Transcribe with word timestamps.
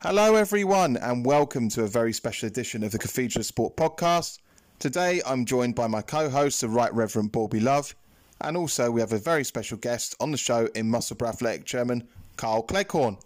Hello, 0.00 0.36
everyone, 0.36 0.96
and 0.96 1.26
welcome 1.26 1.68
to 1.70 1.82
a 1.82 1.88
very 1.88 2.12
special 2.12 2.46
edition 2.46 2.84
of 2.84 2.92
the 2.92 2.98
Cathedral 2.98 3.42
Sport 3.42 3.76
podcast. 3.76 4.38
Today, 4.78 5.20
I'm 5.26 5.44
joined 5.44 5.74
by 5.74 5.88
my 5.88 6.02
co 6.02 6.30
host, 6.30 6.60
the 6.60 6.68
Right 6.68 6.94
Reverend 6.94 7.32
Bobby 7.32 7.58
Love, 7.58 7.96
and 8.40 8.56
also 8.56 8.92
we 8.92 9.00
have 9.00 9.12
a 9.12 9.18
very 9.18 9.42
special 9.42 9.76
guest 9.76 10.14
on 10.20 10.30
the 10.30 10.38
show 10.38 10.68
in 10.76 10.88
Musselburgh 10.88 11.30
Athletic 11.30 11.64
Chairman 11.64 12.06
Carl 12.36 12.62
Cleghorn. 12.62 13.16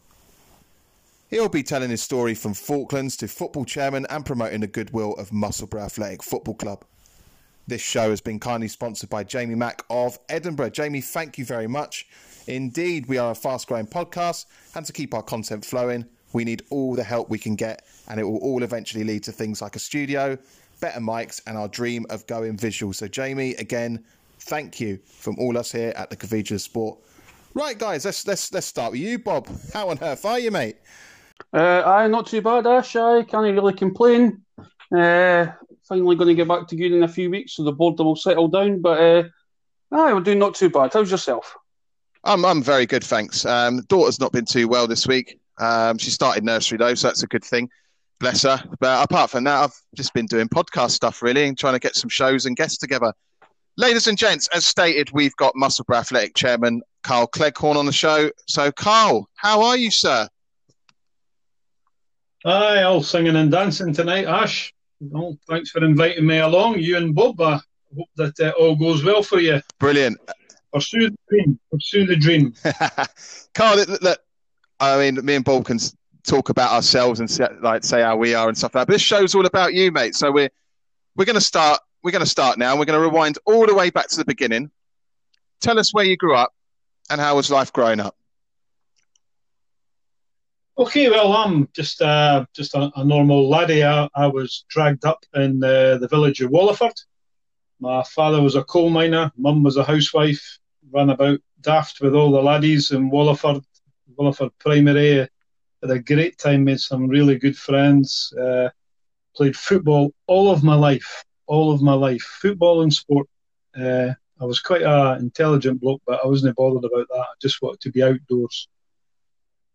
He'll 1.29 1.51
be 1.51 1.63
telling 1.63 1.91
his 1.91 2.03
story 2.03 2.35
from 2.35 2.55
Falklands 2.55 3.19
to 3.19 3.29
football 3.29 3.67
chairman 3.67 4.07
and 4.09 4.25
promoting 4.25 4.61
the 4.61 4.67
goodwill 4.67 5.13
of 5.17 5.31
Musselburgh 5.31 5.83
Athletic 5.83 6.23
Football 6.23 6.55
Club. 6.55 6.87
This 7.67 7.81
show 7.81 8.11
has 8.11 8.21
been 8.21 8.41
kindly 8.41 8.67
sponsored 8.67 9.09
by 9.09 9.23
Jamie 9.23 9.55
Mack 9.55 9.85
of 9.89 10.19
Edinburgh. 10.29 10.71
Jamie, 10.71 11.01
thank 11.01 11.39
you 11.39 11.45
very 11.45 11.69
much. 11.69 12.09
Indeed, 12.49 13.07
we 13.07 13.19
are 13.19 13.31
a 13.31 13.35
fast 13.37 13.69
growing 13.69 13.87
podcast, 13.87 14.47
and 14.75 14.85
to 14.85 14.93
keep 14.93 15.15
our 15.15 15.23
content 15.23 15.65
flowing, 15.65 16.05
we 16.33 16.45
need 16.45 16.63
all 16.71 16.97
the 16.97 17.05
help 17.05 17.31
we 17.31 17.39
can 17.39 17.55
get, 17.55 17.87
and 18.09 18.19
it 18.19 18.25
will 18.25 18.39
all 18.39 18.65
eventually 18.65 19.05
lead 19.05 19.23
to 19.25 19.33
things 19.33 19.63
like 19.63 19.77
a 19.77 19.79
studio, 19.79 20.37
better 20.81 20.99
mics, 20.99 21.41
and 21.47 21.57
our 21.57 21.69
dream 21.69 22.05
of 22.11 22.27
going 22.27 22.57
visual. 22.57 22.93
So, 22.93 23.07
Jamie, 23.07 23.55
again, 23.55 24.05
thank 24.41 24.81
you 24.81 24.99
from 25.07 25.39
all 25.39 25.57
us 25.57 25.71
here 25.71 25.93
at 25.95 26.11
the 26.11 26.17
Cathedral 26.17 26.57
of 26.57 26.63
Sport. 26.63 26.99
Right, 27.55 27.79
guys, 27.79 28.05
let's 28.05 28.27
let's 28.27 28.53
let's 28.53 28.67
start 28.67 28.93
with 28.93 29.01
you, 29.03 29.21
Bob. 29.21 29.47
How 29.73 29.91
on 29.91 29.99
earth 30.03 30.25
are 30.25 30.41
you, 30.41 30.51
mate? 30.51 30.79
Uh, 31.53 31.83
I 31.85 32.09
not 32.09 32.27
too 32.27 32.43
bad, 32.43 32.67
Ash. 32.67 32.97
I 32.97 33.23
can't 33.23 33.55
really 33.55 33.75
complain. 33.75 34.43
Uh, 34.91 35.47
finally 35.93 36.17
going 36.17 36.29
to 36.29 36.35
get 36.35 36.49
back 36.49 36.67
to 36.67 36.77
good 36.77 36.93
in 36.93 37.03
a 37.03 37.09
few 37.09 37.31
weeks, 37.31 37.55
so 37.55 37.65
the 37.65 37.73
boredom 37.73 38.07
will 38.07 38.17
settle 38.17 38.49
down. 38.49 38.81
But 38.81 38.99
uh, 38.99 39.23
aye, 39.93 40.15
we're 40.15 40.21
doing 40.21 40.39
not 40.39 40.55
too 40.55 40.71
bad. 40.71 40.93
How's 40.93 41.11
yourself? 41.11 41.55
I'm 42.25 42.45
I'm 42.45 42.63
very 42.63 42.87
good, 42.87 43.05
thanks. 43.05 43.45
Um, 43.45 43.83
daughter's 43.89 44.21
not 44.21 44.33
been 44.33 44.47
too 44.47 44.69
well 44.69 44.87
this 44.87 45.07
week. 45.07 45.39
Um, 45.59 45.99
she 45.99 46.11
started 46.11 46.45
nursery 46.45 46.79
though, 46.79 46.95
so 46.95 47.09
that's 47.09 47.23
a 47.23 47.27
good 47.27 47.45
thing. 47.45 47.69
Bless 48.21 48.45
her. 48.45 48.63
But 48.81 49.05
apart 49.05 49.31
from 49.31 49.45
that, 49.45 49.65
I've 49.65 49.75
just 49.95 50.15
been 50.15 50.27
doing 50.27 50.49
podcast 50.49 50.93
stuff 50.93 51.21
really 51.21 51.45
and 51.45 51.59
trying 51.59 51.75
to 51.75 51.81
get 51.81 51.97
some 51.97 52.09
shows 52.09 52.47
and 52.47 52.57
guests 52.57 52.79
together. 52.79 53.13
Ladies 53.77 54.07
and 54.07 54.17
gents, 54.17 54.49
as 54.55 54.67
stated, 54.67 55.11
we've 55.13 55.37
got 55.37 55.57
Musselburgh 55.57 55.97
Athletic 55.97 56.35
Chairman 56.37 56.83
Carl 57.03 57.27
Cleghorn 57.27 57.77
on 57.77 57.87
the 57.87 57.93
show. 57.93 58.31
So, 58.47 58.71
Carl, 58.71 59.29
how 59.35 59.63
are 59.63 59.77
you, 59.77 59.91
sir? 59.91 60.29
Aye, 62.45 62.83
all 62.83 63.03
singing 63.03 63.37
and 63.37 63.51
dancing 63.51 63.93
tonight, 63.93 64.27
Ash. 64.27 64.73
Well, 65.11 65.37
thanks 65.49 65.71
for 65.71 65.85
inviting 65.85 66.27
me 66.27 66.39
along, 66.39 66.79
you 66.79 66.97
and 66.97 67.13
Bob. 67.13 67.41
I 67.41 67.59
hope 67.97 68.09
that 68.17 68.39
uh, 68.39 68.51
all 68.51 68.77
goes 68.77 69.03
well 69.03 69.23
for 69.23 69.41
you. 69.41 69.61
Brilliant. 69.81 70.19
Pursue 70.73 71.11
the 71.11 71.17
dream. 71.29 71.59
Pursue 71.73 72.07
the 72.07 72.17
dream. 72.17 72.55
Carl, 73.55 73.79
look, 73.79 74.01
look, 74.01 74.21
I 74.79 74.99
mean, 74.99 75.25
me 75.25 75.35
and 75.35 75.45
Bob 75.45 75.65
can 75.65 75.81
talk 76.23 76.51
about 76.51 76.71
ourselves 76.71 77.19
and 77.19 77.29
say, 77.29 77.49
like 77.61 77.83
say 77.85 78.01
how 78.01 78.17
we 78.17 78.35
are 78.35 78.49
and 78.49 78.57
stuff 78.57 78.77
like 78.77 78.83
that. 78.83 78.87
But 78.87 78.93
this 78.95 79.03
show's 79.03 79.35
all 79.35 79.45
about 79.45 79.75
you, 79.75 79.91
mate. 79.91 80.15
So 80.15 80.31
we're 80.31 80.51
we're 81.17 81.25
going 81.25 81.35
to 81.35 81.41
start. 81.41 81.81
We're 82.05 82.13
going 82.13 82.25
to 82.25 82.31
start 82.31 82.57
now. 82.57 82.79
We're 82.79 82.85
going 82.85 83.01
to 83.01 83.05
rewind 83.05 83.39
all 83.45 83.67
the 83.67 83.75
way 83.75 83.91
back 83.91 84.09
to 84.09 84.17
the 84.17 84.25
beginning. 84.25 84.71
Tell 85.61 85.79
us 85.81 85.93
where 85.93 86.05
you 86.05 86.17
grew 86.17 86.37
up 86.37 86.53
and 87.11 87.21
how 87.21 87.37
was 87.37 87.51
life 87.51 87.73
growing 87.73 87.99
up. 87.99 88.17
Okay, 90.79 91.11
well, 91.11 91.35
I'm 91.35 91.69
just 91.75 92.01
uh, 92.01 92.47
just 92.55 92.75
a, 92.75 92.91
a, 92.97 93.05
normal 93.05 93.47
laddie. 93.47 93.85
I, 93.85 94.09
I, 94.15 94.27
was 94.27 94.65
dragged 94.71 95.05
up 95.05 95.23
in 95.35 95.63
uh, 95.63 95.99
the 95.99 96.09
village 96.09 96.41
of 96.41 96.51
Wallyford. 96.51 96.95
My 97.79 98.03
father 98.05 98.41
was 98.41 98.57
a 98.57 98.65
coal 98.65 98.89
miner, 98.89 99.31
mum 99.37 99.63
was 99.63 99.77
a 99.77 99.85
housewife, 99.85 100.59
ran 100.91 101.11
about 101.11 101.41
daft 101.61 102.01
with 102.01 102.15
all 102.15 102.33
the 102.33 102.43
laddies 102.43 102.91
in 102.91 103.11
Wallyford, 103.11 103.63
Wallyford 104.19 104.51
Primary. 104.59 105.29
Had 105.83 105.91
a 105.91 105.99
great 105.99 106.39
time, 106.39 106.65
made 106.65 106.81
some 106.81 107.07
really 107.07 107.37
good 107.37 107.57
friends. 107.57 108.33
Uh, 108.41 108.71
played 109.37 109.57
football 109.57 110.15
all 110.27 110.51
of 110.51 110.65
my 110.65 110.75
life, 110.75 111.23
all 111.47 111.71
of 111.71 111.83
my 111.83 111.93
life, 111.93 112.23
football 112.23 112.81
and 112.81 112.95
sport. 112.95 113.29
Uh, 113.79 114.13
I 114.41 114.45
was 114.47 114.61
quite 114.61 114.83
an 114.83 115.19
intelligent 115.21 115.83
bloke, 115.83 116.01
but 116.07 116.21
I 116.25 116.27
wasn't 116.27 116.57
bothered 116.57 116.85
about 116.85 117.09
that. 117.09 117.21
I 117.21 117.35
just 117.43 117.61
wanted 117.61 117.81
to 117.81 117.91
be 117.91 118.03
outdoors 118.03 118.69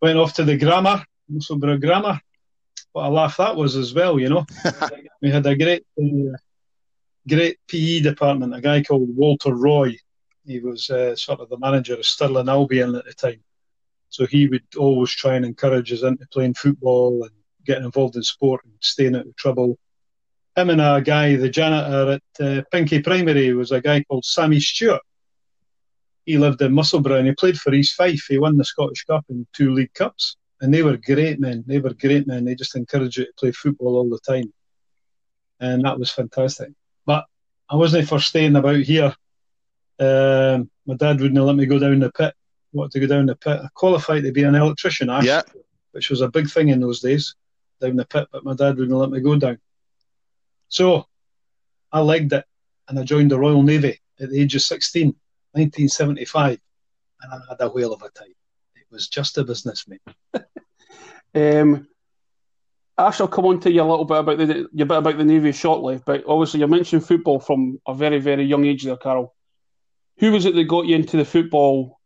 went 0.02 0.18
off 0.18 0.34
to 0.34 0.44
the 0.44 0.58
grammar, 0.58 1.04
Musselburgh 1.30 1.82
Grammar. 1.82 2.20
What 2.92 3.06
a 3.06 3.10
laugh 3.10 3.38
that 3.38 3.56
was 3.56 3.76
as 3.76 3.94
well, 3.94 4.20
you 4.20 4.30
know. 4.30 4.46
we 5.22 5.30
had 5.30 5.46
a 5.46 5.56
great, 5.56 5.86
uh, 6.02 6.38
great 7.28 7.58
PE 7.68 8.02
department, 8.02 8.56
a 8.56 8.62
guy 8.62 8.84
called 8.84 9.16
Walter 9.16 9.54
Roy. 9.54 9.96
He 10.46 10.60
was 10.60 10.90
uh, 10.90 11.16
sort 11.16 11.42
of 11.42 11.50
the 11.50 11.60
manager 11.60 11.96
of 11.96 12.06
Stirling 12.06 12.50
Albion 12.50 12.96
at 12.96 13.06
the 13.06 13.14
time. 13.14 13.44
So 14.10 14.26
he 14.26 14.48
would 14.48 14.64
always 14.78 15.12
try 15.12 15.36
and 15.36 15.46
encourage 15.46 15.92
us 15.92 16.04
into 16.04 16.26
playing 16.32 16.54
football 16.54 17.24
and 17.24 17.32
getting 17.66 17.84
involved 17.84 18.16
in 18.16 18.24
sport 18.24 18.64
and 18.64 18.74
staying 18.80 19.16
out 19.16 19.28
of 19.28 19.36
trouble. 19.36 19.78
Him 20.56 20.70
and 20.70 20.82
a 20.82 21.02
guy, 21.02 21.36
the 21.36 21.50
janitor 21.50 22.14
at 22.14 22.46
uh, 22.46 22.62
Pinkie 22.72 23.02
Primary, 23.02 23.54
was 23.54 23.72
a 23.72 23.82
guy 23.82 24.04
called 24.04 24.26
Sammy 24.26 24.60
Stewart 24.60 25.02
he 26.28 26.38
lived 26.38 26.62
in 26.62 26.74
Musselburgh 26.74 27.20
and 27.20 27.28
he 27.28 27.34
played 27.34 27.58
for 27.58 27.74
East 27.74 27.96
Fife. 27.96 28.26
He 28.28 28.38
won 28.38 28.58
the 28.58 28.66
Scottish 28.66 29.06
Cup 29.06 29.26
and 29.30 29.48
two 29.54 29.74
League 29.74 29.94
Cups. 29.94 30.36
And 30.60 30.74
they 30.74 30.84
were 30.84 30.98
great 30.98 31.40
men. 31.40 31.64
They 31.66 31.80
were 31.80 31.94
great 31.94 32.28
men. 32.28 32.44
They 32.44 32.54
just 32.54 32.76
encouraged 32.76 33.18
you 33.18 33.26
to 33.26 33.34
play 33.40 33.52
football 33.54 33.96
all 33.96 34.10
the 34.10 34.20
time. 34.20 34.52
And 35.62 35.86
that 35.86 35.98
was 35.98 36.12
fantastic. 36.12 36.70
But 37.06 37.24
I 37.70 37.78
wasn't 37.78 38.10
for 38.10 38.20
staying 38.20 38.58
about 38.58 38.82
here. 38.82 39.16
Um, 40.00 40.70
my 40.86 40.96
dad 40.96 41.22
wouldn't 41.22 41.42
let 41.42 41.56
me 41.56 41.66
go 41.66 41.80
down 41.80 42.00
the 42.00 42.12
pit. 42.12 42.34
I 42.36 42.72
wanted 42.74 42.92
to 42.92 43.08
go 43.08 43.08
down 43.08 43.28
the 43.28 43.36
pit. 43.36 43.62
I 43.64 43.70
qualified 43.74 44.24
to 44.24 44.32
be 44.34 44.44
an 44.44 44.56
electrician, 44.56 45.10
Ash, 45.10 45.24
yeah. 45.24 45.44
which 45.94 46.10
was 46.10 46.20
a 46.20 46.28
big 46.28 46.50
thing 46.50 46.70
in 46.70 46.82
those 46.82 47.00
days, 47.00 47.36
down 47.80 47.96
the 47.96 48.06
pit, 48.06 48.28
but 48.34 48.44
my 48.44 48.54
dad 48.54 48.78
wouldn't 48.78 48.98
let 48.98 49.12
me 49.12 49.22
go 49.22 49.38
down. 49.38 49.60
So 50.68 51.06
I 51.90 52.02
legged 52.02 52.34
it 52.34 52.44
and 52.90 53.00
I 53.00 53.04
joined 53.04 53.32
the 53.32 53.40
Royal 53.40 53.64
Navy 53.64 54.02
at 54.20 54.30
the 54.30 54.42
age 54.42 54.56
of 54.56 54.62
16. 54.62 55.16
1975, 55.54 56.60
and 57.22 57.34
I 57.34 57.38
had 57.50 57.62
a 57.62 57.70
whale 57.70 57.94
of 57.94 58.02
a 58.02 58.10
time. 58.10 58.34
It 58.76 58.86
was 58.92 59.08
just 59.08 59.38
a 59.38 59.44
business, 59.44 59.86
mate. 59.88 60.02
um, 61.36 61.88
I 62.98 63.12
shall 63.12 63.28
come 63.28 63.46
on 63.46 63.60
to 63.62 63.72
you 63.72 63.82
a 63.82 63.84
little 63.84 64.06
bit 64.06 64.18
about 64.18 64.38
the 64.40 64.68
your 64.74 64.88
bit 64.88 64.98
about 64.98 65.18
the 65.18 65.24
Navy 65.24 65.52
shortly, 65.52 66.02
but 66.06 66.24
obviously 66.28 66.62
you 66.62 66.68
mentioned 66.68 67.06
football 67.06 67.40
from 67.40 67.80
a 67.88 67.94
very, 67.94 68.20
very 68.20 68.44
young 68.44 68.66
age 68.66 68.84
there, 68.84 68.98
Carl. 68.98 69.36
Who 70.20 70.32
was 70.32 70.46
it 70.46 70.56
that 70.56 70.64
got 70.64 70.88
you 70.88 70.96
into 70.96 71.18
the 71.18 71.26
football? 71.26 72.00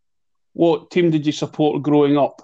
What 0.54 0.92
team 0.92 1.12
did 1.12 1.26
you 1.26 1.32
support 1.32 1.82
growing 1.82 2.18
up? 2.18 2.42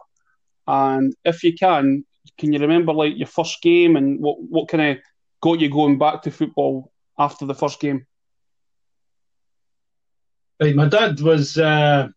And 0.65 1.13
if 1.25 1.43
you 1.43 1.53
can, 1.53 2.05
can 2.37 2.53
you 2.53 2.59
remember 2.59 2.93
like 2.93 3.17
your 3.17 3.27
first 3.27 3.61
game 3.61 3.97
and 3.97 4.19
what, 4.21 4.37
what 4.41 4.69
kind 4.69 4.91
of 4.91 5.03
got 5.41 5.59
you 5.59 5.69
going 5.69 5.97
back 5.97 6.21
to 6.21 6.31
football 6.31 6.91
after 7.17 7.45
the 7.45 7.55
first 7.55 7.81
game? 7.81 8.05
Right, 10.59 10.75
my 10.75 10.88
dad 10.88 11.22
was 11.22 11.59
uh, 11.59 12.07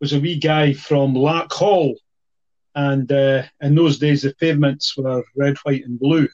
was 0.00 0.12
a 0.12 0.20
wee 0.20 0.38
guy 0.38 0.72
from 0.72 1.14
Larkhall, 1.14 1.96
and 2.76 3.10
uh, 3.10 3.42
in 3.60 3.74
those 3.74 3.98
days 3.98 4.22
the 4.22 4.32
pavements 4.34 4.96
were 4.96 5.24
red, 5.34 5.56
white, 5.64 5.84
and 5.84 5.98
blue. 5.98 6.28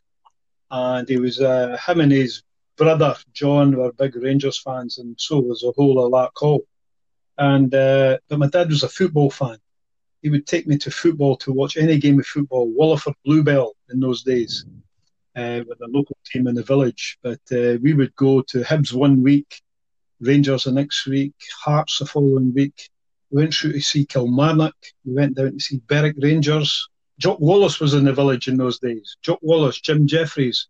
And 0.70 1.08
he 1.08 1.16
was 1.16 1.40
uh, 1.40 1.78
him 1.86 2.00
and 2.00 2.12
his 2.12 2.42
brother 2.76 3.16
John 3.32 3.74
were 3.74 3.94
big 3.94 4.14
Rangers 4.14 4.58
fans, 4.58 4.98
and 4.98 5.16
so 5.18 5.38
was 5.38 5.60
the 5.60 5.72
whole 5.74 6.04
of 6.04 6.12
Larkhall. 6.12 6.60
And 7.38 7.74
uh, 7.74 8.18
but 8.28 8.38
my 8.38 8.48
dad 8.48 8.68
was 8.68 8.82
a 8.82 8.88
football 8.90 9.30
fan. 9.30 9.56
He 10.20 10.28
would 10.28 10.46
take 10.46 10.66
me 10.66 10.76
to 10.78 10.90
football 10.90 11.36
to 11.38 11.52
watch 11.52 11.78
any 11.78 11.96
game 11.96 12.20
of 12.20 12.26
football. 12.26 12.70
Wallyford 12.74 13.14
Bluebell 13.24 13.72
in 13.90 14.00
those 14.00 14.22
days, 14.22 14.66
uh, 15.34 15.62
with 15.66 15.78
the 15.78 15.88
local 15.88 16.18
team 16.26 16.46
in 16.46 16.54
the 16.54 16.62
village. 16.62 17.16
But 17.22 17.40
uh, 17.52 17.78
we 17.80 17.94
would 17.94 18.14
go 18.16 18.42
to 18.42 18.60
Hibs 18.60 18.92
one 18.92 19.22
week 19.22 19.62
Rangers 20.20 20.64
the 20.64 20.72
next 20.72 21.06
week, 21.06 21.34
Hearts 21.64 21.98
the 21.98 22.06
following 22.06 22.52
week. 22.54 22.90
We 23.30 23.42
went 23.42 23.54
through 23.54 23.72
to 23.72 23.80
see 23.80 24.06
Kilmarnock. 24.06 24.74
We 25.04 25.14
went 25.14 25.36
down 25.36 25.52
to 25.52 25.60
see 25.60 25.80
Berwick 25.86 26.16
Rangers. 26.18 26.88
Jock 27.18 27.40
Wallace 27.40 27.80
was 27.80 27.94
in 27.94 28.04
the 28.04 28.12
village 28.12 28.48
in 28.48 28.56
those 28.56 28.78
days. 28.78 29.16
Jock 29.22 29.38
Wallace, 29.42 29.80
Jim 29.80 30.06
Jeffries, 30.06 30.68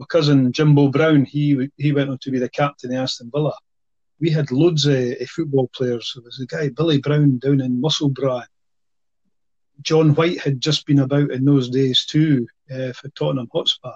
my 0.00 0.06
cousin 0.06 0.50
Jimbo 0.50 0.88
Brown, 0.88 1.26
he 1.26 1.68
he 1.76 1.92
went 1.92 2.08
on 2.08 2.16
to 2.22 2.30
be 2.30 2.38
the 2.38 2.48
captain 2.48 2.90
of 2.90 3.02
Aston 3.02 3.30
Villa. 3.30 3.52
We 4.18 4.30
had 4.30 4.50
loads 4.50 4.86
of, 4.86 4.96
of 4.96 5.28
football 5.28 5.68
players. 5.74 6.12
There 6.14 6.24
was 6.24 6.40
a 6.40 6.46
guy, 6.46 6.70
Billy 6.70 6.98
Brown, 6.98 7.38
down 7.38 7.60
in 7.60 7.80
Musselburgh. 7.82 8.46
John 9.82 10.14
White 10.14 10.40
had 10.40 10.58
just 10.58 10.86
been 10.86 11.00
about 11.00 11.30
in 11.30 11.44
those 11.44 11.68
days 11.68 12.06
too 12.06 12.46
uh, 12.74 12.94
for 12.94 13.10
Tottenham 13.10 13.48
Hotspur. 13.52 13.92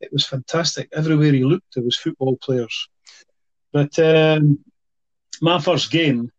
It 0.00 0.10
was 0.12 0.26
fantastic. 0.26 0.88
Everywhere 0.92 1.32
he 1.32 1.44
looked, 1.44 1.74
there 1.74 1.84
was 1.84 1.96
football 1.98 2.38
players. 2.38 2.88
But 3.72 3.98
um, 3.98 4.58
my 5.40 5.60
first 5.60 5.90
game 5.90 6.30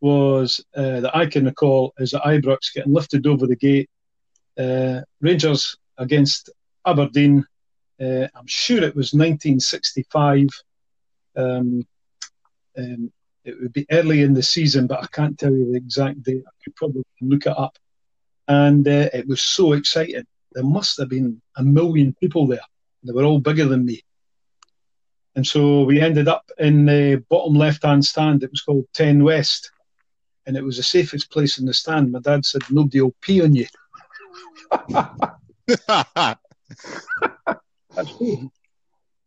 was 0.00 0.64
uh, 0.76 1.00
that 1.00 1.16
I 1.16 1.26
can 1.26 1.46
recall 1.46 1.92
is 1.98 2.14
at 2.14 2.22
Ibrox 2.22 2.72
getting 2.74 2.92
lifted 2.92 3.26
over 3.26 3.46
the 3.46 3.56
gate. 3.56 3.90
Uh, 4.58 5.00
Rangers 5.20 5.76
against 5.98 6.50
Aberdeen. 6.86 7.44
Uh, 8.00 8.28
I'm 8.34 8.46
sure 8.46 8.78
it 8.78 8.94
was 8.94 9.12
1965. 9.12 10.48
Um, 11.36 11.86
um, 12.76 13.12
it 13.44 13.60
would 13.60 13.72
be 13.72 13.86
early 13.90 14.22
in 14.22 14.34
the 14.34 14.42
season, 14.42 14.86
but 14.86 15.02
I 15.02 15.06
can't 15.08 15.38
tell 15.38 15.52
you 15.52 15.70
the 15.70 15.78
exact 15.78 16.22
date. 16.22 16.44
I 16.46 16.50
could 16.62 16.76
probably 16.76 17.02
look 17.20 17.46
it 17.46 17.58
up. 17.58 17.76
And 18.46 18.86
uh, 18.86 19.08
it 19.12 19.26
was 19.26 19.42
so 19.42 19.72
exciting. 19.72 20.24
There 20.52 20.64
must 20.64 20.98
have 20.98 21.08
been 21.08 21.40
a 21.56 21.62
million 21.62 22.14
people 22.20 22.46
there. 22.46 22.60
They 23.04 23.12
were 23.12 23.24
all 23.24 23.40
bigger 23.40 23.66
than 23.66 23.84
me. 23.84 24.02
And 25.38 25.46
so 25.46 25.84
we 25.84 26.00
ended 26.00 26.26
up 26.26 26.50
in 26.58 26.84
the 26.84 27.24
bottom 27.30 27.54
left 27.54 27.84
hand 27.84 28.04
stand. 28.04 28.42
It 28.42 28.50
was 28.50 28.60
called 28.60 28.88
10 28.94 29.22
West. 29.22 29.70
And 30.44 30.56
it 30.56 30.64
was 30.64 30.78
the 30.78 30.82
safest 30.82 31.30
place 31.30 31.58
in 31.58 31.64
the 31.64 31.72
stand. 31.72 32.10
My 32.10 32.18
dad 32.18 32.44
said, 32.44 32.62
Nobody 32.70 33.02
will 33.02 33.14
pee 33.20 33.40
on 33.40 33.54
you. 33.54 33.66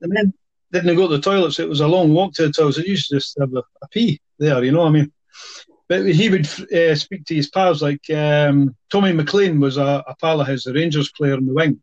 And 0.02 0.12
then 0.12 0.34
didn't 0.74 0.98
go 0.98 1.08
to 1.08 1.16
the 1.16 1.22
toilets. 1.22 1.62
It 1.62 1.70
was 1.70 1.80
a 1.80 1.88
long 1.88 2.14
walk 2.14 2.34
to 2.34 2.48
the 2.48 2.52
toilets. 2.52 2.78
I 2.78 2.82
used 2.82 3.08
to 3.08 3.16
just 3.16 3.38
have 3.40 3.54
a, 3.54 3.64
a 3.82 3.88
pee 3.88 4.20
there, 4.38 4.62
you 4.66 4.74
know 4.74 4.80
what 4.80 4.90
I 4.90 4.92
mean? 4.92 5.14
But 5.88 6.08
he 6.08 6.28
would 6.28 6.46
uh, 6.74 6.96
speak 6.96 7.24
to 7.28 7.36
his 7.36 7.50
pals, 7.50 7.82
like 7.82 8.10
um, 8.10 8.76
Tommy 8.90 9.14
McLean 9.14 9.62
was 9.62 9.78
a, 9.78 10.04
a 10.06 10.16
pal 10.20 10.42
of 10.42 10.48
his, 10.48 10.66
the 10.66 10.74
Rangers 10.74 11.10
player 11.14 11.36
in 11.36 11.46
the 11.46 11.54
wing. 11.54 11.82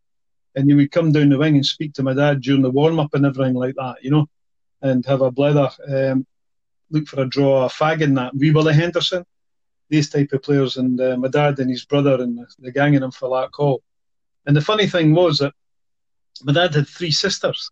And 0.59 0.69
he 0.69 0.75
would 0.75 0.91
come 0.91 1.13
down 1.13 1.29
the 1.29 1.39
wing 1.39 1.55
and 1.55 1.65
speak 1.65 1.93
to 1.95 2.03
my 2.03 2.15
dad 2.15 2.41
during 2.41 2.63
the 2.63 2.71
warm 2.71 2.99
up 2.99 3.15
and 3.15 3.25
everything 3.25 3.55
like 3.55 3.77
that, 3.77 4.03
you 4.03 4.11
know, 4.11 4.27
and 4.83 5.07
have 5.07 5.23
a 5.23 5.31
blether, 5.31 5.71
um, 5.89 6.27
look 6.91 7.07
for 7.07 7.23
a 7.23 7.29
draw, 7.29 7.65
a 7.65 7.69
fag 7.69 8.03
in 8.03 8.15
that. 8.15 8.35
Wee 8.35 8.51
Willie 8.51 8.75
Henderson, 8.75 9.25
these 9.89 10.11
type 10.11 10.33
of 10.33 10.43
players, 10.43 10.77
and 10.77 11.01
uh, 11.01 11.17
my 11.17 11.29
dad 11.29 11.61
and 11.61 11.71
his 11.71 11.85
brother 11.85 12.21
and 12.21 12.39
the, 12.39 12.47
the 12.59 12.73
gang 12.73 12.97
of 12.97 13.03
them 13.03 13.13
for 13.13 13.41
that 13.41 13.53
call. 13.53 13.83
And 14.47 14.57
the 14.57 14.61
funny 14.61 14.89
thing 14.89 15.15
was 15.15 15.39
that 15.39 15.55
my 16.43 16.53
dad 16.53 16.75
had 16.75 16.89
three 16.89 17.13
sisters 17.13 17.71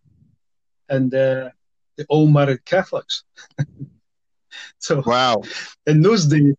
and 0.89 1.13
uh, 1.13 1.51
they 1.97 2.05
all 2.09 2.29
married 2.29 2.65
Catholics. 2.65 3.25
so 4.79 5.03
wow, 5.05 5.43
in 5.87 6.03
those 6.03 6.27
days, 6.27 6.55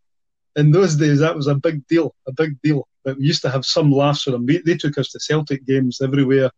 in 0.56 0.71
those 0.71 0.95
days, 0.95 1.19
that 1.19 1.35
was 1.35 1.47
a 1.47 1.56
big 1.56 1.88
deal, 1.88 2.15
a 2.27 2.31
big 2.33 2.59
deal. 2.62 2.88
But 3.07 3.18
we 3.18 3.25
used 3.25 3.42
to 3.44 3.50
have 3.50 3.65
some 3.65 3.89
laughs 3.89 4.25
with 4.25 4.33
them. 4.33 4.45
We, 4.45 4.57
they 4.57 4.75
took 4.75 4.98
us 4.98 5.09
to 5.12 5.19
Celtic 5.21 5.65
games 5.65 6.01
everywhere. 6.01 6.51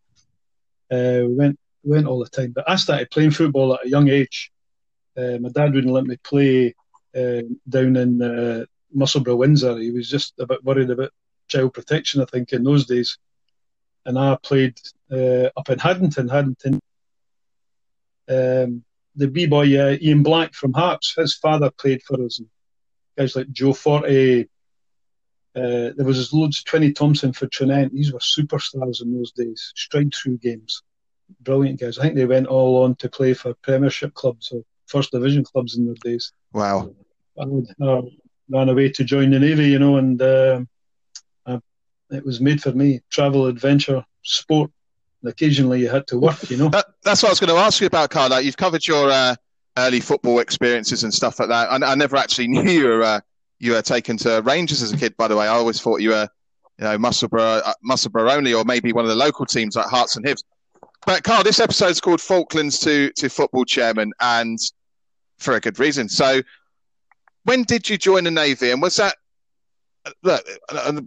Uh, 0.92 1.22
we 1.28 1.36
went 1.36 1.60
went 1.84 2.07
all 2.07 2.18
the 2.24 2.30
time. 2.38 2.54
But 2.56 2.68
I 2.68 2.75
started 2.75 3.12
playing 3.12 3.31
football 3.31 3.75
at 3.75 3.86
a 3.86 3.90
young 3.90 4.10
age. 4.10 4.51
Uh, 5.16 5.38
my 5.40 5.50
dad 5.50 5.75
wouldn't 5.75 5.94
let 5.94 6.06
me 6.06 6.18
play 6.24 6.74
uh, 7.16 7.44
down 7.68 7.96
in 7.98 8.19
uh, 8.19 8.66
Musselburgh, 8.92 9.38
Windsor. 9.38 9.78
He 9.78 9.92
was 9.92 10.10
just 10.10 10.34
a 10.40 10.48
bit 10.48 10.63
worried 10.63 10.90
about 10.90 11.12
child 11.48 11.75
protection, 11.75 12.19
I 12.19 12.25
think, 12.25 12.51
in 12.51 12.63
those 12.63 12.88
days. 12.88 13.19
And 14.07 14.18
I 14.18 14.36
played 14.42 14.75
uh, 15.12 15.50
up 15.56 15.69
in 15.69 15.78
Haddington, 15.78 16.30
Haddington 16.30 16.80
um, 18.28 18.84
the 19.16 19.28
b 19.28 19.46
boy 19.46 19.78
uh, 19.80 19.98
Ian 20.01 20.24
Black 20.24 20.56
from 20.56 20.74
Hearts, 20.74 21.13
his 21.16 21.36
father 21.36 21.69
played 21.69 22.01
for 22.01 22.24
us. 22.25 22.42
guys 23.16 23.36
like 23.36 23.51
Joe 23.51 23.74
Forte. 23.74 24.46
Uh, 25.60 25.94
there 25.96 26.06
was 26.06 26.32
loads. 26.32 26.64
Twenty 26.64 26.94
Thompson 26.94 27.34
for 27.34 27.48
Tranent. 27.48 27.94
These 27.94 28.14
were 28.14 28.20
superstars 28.20 29.02
in 29.02 29.16
those 29.16 29.32
days. 29.32 29.74
Stride 29.76 30.14
through 30.14 30.38
games, 30.38 30.84
brilliant 31.42 31.80
guys. 31.80 31.98
I 31.98 32.04
think 32.04 32.16
they 32.16 32.26
went 32.26 32.48
all 32.48 32.84
on 32.84 32.96
to 32.96 33.10
play 33.10 33.34
for 33.34 33.54
Premiership 33.56 34.14
clubs 34.14 34.52
or 34.52 34.64
First 34.88 35.12
Division 35.12 35.44
clubs 35.44 35.78
in 35.78 35.86
those 35.86 36.00
days. 36.00 36.32
Wow. 36.54 36.94
I 37.40 37.44
uh, 37.84 38.02
ran 38.50 38.70
away 38.70 38.90
to 38.90 39.04
join 39.04 39.32
the 39.32 39.40
Navy, 39.40 39.70
you 39.70 39.80
know, 39.80 39.98
and 39.98 40.22
uh, 40.22 40.62
I, 41.46 41.60
it 42.12 42.26
was 42.26 42.42
made 42.42 42.62
for 42.62 42.72
me. 42.72 43.02
Travel, 43.10 43.46
adventure, 43.46 44.04
sport 44.24 44.72
And 45.22 45.32
occasionally 45.32 45.82
you 45.82 45.90
had 45.90 46.08
to 46.08 46.20
work, 46.20 46.50
you 46.50 46.58
know. 46.58 46.70
That, 46.70 46.88
that's 47.04 47.22
what 47.22 47.30
I 47.30 47.32
was 47.32 47.40
going 47.40 47.56
to 47.56 47.62
ask 47.62 47.80
you 47.80 47.88
about, 47.88 48.10
Carl. 48.10 48.30
Like, 48.30 48.46
you've 48.46 48.58
covered 48.58 48.86
your 48.86 49.10
uh, 49.10 49.36
early 49.78 50.00
football 50.00 50.40
experiences 50.40 51.04
and 51.04 51.14
stuff 51.14 51.40
like 51.40 51.50
that. 51.50 51.72
I, 51.72 51.92
I 51.92 51.96
never 51.96 52.18
actually 52.18 52.48
knew 52.50 52.64
you 52.64 52.86
were 52.88 53.04
uh, 53.04 53.20
you 53.60 53.74
were 53.74 53.82
taken 53.82 54.18
to 54.18 54.42
Rangers 54.42 54.82
as 54.82 54.92
a 54.92 54.98
kid. 54.98 55.16
By 55.18 55.28
the 55.28 55.36
way, 55.36 55.46
I 55.46 55.56
always 55.56 55.82
thought 55.82 56.02
you 56.02 56.10
were, 56.10 56.28
you 56.78 56.86
know, 56.86 56.98
Musselburgh, 56.98 57.64
Musselburgh 57.84 58.30
only, 58.32 58.54
or 58.54 58.64
maybe 58.64 58.94
one 58.94 59.06
of 59.06 59.10
the 59.10 59.16
local 59.16 59.46
teams 59.46 59.76
like 59.76 59.88
Hearts 59.88 60.16
and 60.16 60.26
Hibs. 60.26 60.44
But 61.06 61.24
Carl, 61.24 61.44
this 61.44 61.60
episode's 61.60 62.02
called 62.02 62.22
Falklands 62.22 62.80
to 62.80 63.12
to 63.12 63.30
Football 63.30 63.66
Chairman, 63.66 64.12
and 64.20 64.58
for 65.38 65.56
a 65.56 65.60
good 65.60 65.80
reason. 65.80 66.10
So, 66.10 66.42
when 67.44 67.64
did 67.64 67.90
you 67.90 67.98
join 67.98 68.26
the 68.26 68.32
Navy, 68.32 68.72
and 68.72 68.82
was 68.82 68.96
that 68.98 69.16
look, 70.24 70.44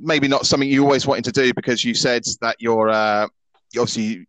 maybe 0.01 0.29
not 0.29 0.47
something 0.47 0.69
you 0.69 0.83
always 0.83 1.07
wanted 1.07 1.25
to 1.25 1.33
do 1.33 1.53
because 1.55 1.85
you 1.85 1.95
said 1.95 2.25
that 2.41 2.57
your 2.61 2.89
uh, 2.89 3.27
obviously 3.77 4.27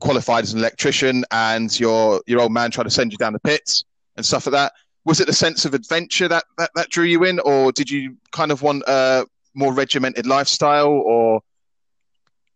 qualified 0.00 0.42
as 0.42 0.52
an 0.52 0.58
electrician 0.58 1.24
and 1.30 1.78
your 1.78 2.22
your 2.26 2.40
old 2.40 2.52
man 2.52 2.70
tried 2.70 2.84
to 2.84 2.90
send 2.90 3.12
you 3.12 3.18
down 3.18 3.32
the 3.32 3.40
pits 3.40 3.84
and 4.16 4.26
stuff 4.26 4.46
like 4.46 4.52
that. 4.52 4.72
Was 5.04 5.20
it 5.20 5.26
the 5.26 5.32
sense 5.32 5.64
of 5.64 5.74
adventure 5.74 6.28
that, 6.28 6.44
that, 6.58 6.70
that 6.74 6.88
drew 6.88 7.04
you 7.04 7.24
in, 7.24 7.40
or 7.40 7.72
did 7.72 7.90
you 7.90 8.16
kind 8.30 8.52
of 8.52 8.62
want 8.62 8.84
a 8.86 9.26
more 9.54 9.72
regimented 9.72 10.26
lifestyle? 10.26 10.88
Or 10.88 11.40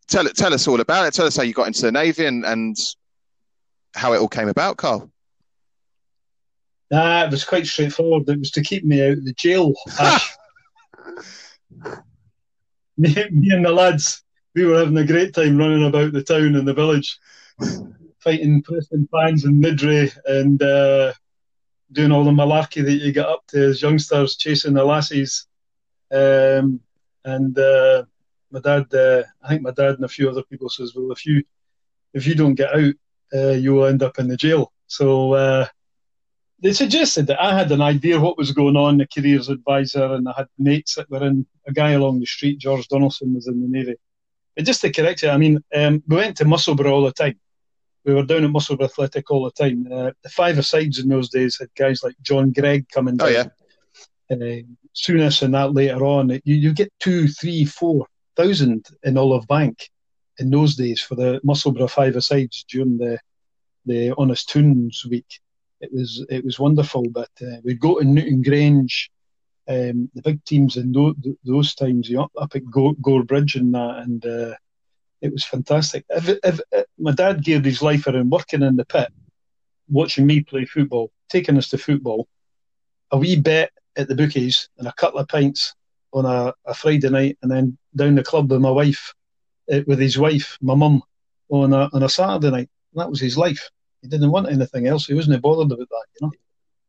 tell 0.06 0.26
it, 0.26 0.37
tell 0.37 0.54
us 0.54 0.69
all 0.69 0.81
about 0.81 1.06
it. 1.06 1.14
Tell 1.14 1.26
us 1.26 1.37
how 1.37 1.43
you 1.43 1.52
got 1.52 1.66
into 1.66 1.82
the 1.82 1.93
navy 1.93 2.26
and, 2.26 2.44
and 2.44 2.76
how 3.94 4.12
it 4.12 4.19
all 4.19 4.28
came 4.28 4.48
about, 4.48 4.76
Carl. 4.76 5.10
Nah, 6.90 7.25
it 7.25 7.31
was 7.32 7.44
quite 7.44 7.66
straightforward. 7.66 8.28
It 8.28 8.38
was 8.38 8.52
to 8.52 8.62
keep 8.62 8.84
me 8.84 9.04
out 9.04 9.19
of 9.19 9.25
the 9.25 9.32
jail. 9.32 9.75
me, 12.96 13.12
me 13.31 13.50
and 13.50 13.64
the 13.64 13.72
lads 13.72 14.22
we 14.56 14.64
were 14.64 14.78
having 14.78 14.96
a 14.96 15.04
great 15.04 15.34
time 15.34 15.58
running 15.58 15.84
about 15.84 16.12
the 16.12 16.22
town 16.22 16.56
and 16.56 16.66
the 16.66 16.72
village, 16.72 17.19
fighting 18.20 18.62
Prestonpans 18.62 19.44
and 19.44 19.62
Niddrie 19.62 20.16
and 20.25 20.60
uh, 20.62 21.12
doing 21.92 22.12
all 22.12 22.24
the 22.24 22.30
malarkey 22.30 22.84
that 22.84 22.92
you 22.92 23.12
get 23.12 23.26
up 23.26 23.46
to 23.48 23.68
as 23.70 23.82
youngsters, 23.82 24.36
chasing 24.36 24.74
the 24.74 24.84
lassies. 24.84 25.46
Um, 26.12 26.80
and 27.24 27.58
uh, 27.58 28.04
my 28.50 28.60
dad, 28.60 28.92
uh, 28.94 29.22
I 29.42 29.48
think 29.48 29.62
my 29.62 29.70
dad 29.70 29.94
and 29.94 30.04
a 30.04 30.08
few 30.08 30.28
other 30.28 30.42
people 30.42 30.68
says, 30.68 30.94
well, 30.94 31.12
if 31.12 31.26
you 31.26 31.42
if 32.14 32.26
you 32.26 32.34
don't 32.34 32.54
get 32.54 32.74
out, 32.74 32.94
uh, 33.34 33.50
you 33.50 33.74
will 33.74 33.86
end 33.86 34.02
up 34.02 34.18
in 34.18 34.28
the 34.28 34.36
jail. 34.36 34.72
So 34.86 35.34
uh, 35.34 35.66
they 36.62 36.72
suggested 36.72 37.26
that 37.26 37.42
I 37.42 37.56
had 37.56 37.70
an 37.72 37.82
idea 37.82 38.18
what 38.18 38.38
was 38.38 38.52
going 38.52 38.76
on, 38.76 38.98
the 38.98 39.06
careers 39.06 39.48
advisor, 39.48 40.14
and 40.14 40.28
I 40.28 40.32
had 40.36 40.46
mates 40.58 40.94
that 40.94 41.10
were 41.10 41.24
in. 41.26 41.46
A 41.68 41.72
guy 41.72 41.90
along 41.90 42.20
the 42.20 42.26
street, 42.26 42.58
George 42.58 42.86
Donaldson, 42.86 43.34
was 43.34 43.48
in 43.48 43.60
the 43.60 43.66
navy. 43.68 43.96
And 44.56 44.64
just 44.64 44.80
to 44.82 44.92
correct 44.92 45.22
you, 45.22 45.30
I 45.30 45.36
mean, 45.36 45.62
um, 45.74 46.02
we 46.06 46.16
went 46.16 46.36
to 46.36 46.44
Musselburgh 46.44 46.86
all 46.86 47.02
the 47.02 47.12
time. 47.12 47.38
We 48.06 48.14
were 48.14 48.22
down 48.22 48.44
at 48.44 48.50
Musselburgh 48.50 48.86
Athletic 48.86 49.30
all 49.30 49.44
the 49.44 49.50
time. 49.50 49.88
Uh, 49.92 50.12
the 50.22 50.28
five 50.28 50.64
sides 50.64 51.00
in 51.00 51.08
those 51.08 51.28
days 51.28 51.58
had 51.58 51.75
guys 51.75 52.02
like 52.04 52.14
John 52.22 52.52
Greig 52.52 52.88
coming 52.88 53.18
oh, 53.20 53.32
down. 53.32 53.50
Oh, 54.30 54.36
yeah. 54.36 54.58
Uh, 54.58 54.62
Souness 54.94 55.42
and 55.42 55.54
that 55.54 55.75
later 55.75 56.04
on. 56.06 56.30
You, 56.30 56.40
you 56.44 56.72
get 56.72 56.92
two, 57.00 57.28
three, 57.28 57.64
four 57.64 58.06
thousand 58.36 58.86
in 59.02 59.14
Olivebank 59.14 59.88
in 60.38 60.50
those 60.50 60.76
days 60.76 61.00
for 61.00 61.16
the 61.16 61.40
Musselburgh 61.42 61.90
five 61.90 62.22
sides 62.22 62.64
during 62.68 62.96
the 62.96 63.18
the 63.84 64.14
Honest 64.16 64.48
Toun's 64.48 65.04
week. 65.04 65.40
It 65.80 65.92
was 65.92 66.25
it 66.30 66.44
was 66.44 66.58
wonderful. 66.58 67.04
But 67.10 67.30
uh, 67.42 67.56
we'd 67.64 67.80
go 67.80 67.98
to 67.98 68.04
Newtongrange 68.06 69.08
um, 69.68 70.10
the 70.14 70.22
big 70.22 70.44
teams 70.44 70.76
in 70.76 70.92
those, 70.92 71.14
those 71.44 71.75
times, 71.75 72.08
you 72.08 72.16
know, 72.16 72.28
up 72.38 72.54
at 72.54 72.62
Gorebridge 72.64 73.56
and 73.56 73.75
that, 73.75 73.98
and 73.98 74.25
uh, 74.25 74.54
it 75.26 75.33
was 75.33 75.45
fantastic. 75.45 76.04
If, 76.09 76.28
if, 76.45 76.61
if, 76.73 76.87
my 76.99 77.12
dad 77.12 77.45
gave 77.45 77.64
his 77.64 77.83
life 77.83 78.06
around 78.06 78.30
working 78.30 78.62
in 78.62 78.76
the 78.76 78.85
pit, 78.85 79.09
watching 79.88 80.26
me 80.26 80.42
play 80.42 80.64
football, 80.64 81.11
taking 81.28 81.56
us 81.59 81.68
to 81.71 81.78
football, 81.78 82.28
a 83.11 83.18
wee 83.18 83.37
bet 83.37 83.71
at 83.97 84.09
the 84.09 84.14
bookies, 84.14 84.68
and 84.78 84.88
a 84.88 84.92
couple 84.92 85.21
of 85.21 85.28
pints 85.28 85.75
on 86.12 86.25
a, 86.25 86.52
a 86.64 86.75
Friday 86.75 87.09
night, 87.09 87.38
and 87.42 87.50
then 87.50 87.76
down 87.95 88.14
the 88.14 88.23
club 88.23 88.50
with 88.50 88.61
my 88.61 88.71
wife, 88.71 89.14
uh, 89.73 89.80
with 89.87 89.99
his 89.99 90.18
wife, 90.18 90.56
my 90.61 90.75
mum, 90.75 91.02
on 91.49 91.73
a 91.73 91.88
on 91.92 92.02
a 92.02 92.09
Saturday 92.09 92.50
night. 92.50 92.71
That 92.95 93.11
was 93.11 93.21
his 93.21 93.37
life. 93.37 93.71
He 94.02 94.09
didn't 94.09 94.30
want 94.30 94.50
anything 94.50 94.87
else. 94.87 95.06
He 95.06 95.14
wasn't 95.14 95.42
bothered 95.42 95.73
about 95.73 95.88
that, 95.88 96.04
you 96.21 96.26
know. 96.26 96.33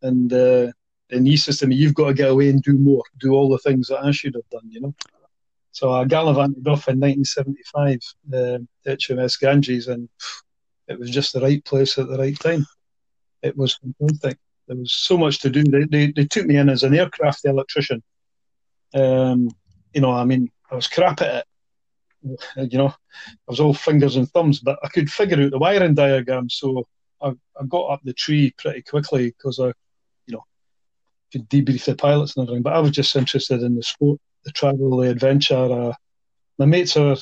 And 0.01 0.33
uh, 0.33 0.71
and 1.09 1.27
he 1.27 1.37
says 1.37 1.57
to 1.59 1.67
me, 1.67 1.75
"You've 1.75 1.95
got 1.95 2.07
to 2.07 2.13
get 2.13 2.29
away 2.29 2.49
and 2.49 2.61
do 2.61 2.73
more, 2.77 3.03
do 3.19 3.33
all 3.33 3.49
the 3.49 3.57
things 3.57 3.87
that 3.87 4.03
I 4.03 4.11
should 4.11 4.35
have 4.35 4.49
done," 4.49 4.69
you 4.69 4.81
know. 4.81 4.95
So 5.77 5.93
I 5.93 6.05
gallivanted 6.05 6.67
off 6.67 6.87
in 6.87 6.99
1975 6.99 7.99
uh, 8.33 8.57
to 8.83 8.97
HMS 8.97 9.39
Ganges, 9.39 9.87
and 9.87 10.09
it 10.87 10.97
was 10.97 11.11
just 11.11 11.33
the 11.33 11.39
right 11.39 11.63
place 11.63 11.99
at 11.99 12.07
the 12.07 12.17
right 12.17 12.39
time. 12.39 12.65
It 13.43 13.55
was 13.55 13.77
fantastic. 13.77 14.39
There 14.67 14.75
was 14.75 14.91
so 14.91 15.19
much 15.19 15.37
to 15.41 15.51
do. 15.51 15.63
They, 15.63 15.83
they, 15.83 16.11
they 16.13 16.25
took 16.25 16.47
me 16.47 16.57
in 16.57 16.69
as 16.69 16.81
an 16.81 16.95
aircraft 16.95 17.45
electrician. 17.45 18.01
Um, 18.95 19.51
you 19.93 20.01
know, 20.01 20.09
I 20.13 20.25
mean, 20.25 20.49
I 20.71 20.73
was 20.73 20.87
crap 20.87 21.21
at 21.21 21.45
it. 22.25 22.71
You 22.71 22.79
know, 22.79 22.87
I 22.87 23.47
was 23.47 23.59
all 23.59 23.75
fingers 23.75 24.15
and 24.15 24.27
thumbs, 24.31 24.59
but 24.59 24.79
I 24.83 24.87
could 24.87 25.11
figure 25.11 25.39
out 25.43 25.51
the 25.51 25.59
wiring 25.59 25.93
diagram. 25.93 26.49
So 26.49 26.87
I, 27.21 27.33
I 27.55 27.65
got 27.69 27.91
up 27.91 28.01
the 28.03 28.13
tree 28.13 28.51
pretty 28.57 28.81
quickly 28.81 29.27
because 29.27 29.59
I 29.59 29.67
you 30.25 30.37
know, 30.37 30.43
could 31.31 31.47
debrief 31.51 31.85
the 31.85 31.95
pilots 31.95 32.35
and 32.35 32.47
everything. 32.47 32.63
But 32.63 32.73
I 32.73 32.79
was 32.79 32.89
just 32.89 33.15
interested 33.15 33.61
in 33.61 33.75
the 33.75 33.83
sport, 33.83 34.19
the 34.45 34.51
travel, 34.51 34.97
the 34.97 35.09
adventure. 35.09 35.55
Uh, 35.55 35.93
my 36.57 36.65
mates 36.65 36.97
are. 36.97 37.15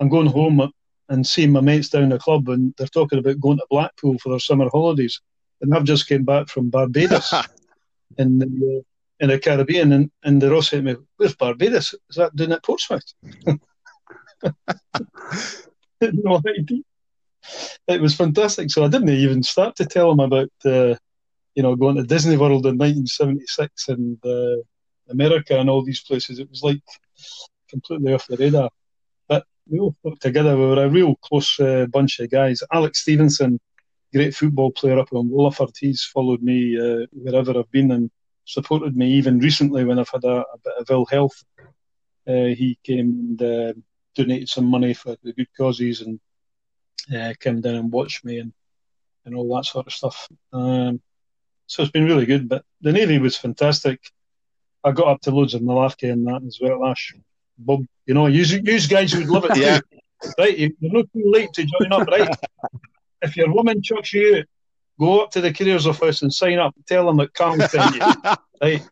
I'm 0.00 0.08
going 0.08 0.26
home 0.26 0.72
and 1.08 1.26
seeing 1.26 1.52
my 1.52 1.60
mates 1.60 1.90
down 1.90 2.08
the 2.08 2.18
club, 2.18 2.48
and 2.48 2.74
they're 2.76 2.86
talking 2.88 3.18
about 3.18 3.40
going 3.40 3.58
to 3.58 3.66
Blackpool 3.70 4.18
for 4.18 4.30
their 4.30 4.40
summer 4.40 4.68
holidays. 4.72 5.20
and 5.60 5.74
I've 5.74 5.84
just 5.84 6.08
came 6.08 6.24
back 6.24 6.48
from 6.48 6.70
Barbados 6.70 7.32
in 8.18 8.38
the 8.38 8.82
in 9.20 9.28
the 9.28 9.38
Caribbean, 9.38 9.92
and, 9.92 10.10
and 10.24 10.42
they're 10.42 10.54
all 10.54 10.62
saying 10.62 10.84
to 10.86 10.94
me, 10.94 11.00
"Where's 11.16 11.36
Barbados? 11.36 11.94
Is 12.10 12.16
that 12.16 12.34
doing 12.34 12.52
at 12.52 12.64
Portsmouth?" 12.64 13.04
no 16.12 16.40
idea. 16.46 16.82
It 17.88 18.00
was 18.00 18.14
fantastic. 18.14 18.70
So 18.70 18.84
I 18.84 18.88
didn't 18.88 19.10
even 19.10 19.42
start 19.42 19.76
to 19.76 19.86
tell 19.86 20.10
them 20.10 20.20
about, 20.20 20.50
uh, 20.64 20.94
you 21.54 21.62
know, 21.62 21.76
going 21.76 21.96
to 21.96 22.02
Disney 22.02 22.36
World 22.36 22.66
in 22.66 22.78
1976 22.78 23.88
and 23.88 24.18
uh, 24.24 24.62
America 25.12 25.58
and 25.58 25.68
all 25.70 25.82
these 25.84 26.02
places. 26.02 26.38
It 26.38 26.50
was 26.50 26.62
like 26.62 26.82
completely 27.68 28.12
off 28.12 28.26
the 28.26 28.36
radar. 28.36 28.70
But 29.28 29.44
we 29.68 29.78
all 29.78 29.96
worked 30.02 30.22
together. 30.22 30.56
We 30.56 30.66
were 30.66 30.84
a 30.84 30.88
real 30.88 31.16
close 31.16 31.58
uh, 31.60 31.86
bunch 31.86 32.20
of 32.20 32.30
guys. 32.30 32.62
Alex 32.72 33.00
Stevenson, 33.02 33.60
great 34.12 34.34
football 34.34 34.70
player 34.70 34.98
up 34.98 35.12
on 35.12 35.28
Wallyford. 35.28 35.74
He's 35.78 36.04
followed 36.04 36.42
me 36.42 36.78
uh, 36.78 37.06
wherever 37.12 37.58
I've 37.58 37.70
been 37.70 37.90
and 37.92 38.10
supported 38.44 38.96
me 38.96 39.12
even 39.12 39.38
recently 39.38 39.84
when 39.84 39.98
I've 39.98 40.08
had 40.08 40.24
a, 40.24 40.38
a 40.40 40.58
bit 40.64 40.74
of 40.78 40.90
ill 40.90 41.06
health. 41.06 41.44
Uh, 42.26 42.54
he 42.54 42.78
came 42.84 43.08
and 43.38 43.42
uh, 43.42 43.72
donated 44.14 44.48
some 44.48 44.66
money 44.66 44.94
for 44.94 45.16
the 45.22 45.32
good 45.32 45.48
causes 45.56 46.02
and 46.02 46.20
uh, 47.14 47.32
came 47.40 47.60
down 47.60 47.74
and 47.74 47.92
watched 47.92 48.24
me 48.24 48.38
and, 48.38 48.52
and 49.24 49.34
all 49.34 49.54
that 49.56 49.64
sort 49.64 49.86
of 49.86 49.92
stuff. 49.92 50.28
Um, 50.52 51.00
so 51.66 51.82
it's 51.82 51.92
been 51.92 52.04
really 52.04 52.26
good. 52.26 52.48
But 52.48 52.64
the 52.80 52.92
Navy 52.92 53.18
was 53.18 53.36
fantastic. 53.36 54.00
I 54.84 54.92
got 54.92 55.08
up 55.08 55.20
to 55.22 55.30
loads 55.30 55.54
of 55.54 55.62
Malarkey 55.62 56.10
and 56.12 56.26
that 56.26 56.42
as 56.46 56.58
well, 56.60 56.84
Ash. 56.86 57.14
Bob, 57.58 57.84
you 58.06 58.14
know, 58.14 58.26
you, 58.26 58.42
you 58.42 58.80
guys 58.88 59.14
would 59.14 59.28
love 59.28 59.44
it 59.44 59.56
yeah. 59.56 59.78
too. 59.78 59.98
Right, 60.38 60.56
you're 60.56 60.70
not 60.80 61.06
too 61.12 61.24
late 61.24 61.52
to 61.54 61.64
join 61.64 61.92
up, 61.92 62.06
right? 62.08 62.28
if 63.22 63.36
your 63.36 63.52
woman 63.52 63.82
chucks 63.82 64.12
you 64.12 64.38
out, 64.38 64.44
go 64.98 65.20
up 65.20 65.30
to 65.32 65.40
the 65.40 65.52
careers 65.52 65.86
office 65.86 66.22
and 66.22 66.32
sign 66.32 66.58
up. 66.58 66.74
Tell 66.86 67.06
them 67.06 67.16
that 67.18 67.34
Carl 67.34 67.58
sent 67.68 67.94
you. 67.94 68.00
right? 68.60 68.82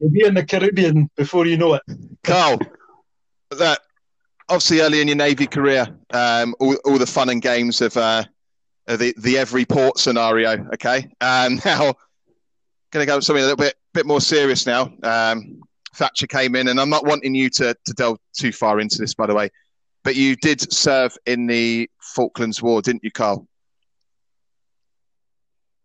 You'll 0.00 0.10
be 0.10 0.24
in 0.24 0.34
the 0.34 0.44
Caribbean 0.44 1.08
before 1.16 1.46
you 1.46 1.56
know 1.56 1.74
it. 1.74 1.82
Carl, 2.24 2.58
that 3.50 3.80
obviously 4.48 4.80
early 4.80 5.00
in 5.00 5.08
your 5.08 5.16
Navy 5.16 5.46
career, 5.46 5.86
um, 6.12 6.54
all, 6.58 6.76
all 6.84 6.98
the 6.98 7.06
fun 7.06 7.28
and 7.28 7.40
games 7.40 7.80
of, 7.80 7.96
uh, 7.96 8.24
the, 8.86 9.14
the 9.18 9.38
every 9.38 9.64
port 9.64 9.98
scenario. 9.98 10.68
Okay. 10.74 11.08
Um, 11.20 11.60
now, 11.64 11.94
going 12.90 13.04
to 13.04 13.06
go 13.06 13.20
something 13.20 13.42
a 13.42 13.46
little 13.46 13.56
bit 13.56 13.74
bit 13.94 14.06
more 14.06 14.20
serious 14.20 14.66
now. 14.66 14.92
Um, 15.02 15.62
Thatcher 15.94 16.26
came 16.26 16.56
in, 16.56 16.68
and 16.68 16.80
I'm 16.80 16.90
not 16.90 17.06
wanting 17.06 17.34
you 17.34 17.48
to, 17.50 17.74
to 17.86 17.92
delve 17.94 18.18
too 18.36 18.52
far 18.52 18.80
into 18.80 18.98
this, 18.98 19.14
by 19.14 19.26
the 19.26 19.34
way, 19.34 19.48
but 20.02 20.16
you 20.16 20.36
did 20.36 20.72
serve 20.72 21.16
in 21.24 21.46
the 21.46 21.88
Falklands 22.00 22.60
War, 22.60 22.82
didn't 22.82 23.04
you, 23.04 23.12
Carl? 23.12 23.46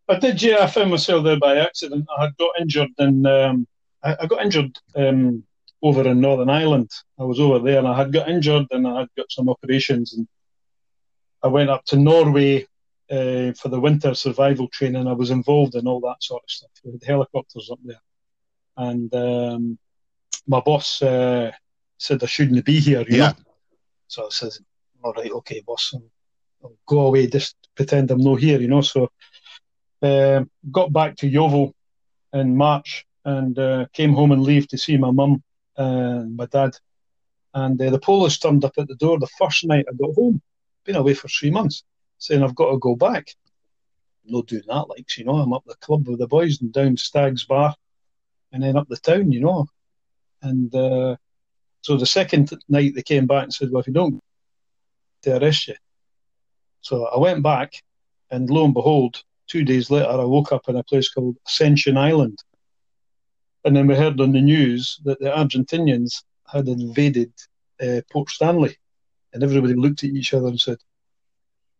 I 0.09 0.17
did, 0.17 0.41
yeah. 0.41 0.57
I 0.61 0.67
found 0.67 0.89
myself 0.89 1.23
there 1.23 1.37
by 1.37 1.57
accident. 1.57 2.07
I 2.17 2.23
had 2.23 2.37
got 2.37 2.59
injured, 2.59 2.89
and 2.97 3.27
um, 3.27 3.67
I, 4.03 4.17
I, 4.21 4.25
got 4.25 4.41
injured 4.41 4.75
um, 4.95 5.43
over 5.83 6.07
in 6.07 6.19
Northern 6.19 6.49
Ireland. 6.49 6.89
I 7.19 7.23
was 7.23 7.39
over 7.39 7.59
there, 7.59 7.77
and 7.77 7.87
I 7.87 7.95
had 7.95 8.11
got 8.11 8.27
injured, 8.27 8.65
and 8.71 8.87
I 8.87 9.01
had 9.01 9.09
got 9.15 9.31
some 9.31 9.49
operations, 9.49 10.13
and 10.13 10.27
I 11.43 11.47
went 11.47 11.69
up 11.69 11.85
to 11.85 11.95
Norway 11.95 12.65
uh, 13.11 13.53
for 13.53 13.69
the 13.69 13.79
winter 13.79 14.13
survival 14.13 14.67
training. 14.67 15.07
I 15.07 15.13
was 15.13 15.31
involved 15.31 15.75
in 15.75 15.87
all 15.87 15.99
that 16.01 16.21
sort 16.21 16.43
of 16.43 16.49
stuff. 16.49 16.71
We 16.83 16.91
had 16.91 17.03
helicopters 17.03 17.69
up 17.71 17.79
there, 17.83 18.01
and 18.77 19.13
um, 19.15 19.77
my 20.47 20.59
boss 20.59 21.01
uh, 21.01 21.51
said 21.97 22.23
I 22.23 22.27
shouldn't 22.27 22.65
be 22.65 22.79
here. 22.79 23.05
You 23.07 23.17
yeah. 23.17 23.27
Know? 23.29 23.35
So 24.07 24.25
I 24.25 24.29
said, 24.29 24.51
"All 25.03 25.13
right, 25.13 25.31
okay, 25.31 25.61
boss, 25.65 25.91
I'll, 25.93 26.03
I'll 26.63 26.75
go 26.85 27.01
away. 27.07 27.27
Just 27.27 27.55
pretend 27.75 28.11
I'm 28.11 28.21
not 28.21 28.39
here." 28.39 28.59
You 28.59 28.67
know. 28.67 28.81
So 28.81 29.09
uh, 30.01 30.43
got 30.71 30.93
back 30.93 31.15
to 31.17 31.27
Yeovil 31.27 31.73
in 32.33 32.55
March 32.55 33.05
and 33.25 33.57
uh, 33.57 33.85
came 33.93 34.13
home 34.13 34.31
and 34.31 34.43
leave 34.43 34.67
to 34.69 34.77
see 34.77 34.97
my 34.97 35.11
mum 35.11 35.43
and 35.77 36.35
my 36.35 36.45
dad. 36.45 36.71
And 37.53 37.81
uh, 37.81 37.89
the 37.89 37.99
police 37.99 38.37
turned 38.37 38.63
up 38.63 38.73
at 38.77 38.87
the 38.87 38.95
door 38.95 39.19
the 39.19 39.27
first 39.39 39.65
night 39.65 39.85
I 39.89 39.95
got 39.95 40.15
home. 40.15 40.41
Been 40.85 40.95
away 40.95 41.13
for 41.13 41.27
three 41.27 41.51
months, 41.51 41.83
saying 42.19 42.43
I've 42.43 42.55
got 42.55 42.71
to 42.71 42.77
go 42.77 42.95
back. 42.95 43.27
Not 44.25 44.47
doing 44.47 44.63
that, 44.67 44.89
like 44.89 45.17
you 45.17 45.25
know, 45.25 45.37
I'm 45.37 45.53
up 45.53 45.63
the 45.65 45.75
club 45.75 46.07
with 46.07 46.19
the 46.19 46.27
boys 46.27 46.61
and 46.61 46.71
down 46.71 46.97
Stag's 46.97 47.45
Bar, 47.45 47.73
and 48.51 48.61
then 48.61 48.77
up 48.77 48.87
the 48.87 48.97
town, 48.97 49.31
you 49.31 49.39
know. 49.39 49.65
And 50.43 50.73
uh, 50.75 51.15
so 51.81 51.97
the 51.97 52.05
second 52.05 52.51
night 52.67 52.93
they 52.93 53.01
came 53.01 53.25
back 53.25 53.45
and 53.45 53.53
said, 53.53 53.71
"Well, 53.71 53.81
if 53.81 53.87
you 53.87 53.93
don't, 53.93 54.21
they 55.23 55.31
arrest 55.31 55.69
you." 55.69 55.75
So 56.81 57.07
I 57.07 57.17
went 57.17 57.41
back, 57.41 57.73
and 58.29 58.49
lo 58.49 58.65
and 58.65 58.73
behold, 58.73 59.23
two 59.47 59.63
days 59.63 59.89
later, 59.89 60.09
I 60.09 60.23
woke 60.23 60.51
up 60.51 60.69
in 60.69 60.75
a 60.77 60.83
place 60.83 61.09
called 61.09 61.37
Ascension 61.47 61.97
Island. 61.97 62.37
And 63.65 63.75
then 63.75 63.87
we 63.87 63.95
heard 63.95 64.21
on 64.21 64.31
the 64.31 64.41
news 64.41 64.99
that 65.03 65.19
the 65.19 65.29
Argentinians 65.29 66.23
had 66.47 66.67
invaded 66.67 67.33
uh, 67.81 68.01
Port 68.11 68.29
Stanley. 68.29 68.77
And 69.33 69.43
everybody 69.43 69.73
looked 69.73 70.03
at 70.03 70.11
each 70.11 70.33
other 70.33 70.47
and 70.47 70.59
said, 70.59 70.77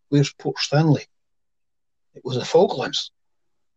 Where's 0.09 0.33
Port 0.33 0.57
Stanley? 0.59 1.05
It 2.15 2.23
was 2.25 2.37
the 2.37 2.45
Falklands. 2.45 3.11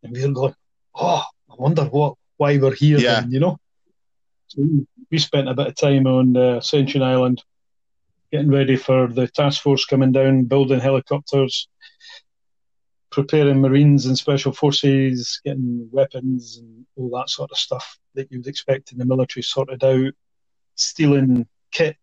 And 0.03 0.13
we 0.13 0.27
were 0.27 0.33
going, 0.33 0.55
Oh, 0.95 1.23
I 1.51 1.55
wonder 1.57 1.85
what 1.85 2.15
why 2.37 2.59
we're 2.59 2.75
here 2.75 2.99
yeah. 2.99 3.21
then, 3.21 3.31
you 3.31 3.41
know? 3.41 3.59
So 4.49 4.63
we 5.11 5.19
spent 5.19 5.49
a 5.49 5.55
bit 5.55 5.69
of 5.69 5.77
time 5.77 6.07
on 6.07 6.37
uh, 6.37 6.57
Ascension 6.57 7.03
Island 7.03 7.43
getting 8.33 8.51
ready 8.51 8.77
for 8.77 9.07
the 9.07 9.29
task 9.29 9.63
force 9.63 9.85
coming 9.85 10.11
down, 10.11 10.45
building 10.45 10.81
helicopters, 10.81 11.69
preparing 13.11 13.61
Marines 13.61 14.07
and 14.07 14.17
Special 14.17 14.53
Forces, 14.53 15.41
getting 15.45 15.89
weapons 15.93 16.57
and 16.57 16.87
all 16.97 17.11
that 17.11 17.29
sort 17.29 17.51
of 17.51 17.59
stuff 17.59 17.99
that 18.15 18.33
you 18.33 18.39
would 18.39 18.47
expect 18.47 18.91
in 18.91 18.99
the 18.99 19.05
military 19.05 19.43
sorted 19.43 19.85
out, 19.85 20.13
stealing 20.75 21.47
kit, 21.71 21.97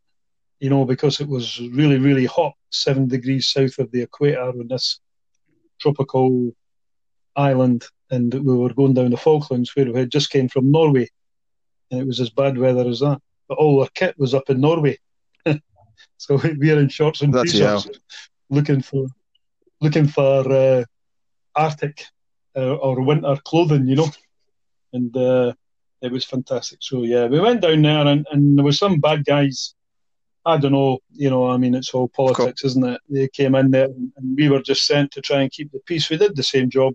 you 0.60 0.70
know, 0.70 0.86
because 0.86 1.20
it 1.20 1.28
was 1.28 1.60
really, 1.72 1.98
really 1.98 2.26
hot, 2.26 2.54
seven 2.70 3.08
degrees 3.08 3.50
south 3.50 3.80
of 3.80 3.92
the 3.92 4.02
equator 4.02 4.42
on 4.42 4.68
this 4.68 5.00
tropical 5.80 6.52
island. 7.36 7.86
And 8.12 8.34
we 8.34 8.58
were 8.58 8.74
going 8.74 8.94
down 8.94 9.12
the 9.12 9.18
Falklands 9.18 9.76
where 9.76 9.92
we 9.92 10.00
had 10.00 10.12
just 10.12 10.32
came 10.32 10.50
from 10.50 10.72
Norway 10.72 11.08
and 11.92 12.00
it 12.00 12.08
was 12.08 12.20
as 12.20 12.30
bad 12.30 12.58
weather 12.58 12.88
as 12.88 13.00
that. 13.00 13.22
But 13.48 13.58
all 13.58 13.82
our 13.82 13.90
kit 13.94 14.16
was 14.18 14.34
up 14.34 14.50
in 14.50 14.62
Norway. 14.62 14.98
so 16.18 16.36
we 16.36 16.58
were 16.58 16.80
in 16.80 16.90
shorts 16.90 17.22
and 17.22 17.34
t-shirts 17.34 17.90
looking 18.50 18.82
for 18.82 19.08
looking 19.82 20.08
for 20.08 20.52
uh, 20.52 20.84
Arctic 21.56 22.04
uh, 22.56 22.76
or 22.76 23.02
winter 23.02 23.38
clothing, 23.44 23.88
you 23.88 23.96
know, 23.96 24.10
and 24.94 25.16
uh, 25.16 25.54
it 26.02 26.12
was 26.12 26.26
fantastic. 26.26 26.80
So 26.82 27.04
yeah, 27.04 27.28
we 27.28 27.40
went 27.40 27.62
down 27.62 27.82
there, 27.82 28.06
and, 28.08 28.28
and 28.32 28.58
there 28.58 28.66
was 28.66 28.78
some 28.78 29.00
bad 29.00 29.26
guys. 29.26 29.74
I 30.50 30.58
don't 30.58 30.72
know, 30.72 31.00
you 31.14 31.30
know. 31.30 31.48
I 31.50 31.58
mean, 31.58 31.76
it's 31.76 31.94
all 31.94 32.08
politics, 32.08 32.62
cool. 32.62 32.68
isn't 32.70 32.84
it? 32.84 33.02
They 33.10 33.28
came 33.28 33.56
in 33.56 33.72
there, 33.72 33.86
and, 33.86 34.12
we 34.36 34.50
were 34.50 34.62
just 34.62 34.86
sent 34.86 35.12
to 35.12 35.22
try 35.22 35.42
and 35.42 35.52
keep 35.52 35.72
the 35.72 35.80
peace. 35.86 36.10
We 36.10 36.18
did 36.18 36.36
the 36.36 36.44
same 36.44 36.70
job 36.70 36.94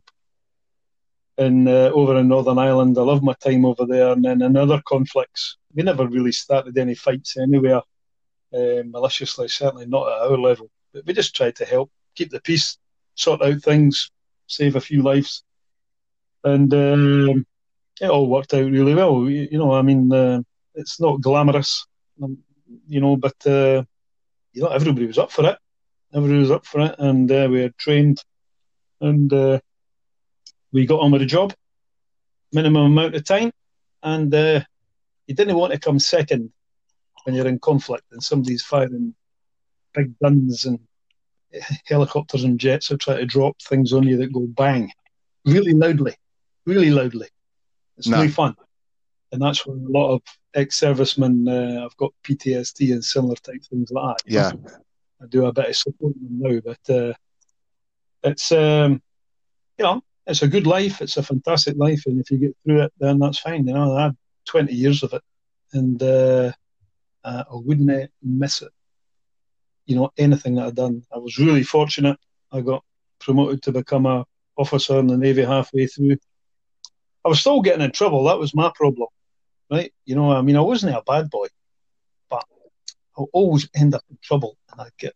in 1.38 1.68
uh, 1.68 1.90
over 1.94 2.18
in 2.18 2.28
Northern 2.28 2.58
Ireland. 2.58 2.98
I 2.98 3.02
love 3.02 3.22
my 3.22 3.34
time 3.34 3.64
over 3.64 3.86
there, 3.86 4.12
and 4.12 4.24
then 4.24 4.42
in 4.42 4.56
other 4.56 4.82
conflicts, 4.86 5.56
we 5.74 5.82
never 5.82 6.06
really 6.06 6.32
started 6.32 6.76
any 6.76 6.94
fights 6.94 7.36
anywhere 7.36 7.82
uh, 8.52 8.82
maliciously. 8.86 9.48
Certainly 9.48 9.86
not 9.86 10.08
at 10.08 10.30
our 10.30 10.38
level, 10.38 10.70
but 10.92 11.06
we 11.06 11.12
just 11.12 11.34
tried 11.34 11.56
to 11.56 11.64
help 11.64 11.90
keep 12.14 12.30
the 12.30 12.40
peace, 12.40 12.78
sort 13.14 13.42
out 13.42 13.62
things, 13.62 14.10
save 14.46 14.76
a 14.76 14.80
few 14.80 15.02
lives, 15.02 15.44
and 16.44 16.72
um, 16.74 17.46
it 18.00 18.10
all 18.10 18.28
worked 18.28 18.54
out 18.54 18.70
really 18.70 18.94
well. 18.94 19.28
You, 19.28 19.48
you 19.50 19.58
know, 19.58 19.72
I 19.72 19.82
mean, 19.82 20.12
uh, 20.12 20.40
it's 20.74 21.00
not 21.00 21.20
glamorous, 21.20 21.86
um, 22.22 22.38
you 22.88 23.00
know, 23.00 23.16
but 23.16 23.34
uh, 23.46 23.84
you 24.52 24.62
know, 24.62 24.68
everybody 24.68 25.06
was 25.06 25.18
up 25.18 25.32
for 25.32 25.46
it. 25.46 25.58
Everybody 26.14 26.40
was 26.40 26.50
up 26.50 26.64
for 26.64 26.80
it, 26.80 26.94
and 26.98 27.30
uh, 27.30 27.48
we 27.50 27.60
had 27.60 27.76
trained, 27.76 28.22
and 29.00 29.32
uh, 29.32 29.58
we 30.72 30.86
got 30.86 31.00
on 31.00 31.10
with 31.10 31.20
the 31.20 31.26
job, 31.26 31.52
minimum 32.52 32.86
amount 32.86 33.14
of 33.14 33.24
time, 33.24 33.50
and 34.02 34.34
uh, 34.34 34.60
you 35.26 35.34
didn't 35.34 35.56
want 35.56 35.72
to 35.72 35.78
come 35.78 35.98
second 35.98 36.52
when 37.24 37.34
you're 37.34 37.48
in 37.48 37.58
conflict 37.58 38.04
and 38.12 38.22
somebody's 38.22 38.62
firing 38.62 39.14
big 39.94 40.14
guns 40.18 40.66
and 40.66 40.78
helicopters 41.86 42.44
and 42.44 42.58
jets 42.58 42.90
are 42.90 42.96
trying 42.96 43.18
to 43.18 43.26
drop 43.26 43.56
things 43.62 43.92
on 43.92 44.02
you 44.02 44.16
that 44.16 44.32
go 44.32 44.46
bang 44.46 44.90
really 45.44 45.72
loudly, 45.72 46.14
really 46.66 46.90
loudly. 46.90 47.28
It's 47.96 48.08
no. 48.08 48.18
really 48.18 48.28
fun. 48.28 48.56
And 49.32 49.40
that's 49.40 49.66
where 49.66 49.76
a 49.76 49.80
lot 49.80 50.14
of 50.14 50.22
ex 50.54 50.78
servicemen 50.78 51.48
uh, 51.48 51.82
have 51.82 51.96
got 51.96 52.12
PTSD 52.22 52.92
and 52.92 53.04
similar 53.04 53.36
type 53.36 53.62
things 53.64 53.90
like 53.90 54.16
that. 54.16 54.30
Yeah. 54.30 54.52
I 55.22 55.26
do 55.26 55.46
a 55.46 55.52
bit 55.52 55.70
of 55.70 55.76
support 55.76 56.14
them 56.14 56.40
now, 56.40 56.60
but 56.64 56.94
uh, 56.94 57.12
it's, 58.22 58.52
um, 58.52 59.02
you 59.78 59.84
know, 59.84 60.02
it's 60.26 60.42
a 60.42 60.48
good 60.48 60.66
life. 60.66 61.00
It's 61.00 61.16
a 61.16 61.22
fantastic 61.22 61.76
life. 61.76 62.02
And 62.06 62.20
if 62.20 62.30
you 62.30 62.38
get 62.38 62.56
through 62.64 62.82
it, 62.82 62.92
then 62.98 63.18
that's 63.18 63.38
fine. 63.38 63.66
You 63.66 63.74
know, 63.74 63.96
I 63.96 64.04
had 64.04 64.16
20 64.46 64.72
years 64.72 65.02
of 65.02 65.12
it 65.12 65.22
and 65.72 66.02
uh, 66.02 66.52
I 67.24 67.44
wouldn't 67.50 68.10
miss 68.22 68.62
it 68.62 68.72
you 69.86 69.96
know 69.96 70.10
anything 70.16 70.54
that 70.56 70.66
I'd 70.66 70.74
done. 70.74 71.02
I 71.14 71.18
was 71.18 71.38
really 71.38 71.62
fortunate. 71.62 72.18
I 72.52 72.60
got 72.60 72.84
promoted 73.20 73.62
to 73.64 73.72
become 73.72 74.06
a 74.06 74.24
officer 74.56 74.98
in 74.98 75.06
the 75.06 75.16
Navy 75.16 75.42
halfway 75.42 75.86
through. 75.86 76.16
I 77.24 77.28
was 77.28 77.40
still 77.40 77.62
getting 77.62 77.82
in 77.84 77.90
trouble. 77.90 78.24
That 78.24 78.38
was 78.38 78.54
my 78.54 78.70
problem, 78.74 79.08
right? 79.74 79.92
You 80.04 80.14
know, 80.14 80.32
I 80.32 80.42
mean, 80.42 80.56
I 80.56 80.60
wasn't 80.60 80.96
a 80.96 81.02
bad 81.06 81.30
boy, 81.30 81.46
but 82.30 82.44
I 83.18 83.22
always 83.32 83.68
end 83.74 83.94
up 83.94 84.04
in 84.10 84.18
trouble, 84.22 84.56
and 84.70 84.80
I'd 84.80 84.96
get 84.98 85.14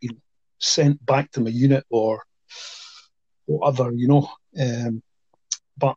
you 0.00 0.10
know, 0.10 0.18
sent 0.58 1.04
back 1.04 1.30
to 1.32 1.40
my 1.40 1.50
unit 1.50 1.84
or 1.90 2.22
whatever, 3.46 3.92
you 3.92 4.08
know. 4.08 4.28
Um, 4.60 5.02
but 5.76 5.96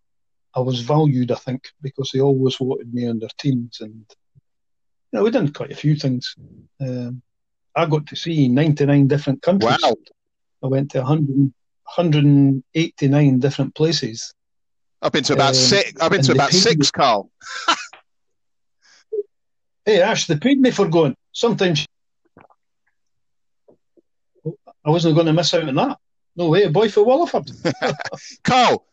I 0.56 0.60
was 0.60 0.82
valued, 0.82 1.32
I 1.32 1.36
think, 1.36 1.64
because 1.82 2.12
they 2.12 2.22
always 2.22 2.60
wanted 2.60 2.94
me 2.94 3.08
on 3.08 3.20
their 3.20 3.30
teams, 3.38 3.80
and 3.82 4.06
you 5.12 5.14
know, 5.14 5.24
we 5.24 5.32
done 5.32 5.52
quite 5.52 5.72
a 5.72 5.82
few 5.84 5.96
things. 5.96 6.36
Um, 6.80 7.22
I 7.76 7.86
got 7.86 8.06
to 8.08 8.16
see 8.16 8.48
99 8.48 9.08
different 9.08 9.42
countries. 9.42 9.78
Wow. 9.82 9.96
I 10.64 10.68
went 10.68 10.92
to 10.92 11.00
100, 11.00 11.28
189 11.28 13.40
different 13.40 13.76
places. 13.76 14.34
I've 15.04 15.12
been 15.12 15.24
to 15.26 15.34
about 15.34 15.50
Um, 15.50 15.54
six. 15.56 16.02
I've 16.02 16.12
been 16.12 16.24
to 16.24 16.32
about 16.32 16.52
six, 16.52 16.90
Carl. 16.92 17.30
Hey, 19.86 20.02
Ash, 20.02 20.28
they 20.28 20.38
paid 20.38 20.62
me 20.62 20.72
for 20.72 20.88
going. 20.88 21.14
Sometimes 21.34 21.86
I 24.86 24.90
wasn't 24.90 25.16
going 25.16 25.28
to 25.28 25.34
miss 25.34 25.54
out 25.54 25.68
on 25.68 25.76
that. 25.76 25.98
No 26.38 26.48
way, 26.48 26.64
a 26.64 26.70
boy 26.70 26.88
for 26.88 27.06
Wallyford. 27.06 27.52
Carl, 28.46 28.86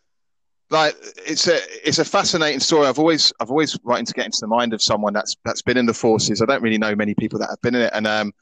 like 0.68 0.96
it's 1.24 1.46
a 1.46 1.58
it's 1.86 2.00
a 2.00 2.04
fascinating 2.04 2.58
story. 2.58 2.88
I've 2.88 2.98
always 2.98 3.32
I've 3.38 3.50
always 3.50 3.78
wanted 3.84 4.08
to 4.08 4.14
get 4.14 4.26
into 4.26 4.38
the 4.40 4.48
mind 4.48 4.72
of 4.74 4.82
someone 4.82 5.12
that's 5.12 5.36
that's 5.44 5.62
been 5.62 5.76
in 5.76 5.86
the 5.86 5.94
forces. 5.94 6.42
I 6.42 6.46
don't 6.46 6.60
really 6.60 6.76
know 6.78 6.96
many 6.96 7.14
people 7.14 7.38
that 7.38 7.50
have 7.50 7.60
been 7.60 7.76
in 7.76 7.82
it, 7.82 7.92
and 7.94 8.08
um, 8.08 8.32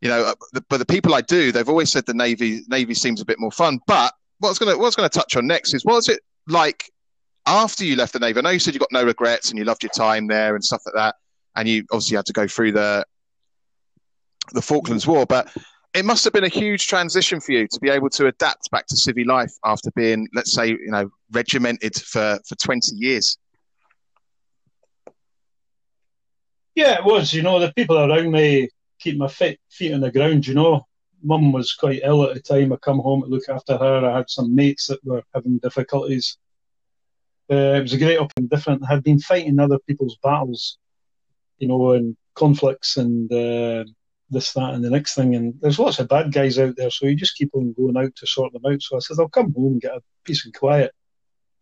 you 0.00 0.08
know, 0.08 0.24
uh, 0.24 0.60
but 0.70 0.78
the 0.78 0.86
people 0.86 1.14
I 1.14 1.20
do, 1.20 1.52
they've 1.52 1.68
always 1.68 1.92
said 1.92 2.06
the 2.06 2.14
navy 2.14 2.62
navy 2.68 2.94
seems 2.94 3.20
a 3.20 3.26
bit 3.26 3.38
more 3.38 3.52
fun. 3.52 3.78
But 3.86 4.14
what's 4.38 4.58
gonna 4.58 4.72
what 4.78 4.84
I 4.84 4.86
was 4.86 4.96
gonna 4.96 5.10
touch 5.10 5.36
on 5.36 5.46
next 5.46 5.74
is 5.74 5.84
what's 5.84 6.08
it 6.08 6.20
like 6.48 6.90
after 7.46 7.84
you 7.84 7.96
left 7.96 8.12
the 8.12 8.18
navy? 8.18 8.38
I 8.38 8.42
know 8.42 8.50
you 8.50 8.58
said 8.58 8.74
you 8.74 8.80
got 8.80 8.92
no 8.92 9.04
regrets 9.04 9.50
and 9.50 9.58
you 9.58 9.64
loved 9.64 9.82
your 9.82 9.90
time 9.90 10.26
there 10.26 10.54
and 10.54 10.64
stuff 10.64 10.82
like 10.86 10.94
that, 10.94 11.16
and 11.56 11.68
you 11.68 11.84
obviously 11.90 12.16
had 12.16 12.26
to 12.26 12.32
go 12.32 12.46
through 12.46 12.72
the 12.72 13.04
the 14.52 14.62
Falklands 14.62 15.06
War, 15.06 15.26
but 15.26 15.48
it 15.94 16.04
must 16.04 16.24
have 16.24 16.32
been 16.32 16.44
a 16.44 16.48
huge 16.48 16.88
transition 16.88 17.40
for 17.40 17.52
you 17.52 17.68
to 17.68 17.80
be 17.80 17.88
able 17.88 18.10
to 18.10 18.26
adapt 18.26 18.70
back 18.70 18.86
to 18.88 18.96
civvy 18.96 19.24
life 19.24 19.52
after 19.64 19.90
being, 19.92 20.28
let's 20.34 20.52
say, 20.52 20.68
you 20.68 20.90
know, 20.90 21.08
regimented 21.30 21.94
for, 21.94 22.38
for 22.46 22.56
20 22.56 22.96
years. 22.96 23.38
Yeah, 26.74 26.98
it 26.98 27.04
was. 27.04 27.32
You 27.32 27.42
know, 27.42 27.60
the 27.60 27.72
people 27.72 27.96
around 27.96 28.32
me 28.32 28.68
keep 28.98 29.16
my 29.16 29.28
feet, 29.28 29.60
feet 29.70 29.94
on 29.94 30.00
the 30.00 30.10
ground, 30.10 30.46
you 30.46 30.54
know. 30.54 30.84
Mum 31.24 31.52
was 31.52 31.72
quite 31.72 32.02
ill 32.04 32.24
at 32.24 32.34
the 32.34 32.40
time. 32.40 32.72
I 32.72 32.76
come 32.76 32.98
home 32.98 33.22
to 33.22 33.28
look 33.28 33.48
after 33.48 33.76
her. 33.76 34.04
I 34.04 34.16
had 34.16 34.30
some 34.30 34.54
mates 34.54 34.88
that 34.88 35.04
were 35.04 35.22
having 35.34 35.58
difficulties. 35.58 36.36
Uh, 37.50 37.76
it 37.76 37.82
was 37.82 37.92
a 37.92 37.98
great 37.98 38.18
up 38.18 38.32
and 38.36 38.48
different. 38.48 38.82
I 38.84 38.94
had 38.94 39.02
been 39.02 39.18
fighting 39.18 39.58
other 39.58 39.78
people's 39.78 40.16
battles, 40.22 40.78
you 41.58 41.68
know, 41.68 41.92
and 41.92 42.16
conflicts 42.34 42.96
and 42.96 43.30
uh, 43.32 43.84
this, 44.30 44.52
that, 44.52 44.74
and 44.74 44.84
the 44.84 44.90
next 44.90 45.14
thing. 45.14 45.34
And 45.34 45.54
there's 45.60 45.78
lots 45.78 45.98
of 45.98 46.08
bad 46.08 46.32
guys 46.32 46.58
out 46.58 46.76
there, 46.76 46.90
so 46.90 47.06
you 47.06 47.14
just 47.14 47.36
keep 47.36 47.50
on 47.54 47.72
going 47.72 47.96
out 47.96 48.14
to 48.16 48.26
sort 48.26 48.52
them 48.52 48.62
out. 48.66 48.82
So 48.82 48.96
I 48.96 49.00
said, 49.00 49.16
I'll 49.18 49.28
come 49.28 49.52
home 49.54 49.72
and 49.72 49.80
get 49.80 49.96
a 49.96 50.02
peace 50.24 50.44
and 50.44 50.54
quiet, 50.54 50.92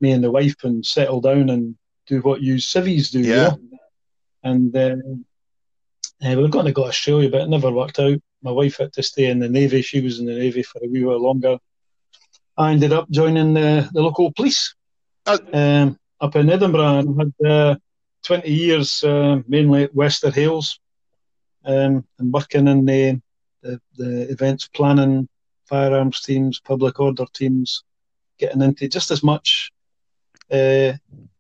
me 0.01 0.13
and 0.13 0.23
the 0.23 0.31
wife, 0.31 0.65
and 0.65 0.85
settle 0.85 1.21
down 1.21 1.51
and 1.51 1.77
do 2.07 2.21
what 2.21 2.43
you 2.43 2.59
civvies 2.59 3.11
do, 3.11 3.21
Yeah. 3.21 3.79
And 4.45 4.77
uh, 4.77 4.97
uh, 6.25 6.37
we 6.37 6.37
were 6.37 6.49
going 6.49 6.67
to 6.67 6.73
go 6.73 6.83
to 6.83 6.89
Australia, 6.89 7.31
but 7.31 7.43
it 7.43 7.49
never 7.49 7.71
worked 7.71 7.99
out. 7.99 8.21
My 8.43 8.51
wife 8.51 8.79
had 8.79 8.93
to 8.95 9.03
stay 9.03 9.27
in 9.31 9.39
the 9.41 9.49
Navy. 9.49 9.83
She 9.83 10.01
was 10.01 10.19
in 10.19 10.27
the 10.27 10.35
Navy 10.35 10.63
for 10.63 10.79
a 10.83 10.89
wee 10.89 11.05
while 11.05 11.23
longer. 11.23 11.59
I 12.57 12.73
ended 12.73 12.93
up 12.93 13.09
joining 13.11 13.55
the, 13.55 13.89
the 13.93 14.03
local 14.03 14.33
police 14.33 14.75
Oh. 15.27 15.39
um, 15.53 15.97
up 16.21 16.35
in 16.37 16.51
Edinburgh 16.51 16.99
and 16.99 17.19
had 17.41 17.49
uh, 17.49 17.77
20 18.25 18.51
years 18.51 19.03
uh, 19.05 19.41
mainly 19.49 19.85
at 19.85 19.95
Wester 19.95 20.31
Hailes 20.31 20.81
um, 21.65 22.05
and 22.19 22.33
working 22.33 22.67
in 22.69 22.85
the, 22.85 23.21
the, 23.63 23.81
the 23.97 24.31
events 24.31 24.67
planning, 24.69 25.29
firearms 25.67 26.21
teams, 26.23 26.61
public 26.61 26.99
order 27.01 27.25
teams, 27.33 27.85
getting 28.39 28.63
into 28.63 28.89
just 28.89 29.11
as 29.13 29.23
much 29.23 29.71
uh, 30.51 30.93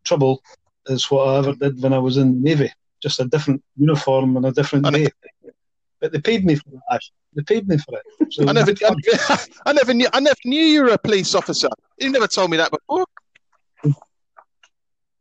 trouble 0.05 0.43
as 0.89 1.11
what 1.11 1.29
I 1.29 1.39
ever 1.39 1.55
did 1.55 1.83
when 1.83 1.93
I 1.93 1.99
was 1.99 2.17
in 2.17 2.35
the 2.35 2.49
Navy. 2.51 2.71
Just 3.03 3.21
a 3.21 3.25
different 3.25 3.63
uniform 3.77 4.37
and 4.37 4.47
a 4.47 4.53
different 4.53 4.85
know. 4.85 4.91
day. 4.91 5.09
But 6.03 6.11
they 6.11 6.21
paid 6.21 6.45
me 6.45 6.57
for 6.57 6.69
it, 6.75 6.81
Ash. 6.91 7.13
They 7.33 7.43
paid 7.45 7.69
me 7.69 7.79
for 7.79 7.97
it. 7.97 8.33
So 8.33 8.43
I 8.49 8.53
never. 8.53 8.73
I, 8.85 9.47
I 9.67 9.73
never 9.73 9.95
knew, 9.95 10.09
I 10.13 10.19
never 10.19 10.37
knew 10.45 10.61
you 10.61 10.83
were 10.83 10.89
a 10.89 10.99
police 10.99 11.35
officer. 11.35 11.69
You 11.99 12.11
never 12.11 12.27
told 12.27 12.51
me 12.51 12.57
that 12.57 12.73
before. 12.73 13.07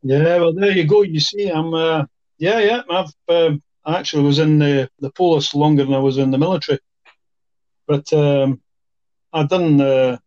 Yeah, 0.02 0.38
well, 0.38 0.52
there 0.52 0.72
you 0.72 0.84
go. 0.84 1.02
You 1.02 1.20
see, 1.20 1.48
I'm, 1.48 1.72
uh, 1.72 2.04
yeah, 2.38 2.58
yeah. 2.58 2.82
I've, 2.90 3.12
um, 3.28 3.62
I 3.84 4.00
actually 4.00 4.24
was 4.24 4.40
in 4.40 4.58
the, 4.58 4.90
the 4.98 5.10
police 5.12 5.54
longer 5.54 5.84
than 5.84 5.94
I 5.94 6.00
was 6.00 6.18
in 6.18 6.32
the 6.32 6.38
military. 6.38 6.80
But 7.86 8.12
um, 8.12 8.60
I 9.32 9.44
done, 9.44 9.80
uh, 9.80 10.18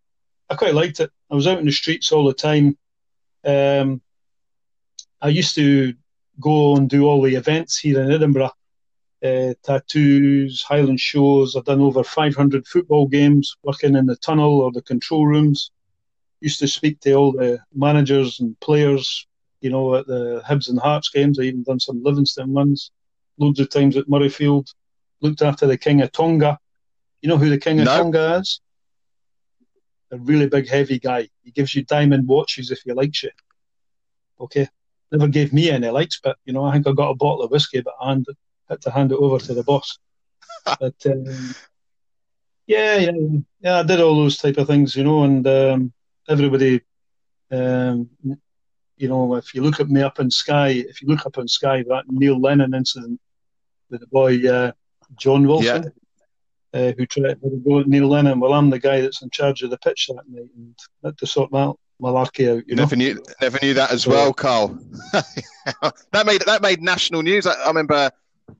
I 0.49 0.55
quite 0.55 0.73
liked 0.73 1.01
it. 1.01 1.11
I 1.29 1.35
was 1.35 1.47
out 1.47 1.59
in 1.59 1.65
the 1.65 1.71
streets 1.71 2.13
all 2.13 2.25
the 2.25 2.33
time. 2.33 2.77
Um, 3.43 4.01
I 5.21 5.27
used 5.27 5.55
to 5.55 5.93
go 6.39 6.77
and 6.77 6.89
do 6.89 7.05
all 7.05 7.21
the 7.21 7.35
events 7.35 7.77
here 7.77 8.01
in 8.01 8.11
Edinburgh, 8.11 8.51
uh, 9.23 9.53
tattoos, 9.63 10.61
Highland 10.61 10.99
shows. 10.99 11.55
I've 11.55 11.65
done 11.65 11.81
over 11.81 12.03
500 12.03 12.67
football 12.67 13.07
games, 13.07 13.55
working 13.63 13.95
in 13.95 14.05
the 14.05 14.15
tunnel 14.17 14.61
or 14.61 14.71
the 14.71 14.81
control 14.81 15.25
rooms. 15.25 15.71
Used 16.41 16.59
to 16.59 16.67
speak 16.67 16.99
to 17.01 17.13
all 17.13 17.31
the 17.31 17.59
managers 17.73 18.39
and 18.39 18.59
players, 18.59 19.27
you 19.61 19.69
know, 19.69 19.95
at 19.95 20.05
the 20.07 20.43
Hibs 20.45 20.69
and 20.69 20.79
Hearts 20.79 21.09
games. 21.09 21.39
I 21.39 21.43
even 21.43 21.63
done 21.63 21.79
some 21.79 22.03
Livingston 22.03 22.53
ones, 22.53 22.91
loads 23.37 23.59
of 23.59 23.69
times 23.69 23.97
at 23.97 24.07
Murrayfield. 24.07 24.67
Looked 25.21 25.41
after 25.41 25.65
the 25.65 25.77
King 25.77 26.01
of 26.01 26.11
Tonga. 26.11 26.59
You 27.21 27.29
know 27.29 27.37
who 27.37 27.49
the 27.49 27.57
King 27.57 27.79
of 27.79 27.85
No. 27.85 27.97
Tonga 27.97 28.39
is? 28.41 28.59
A 30.11 30.17
really 30.17 30.47
big, 30.47 30.69
heavy 30.69 30.99
guy. 30.99 31.29
He 31.43 31.51
gives 31.51 31.73
you 31.73 31.83
diamond 31.83 32.27
watches 32.27 32.69
if 32.69 32.81
he 32.83 32.93
likes 32.93 33.23
you. 33.23 33.31
Okay. 34.39 34.67
Never 35.11 35.27
gave 35.27 35.53
me 35.53 35.69
any 35.69 35.89
likes, 35.89 36.19
but 36.21 36.37
you 36.45 36.53
know, 36.53 36.65
I 36.65 36.73
think 36.73 36.87
I 36.87 36.91
got 36.91 37.09
a 37.09 37.15
bottle 37.15 37.43
of 37.43 37.51
whiskey, 37.51 37.81
but 37.81 37.93
I 37.99 38.15
had 38.69 38.81
to 38.81 38.91
hand 38.91 39.11
it 39.11 39.17
over 39.19 39.39
to 39.39 39.53
the 39.53 39.63
boss. 39.63 39.97
but 40.65 40.95
um, 41.05 41.25
yeah, 42.67 42.97
yeah, 42.97 43.11
yeah, 43.61 43.79
I 43.79 43.83
did 43.83 44.01
all 44.01 44.15
those 44.15 44.37
type 44.37 44.57
of 44.57 44.67
things, 44.67 44.95
you 44.95 45.03
know, 45.03 45.23
and 45.23 45.45
um, 45.47 45.93
everybody, 46.27 46.81
um, 47.51 48.09
you 48.97 49.07
know, 49.07 49.35
if 49.35 49.53
you 49.53 49.61
look 49.61 49.79
at 49.79 49.89
me 49.89 50.01
up 50.01 50.19
in 50.19 50.31
Sky, 50.31 50.69
if 50.69 51.01
you 51.01 51.07
look 51.07 51.25
up 51.25 51.37
in 51.37 51.47
Sky, 51.47 51.83
that 51.83 52.05
Neil 52.07 52.39
Lennon 52.39 52.73
incident 52.73 53.19
with 53.89 54.01
the 54.01 54.07
boy 54.07 54.47
uh, 54.49 54.71
John 55.15 55.45
Wilson, 55.47 55.91
uh, 56.73 56.91
who 56.97 57.05
tried 57.05 57.39
to 57.41 57.61
go 57.67 57.79
at 57.81 57.87
Neil 57.87 58.07
Lennon. 58.07 58.39
Well, 58.39 58.53
I'm 58.53 58.69
the 58.69 58.79
guy 58.79 59.01
that's 59.01 59.21
in 59.21 59.29
charge 59.29 59.61
of 59.61 59.69
the 59.69 59.77
pitch 59.77 60.07
that 60.07 60.23
night, 60.27 60.49
and 60.55 60.75
had 61.03 61.17
to 61.19 61.27
sort 61.27 61.51
that 61.51 61.75
malarkey 62.01 62.49
out. 62.49 62.57
You 62.57 62.63
You 62.67 62.75
know, 62.77 62.83
never 62.83 62.95
knew, 62.95 63.23
never 63.41 63.59
knew 63.61 63.73
that 63.75 63.91
as 63.91 64.03
So- 64.03 64.11
well, 64.11 64.33
Carl. 64.33 64.79
that 65.13 66.25
made 66.25 66.41
that 66.41 66.61
made 66.63 66.81
national 66.81 67.21
news. 67.21 67.45
I, 67.45 67.53
I 67.53 67.67
remember. 67.67 68.09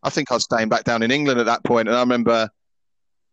I 0.04 0.10
think 0.10 0.32
I 0.32 0.36
was 0.36 0.44
staying 0.44 0.70
back 0.70 0.84
down 0.84 1.04
in 1.04 1.12
England 1.12 1.40
at 1.40 1.46
that 1.46 1.64
point, 1.64 1.88
and 1.88 1.98
I 1.98 2.00
remember, 2.00 2.50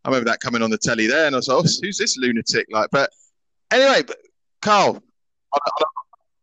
I 0.05 0.09
remember 0.09 0.31
that 0.31 0.41
coming 0.41 0.63
on 0.63 0.71
the 0.71 0.79
telly 0.79 1.07
there, 1.07 1.27
and 1.27 1.35
I 1.35 1.39
was 1.39 1.49
like, 1.49 1.59
oh, 1.59 1.63
"Who's 1.63 1.99
this 1.99 2.17
lunatic?" 2.17 2.67
Like, 2.71 2.91
but 2.91 3.11
anyway, 3.71 4.03
but 4.07 4.17
Carl, 4.61 5.03
I, 5.55 5.59
I, 5.65 5.85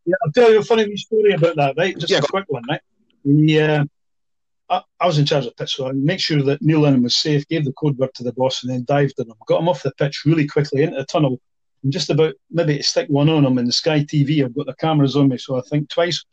Yeah, 0.06 0.14
I'll 0.24 0.32
tell 0.32 0.52
you 0.52 0.60
a 0.60 0.64
funny 0.64 0.96
story 0.96 1.32
about 1.32 1.56
that, 1.56 1.74
right? 1.76 1.96
Just 1.96 2.10
Yeah, 2.10 2.18
a 2.18 2.22
quick 2.22 2.46
one, 2.48 2.62
right? 2.68 2.80
We, 3.24 3.60
uh, 3.60 3.84
I, 4.68 4.82
I 5.00 5.06
was 5.06 5.18
in 5.18 5.26
charge 5.26 5.46
of 5.46 5.50
the 5.50 5.62
pitch, 5.62 5.76
so 5.76 5.88
I 5.88 5.92
made 5.92 6.20
sure 6.20 6.42
that 6.42 6.62
Neil 6.62 6.80
Lennon 6.80 7.02
was 7.02 7.16
safe, 7.16 7.46
gave 7.48 7.64
the 7.64 7.72
code 7.72 7.98
word 7.98 8.14
to 8.14 8.22
the 8.22 8.32
boss, 8.32 8.62
and 8.62 8.72
then 8.72 8.84
dived 8.84 9.18
on 9.18 9.26
him. 9.26 9.34
Got 9.46 9.60
him 9.60 9.68
off 9.68 9.82
the 9.82 9.92
pitch 9.92 10.22
really 10.24 10.46
quickly 10.46 10.82
into 10.82 10.96
the 10.96 11.04
tunnel. 11.04 11.40
And 11.82 11.92
just 11.92 12.10
about 12.10 12.34
maybe 12.50 12.76
to 12.76 12.82
stick 12.82 13.08
one 13.08 13.28
on 13.28 13.44
him 13.44 13.58
in 13.58 13.64
the 13.64 13.72
Sky 13.72 14.00
TV. 14.00 14.44
I've 14.44 14.54
got 14.54 14.66
the 14.66 14.74
cameras 14.74 15.16
on 15.16 15.28
me, 15.28 15.38
so 15.38 15.56
I 15.56 15.62
think 15.62 15.88
twice, 15.88 16.24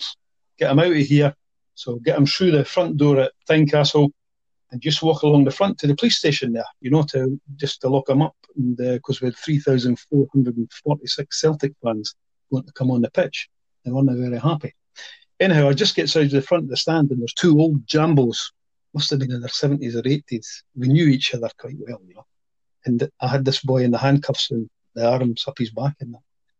get 0.60 0.72
him 0.72 0.80
out 0.80 0.88
of 0.88 0.98
here. 0.98 1.34
So 1.78 1.98
get 1.98 2.16
them 2.16 2.26
through 2.26 2.52
the 2.52 2.66
front 2.66 2.98
door 2.98 3.20
at 3.20 3.32
Tynecastle 3.50 4.10
and 4.72 4.82
just 4.82 5.04
walk 5.04 5.22
along 5.22 5.46
the 5.46 5.52
front 5.52 5.78
to 5.80 5.88
the 5.88 5.96
police 5.96 6.18
station 6.18 6.54
there, 6.54 6.66
you 6.82 6.90
know, 6.90 7.04
to 7.04 7.40
just 7.56 7.82
to 7.82 7.90
lock 7.90 8.08
them 8.08 8.22
up. 8.22 8.36
Because 8.76 9.18
uh, 9.18 9.20
we 9.22 9.28
had 9.28 9.38
3,446 9.38 11.40
Celtic 11.40 11.74
fans 11.84 12.16
going 12.52 12.66
to 12.66 12.74
come 12.74 12.92
on 12.92 13.02
the 13.02 13.12
pitch 13.12 13.50
they 13.88 13.94
weren't 13.94 14.12
very 14.12 14.40
happy. 14.40 14.76
Anyhow, 15.40 15.70
I 15.70 15.74
just 15.74 15.96
get 15.96 16.16
out 16.16 16.24
to 16.24 16.28
the 16.28 16.42
front 16.42 16.66
of 16.66 16.70
the 16.70 16.78
stand, 16.78 17.12
and 17.12 17.22
there's 17.22 17.34
two 17.34 17.60
old 17.60 17.86
jambos, 17.86 18.52
must 18.94 19.10
have 19.12 19.20
been 19.20 19.32
in 19.32 19.42
their 19.42 19.50
70s 19.50 19.96
or 19.96 20.02
80s. 20.02 20.64
We 20.76 20.88
knew 20.88 21.08
each 21.08 21.34
other 21.34 21.50
quite 21.58 21.76
well, 21.80 22.02
you 22.06 22.16
know. 22.16 22.26
And 22.86 23.10
I 23.22 23.28
had 23.28 23.46
this 23.46 23.62
boy 23.62 23.84
in 23.84 23.92
the 23.92 23.98
handcuffs 23.98 24.52
and 24.52 24.70
the 24.96 25.10
arms 25.10 25.46
up 25.48 25.58
his 25.58 25.72
back, 25.72 25.96
and 26.02 26.16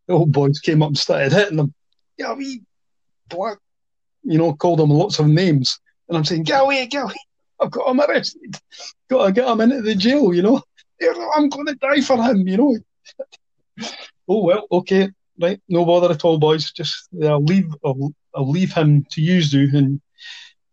the 0.08 0.14
old 0.14 0.32
boys 0.32 0.60
came 0.60 0.82
up 0.82 0.90
and 0.90 0.98
started 0.98 1.34
hitting 1.34 1.58
him. 1.58 1.74
Yeah, 2.18 2.34
we 2.34 2.64
black, 3.28 3.58
you 4.28 4.38
know, 4.38 4.54
called 4.54 4.80
him 4.80 4.90
lots 4.90 5.20
of 5.20 5.28
names. 5.28 5.80
And 6.08 6.18
I'm 6.18 6.26
saying, 6.26 6.44
get 6.44 6.62
away, 6.62 6.86
get 6.88 7.04
away. 7.04 7.16
I've 7.60 7.72
got 7.72 7.90
him 7.90 8.02
arrested. 8.02 8.58
Got 9.10 9.26
to 9.26 9.32
get 9.32 9.48
him 9.48 9.62
into 9.62 9.82
the 9.82 9.96
jail, 9.96 10.34
you 10.34 10.42
know. 10.42 10.62
I'm 11.36 11.50
going 11.50 11.68
to 11.68 11.76
die 11.76 12.02
for 12.02 12.22
him, 12.22 12.48
you 12.48 12.58
know. 12.58 12.78
oh 14.28 14.44
well, 14.44 14.68
okay, 14.72 15.10
right, 15.40 15.60
no 15.70 15.86
bother 15.86 16.12
at 16.12 16.26
all, 16.26 16.38
boys. 16.38 16.72
Just 16.72 17.08
I'll 17.24 17.44
leave, 17.44 17.74
I'll, 17.86 18.14
I'll 18.36 18.50
leave 18.50 18.74
him 18.74 19.06
to 19.12 19.22
you, 19.22 19.36
you, 19.36 19.78
and 19.78 20.02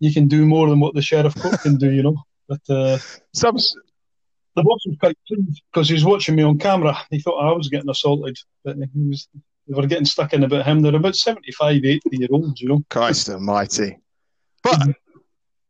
you 0.00 0.12
can 0.12 0.28
do 0.28 0.46
more 0.46 0.68
than 0.68 0.80
what 0.80 0.94
the 0.94 1.02
sheriff 1.02 1.34
court 1.34 1.60
can 1.60 1.76
do, 1.76 1.90
you 1.90 2.02
know. 2.02 2.16
But 2.48 2.60
uh, 2.68 2.98
Some, 3.32 3.56
the 3.56 4.62
boss 4.62 4.86
was 4.86 4.96
quite 4.98 5.18
pleased 5.26 5.62
because 5.70 5.88
he 5.88 5.94
was 5.94 6.04
watching 6.04 6.36
me 6.36 6.42
on 6.42 6.58
camera. 6.58 6.96
He 7.10 7.20
thought 7.20 7.38
I 7.38 7.52
was 7.52 7.68
getting 7.68 7.90
assaulted, 7.90 8.36
but 8.64 8.76
he 8.76 9.08
was. 9.08 9.28
They 9.66 9.74
were 9.74 9.86
getting 9.86 10.04
stuck 10.04 10.32
in 10.32 10.44
about 10.44 10.66
him. 10.66 10.80
They're 10.80 10.94
about 10.94 11.16
75, 11.16 11.84
80 11.84 12.00
year 12.12 12.28
olds, 12.30 12.60
you 12.60 12.68
know. 12.68 12.84
Christ 12.90 13.30
Almighty! 13.30 13.98
But 14.62 14.94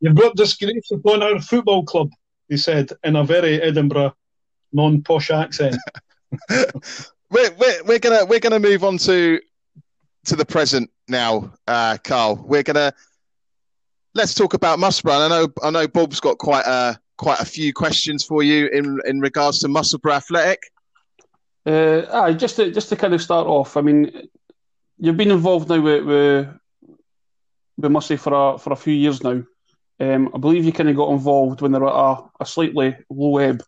You've 0.05 0.15
brought 0.15 0.37
disgrace 0.37 0.91
upon 0.93 1.23
our 1.23 1.41
football 1.41 1.83
club, 1.83 2.11
he 2.51 2.59
said 2.59 2.91
in 3.05 3.17
a 3.17 3.25
very 3.25 3.63
Edinburgh, 3.63 4.15
non 4.71 5.01
posh 5.01 5.31
accent. 5.31 5.77
we're, 6.51 7.51
we're, 7.59 7.85
we're 7.87 7.99
gonna 7.99 8.27
we're 8.27 8.39
gonna 8.39 8.61
move 8.61 8.85
on 8.85 8.99
to 8.99 9.41
to 10.27 10.37
the 10.37 10.45
present 10.45 10.91
now, 11.09 11.55
uh, 11.67 11.97
Carl. 12.05 12.45
We're 12.47 12.63
gonna 12.63 12.93
let's 14.15 14.35
talk 14.35 14.53
about 14.53 14.79
Musselburgh. 14.79 15.15
I 15.15 15.29
know 15.29 15.49
I 15.63 15.71
know 15.71 15.89
Bob's 15.89 16.21
got 16.21 16.37
quite 16.37 16.67
a 16.67 16.99
quite 17.17 17.41
a 17.41 17.47
few 17.47 17.73
questions 17.73 18.25
for 18.25 18.43
you 18.43 18.69
in 18.75 19.01
in 19.07 19.21
regards 19.21 19.61
to 19.61 19.69
Musselburgh 19.69 20.17
Athletic. 20.17 20.71
Uh, 21.67 22.03
aye, 22.13 22.35
just 22.35 22.57
to 22.57 22.71
just 22.71 22.91
to 22.91 22.97
kind 22.97 23.15
of 23.15 23.23
start 23.23 23.47
off. 23.47 23.77
I 23.77 23.81
mean, 23.81 24.29
you've 24.99 25.17
been 25.17 25.31
involved 25.31 25.69
now 25.69 25.81
with 25.81 26.05
with, 26.05 26.49
with 27.79 27.93
Mussy 27.93 28.17
for 28.17 28.55
a 28.55 28.59
for 28.59 28.73
a 28.73 28.77
few 28.77 28.95
years 28.95 29.23
now. 29.23 29.43
Um, 30.01 30.31
I 30.35 30.39
believe 30.39 30.65
you 30.65 30.73
kind 30.73 30.89
of 30.89 30.97
got 30.97 31.13
involved 31.13 31.61
when 31.61 31.73
they 31.73 31.79
were 31.79 31.89
at 31.89 31.95
a, 31.95 32.23
a 32.41 32.47
slightly 32.47 32.97
low 33.09 33.39
ebb. 33.39 33.63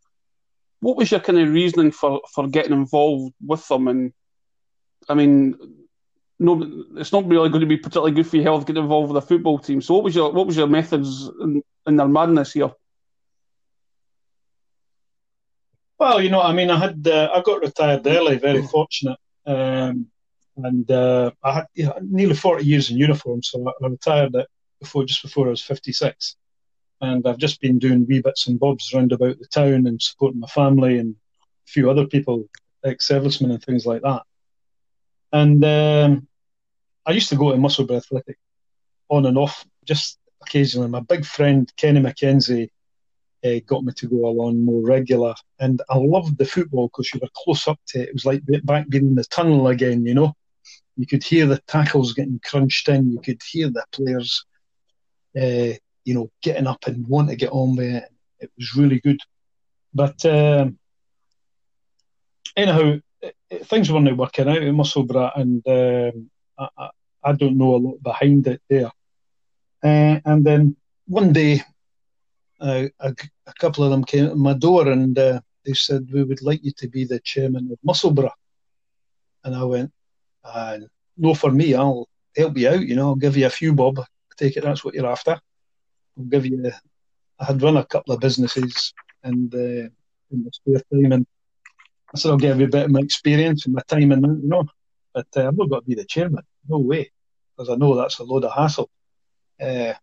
What 0.80 0.96
was 0.96 1.10
your 1.10 1.20
kind 1.20 1.38
of 1.38 1.52
reasoning 1.52 1.92
for, 1.92 2.20
for 2.34 2.48
getting 2.48 2.72
involved 2.72 3.32
with 3.44 3.66
them? 3.68 3.88
And 3.88 4.12
I 5.08 5.14
mean, 5.14 5.54
no, 6.38 6.84
it's 6.96 7.12
not 7.12 7.26
really 7.26 7.48
going 7.48 7.60
to 7.60 7.66
be 7.66 7.76
particularly 7.76 8.12
good 8.12 8.26
for 8.26 8.36
your 8.36 8.44
health 8.44 8.66
getting 8.66 8.82
involved 8.82 9.12
with 9.12 9.22
a 9.22 9.26
football 9.26 9.58
team. 9.58 9.80
So, 9.80 9.94
what 9.94 10.04
was 10.04 10.14
your 10.14 10.32
what 10.32 10.46
was 10.46 10.56
your 10.56 10.66
methods 10.66 11.30
in, 11.40 11.62
in 11.86 11.96
their 11.96 12.08
madness 12.08 12.52
here? 12.52 12.72
Well, 15.98 16.20
you 16.20 16.28
know, 16.30 16.42
I 16.42 16.52
mean, 16.52 16.70
I 16.70 16.78
had 16.78 17.06
uh, 17.06 17.30
I 17.34 17.40
got 17.40 17.62
retired 17.62 18.06
early, 18.06 18.36
very 18.36 18.62
fortunate, 18.62 19.18
um, 19.46 20.06
and 20.56 20.90
uh, 20.90 21.30
I 21.42 21.52
had 21.52 21.66
you 21.74 21.86
know, 21.86 21.98
nearly 22.02 22.34
forty 22.34 22.66
years 22.66 22.90
in 22.90 22.98
uniform, 22.98 23.42
so 23.42 23.72
I 23.82 23.86
retired 23.86 24.36
at 24.36 24.48
before 24.78 25.04
just 25.04 25.22
before 25.22 25.46
I 25.46 25.50
was 25.50 25.62
fifty 25.62 25.92
six, 25.92 26.36
and 27.00 27.26
I've 27.26 27.38
just 27.38 27.62
been 27.62 27.78
doing 27.78 28.06
wee 28.06 28.20
bits 28.20 28.46
and 28.46 28.60
bobs 28.60 28.92
around 28.92 29.12
about 29.12 29.38
the 29.38 29.46
town 29.46 29.86
and 29.86 30.00
supporting 30.00 30.40
my 30.40 30.48
family 30.48 30.98
and 30.98 31.14
a 31.66 31.70
few 31.70 31.90
other 31.90 32.06
people, 32.06 32.44
ex 32.84 33.06
servicemen 33.06 33.52
and 33.52 33.62
things 33.62 33.86
like 33.86 34.02
that. 34.02 34.22
And 35.32 35.64
um, 35.64 36.28
I 37.06 37.12
used 37.12 37.30
to 37.30 37.36
go 37.36 37.52
to 37.52 37.58
Musselburgh 37.58 37.96
Athletic 37.98 38.38
on 39.08 39.24
and 39.24 39.38
off, 39.38 39.64
just 39.84 40.18
occasionally. 40.42 40.88
My 40.88 41.00
big 41.00 41.24
friend 41.24 41.72
Kenny 41.76 42.00
McKenzie 42.00 42.68
uh, 43.46 43.60
got 43.66 43.84
me 43.84 43.92
to 43.92 44.08
go 44.08 44.26
along 44.26 44.64
more 44.64 44.82
regular. 44.82 45.34
And 45.60 45.80
I 45.88 45.98
loved 45.98 46.38
the 46.38 46.44
football 46.44 46.88
because 46.88 47.12
you 47.12 47.20
were 47.20 47.28
close 47.34 47.68
up 47.68 47.78
to 47.88 48.00
it. 48.00 48.08
It 48.08 48.14
was 48.14 48.26
like 48.26 48.42
back 48.64 48.88
being 48.88 49.06
in 49.06 49.14
the 49.14 49.24
tunnel 49.24 49.68
again, 49.68 50.04
you 50.04 50.14
know. 50.14 50.34
You 50.96 51.06
could 51.06 51.22
hear 51.22 51.46
the 51.46 51.60
tackles 51.66 52.14
getting 52.14 52.40
crunched 52.42 52.88
in. 52.88 53.12
You 53.12 53.20
could 53.20 53.42
hear 53.42 53.68
the 53.68 53.84
players, 53.92 54.44
uh, 55.36 55.76
you 56.04 56.14
know, 56.14 56.30
getting 56.42 56.66
up 56.66 56.86
and 56.86 57.06
want 57.06 57.28
to 57.28 57.36
get 57.36 57.52
on 57.52 57.76
with 57.76 57.94
it. 57.94 58.04
It 58.40 58.50
was 58.56 58.76
really 58.76 59.00
good. 59.00 59.20
But 59.94 60.24
um, 60.24 60.78
anyhow, 62.56 62.98
it, 63.20 63.36
it, 63.50 63.66
things 63.66 63.90
weren't 63.90 64.16
working 64.16 64.48
out 64.48 64.62
in 64.62 64.74
Musselburgh, 64.74 65.32
and 65.36 65.62
um, 65.66 66.30
I, 66.58 66.90
I, 67.22 67.32
don't 67.32 67.58
know 67.58 67.74
a 67.74 67.76
lot 67.76 68.02
behind 68.02 68.46
it 68.46 68.62
there. 68.68 68.90
Uh, 69.82 70.20
and 70.24 70.44
then 70.44 70.76
one 71.06 71.32
day 71.32 71.62
a, 72.60 72.90
a, 73.00 73.14
couple 73.58 73.84
of 73.84 73.90
them 73.90 74.04
came 74.04 74.28
to 74.28 74.34
my 74.34 74.54
door 74.54 74.88
and 74.88 75.18
uh, 75.18 75.40
they 75.64 75.74
said, 75.74 76.08
We 76.12 76.22
would 76.22 76.42
like 76.42 76.64
you 76.64 76.72
to 76.78 76.88
be 76.88 77.04
the 77.04 77.20
chairman 77.20 77.70
of 77.72 77.78
Musselburgh. 77.84 78.30
And 79.44 79.54
I 79.54 79.64
went, 79.64 79.92
uh, 80.44 80.78
No, 81.16 81.34
for 81.34 81.50
me, 81.50 81.74
I'll 81.74 82.08
help 82.36 82.56
you 82.56 82.68
out. 82.68 82.86
You 82.86 82.96
know, 82.96 83.08
I'll 83.08 83.14
give 83.16 83.36
you 83.36 83.46
a 83.46 83.50
few 83.50 83.72
bob. 83.74 84.00
Take 84.36 84.56
it 84.56 84.64
that's 84.64 84.84
what 84.84 84.94
you're 84.94 85.06
after. 85.06 85.40
I'll 86.18 86.24
give 86.24 86.46
you. 86.46 86.70
I 87.38 87.44
had 87.44 87.62
run 87.62 87.76
a 87.76 87.84
couple 87.84 88.14
of 88.14 88.20
businesses 88.20 88.92
and 89.22 89.54
uh, 89.54 89.88
in 90.30 90.44
my 90.44 90.50
spare 90.52 90.82
time, 90.92 91.12
and 91.12 91.26
I 92.14 92.18
said, 92.18 92.30
I'll 92.30 92.36
give 92.36 92.58
you 92.58 92.66
a 92.66 92.70
bit 92.70 92.84
of 92.84 92.90
my 92.90 93.00
experience 93.00 93.66
and 93.66 93.74
my 93.74 93.82
time 93.88 94.12
and 94.12 94.42
you 94.42 94.48
know. 94.48 94.64
But 95.14 95.26
uh, 95.36 95.48
I'm 95.48 95.56
not 95.56 95.70
going 95.70 95.82
to 95.82 95.86
be 95.86 95.94
the 95.94 96.04
chairman. 96.04 96.44
No 96.68 96.78
way. 96.78 97.10
Because 97.56 97.70
I 97.70 97.76
know 97.76 97.94
that's 97.94 98.18
a 98.18 98.24
load 98.24 98.44
of 98.44 98.52
hassle. 98.52 98.90
Uh, 99.60 99.94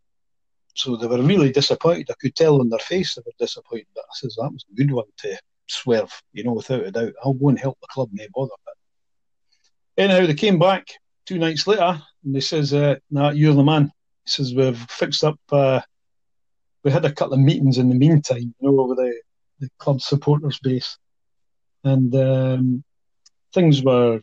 so 0.74 0.96
they 0.96 1.08
were 1.08 1.22
really 1.22 1.52
disappointed. 1.52 2.10
I 2.10 2.16
could 2.20 2.36
tell 2.36 2.60
on 2.60 2.70
their 2.70 2.80
face 2.80 3.16
they 3.16 3.22
were 3.26 3.32
disappointed. 3.38 3.88
But 3.94 4.06
I 4.06 4.14
says 4.14 4.36
that 4.40 4.52
was 4.52 4.66
a 4.72 4.76
good 4.76 4.92
one 4.92 5.06
to 5.20 5.38
swerve, 5.68 6.12
you 6.34 6.44
know, 6.44 6.54
without 6.54 6.86
a 6.86 6.92
doubt. 6.92 7.14
I'll 7.24 7.34
go 7.34 7.50
and 7.50 7.60
help 7.60 7.78
the 7.82 7.88
club, 7.88 8.10
no 8.12 8.26
bother. 8.34 8.52
But 8.66 10.04
anyhow, 10.04 10.26
they 10.26 10.34
came 10.34 10.60
back 10.60 10.88
two 11.26 11.38
nights 11.38 11.68
later 11.68 12.02
and 12.24 12.36
they 12.36 12.42
says, 12.42 12.74
uh, 12.74 12.96
"Nah, 13.12 13.32
you're 13.32 13.54
the 13.54 13.64
man." 13.64 13.92
He 14.26 14.30
says 14.30 14.54
we've 14.56 14.78
fixed 14.90 15.24
up. 15.24 15.40
Uh, 15.52 15.82
we 16.84 16.92
had 16.92 17.06
a 17.06 17.12
couple 17.12 17.34
of 17.34 17.40
meetings 17.40 17.78
in 17.78 17.90
the 17.90 17.96
meantime, 17.96 18.54
you 18.60 18.72
know, 18.72 18.80
over 18.80 18.96
the 18.96 19.14
the 19.60 19.70
club 19.78 20.02
supporters 20.02 20.60
base, 20.60 20.98
and 21.84 22.14
um, 22.16 22.84
things 23.54 23.84
were 23.84 24.22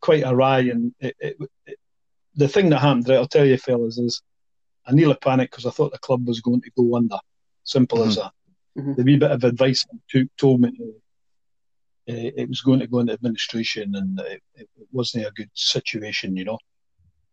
quite 0.00 0.24
awry. 0.24 0.60
And 0.60 0.94
it, 1.00 1.16
it, 1.18 1.36
it, 1.66 1.78
the 2.34 2.48
thing 2.48 2.70
that 2.70 2.78
happened, 2.78 3.10
I'll 3.10 3.26
tell 3.26 3.46
you, 3.46 3.56
fellas, 3.56 3.98
is 3.98 4.22
I 4.86 4.92
nearly 4.92 5.16
panicked 5.16 5.52
because 5.52 5.66
I 5.66 5.70
thought 5.70 5.92
the 5.92 5.98
club 5.98 6.26
was 6.26 6.40
going 6.40 6.62
to 6.62 6.70
go 6.76 6.96
under. 6.96 7.18
Simple 7.64 7.98
mm-hmm. 7.98 8.08
as 8.08 8.16
that. 8.16 8.32
Mm-hmm. 8.78 8.94
The 8.94 9.02
wee 9.02 9.16
bit 9.16 9.30
of 9.30 9.44
advice 9.44 9.84
I 9.92 9.96
took 10.08 10.28
told 10.36 10.60
me 10.60 10.70
to, 10.70 10.94
uh, 12.12 12.30
it 12.36 12.48
was 12.48 12.60
going 12.60 12.80
to 12.80 12.86
go 12.86 13.00
into 13.00 13.12
administration 13.12 13.94
and 13.94 14.18
it, 14.20 14.42
it, 14.54 14.68
wasn't 14.92 15.26
a 15.26 15.30
good 15.32 15.50
situation, 15.54 16.36
you 16.36 16.44
know. 16.44 16.58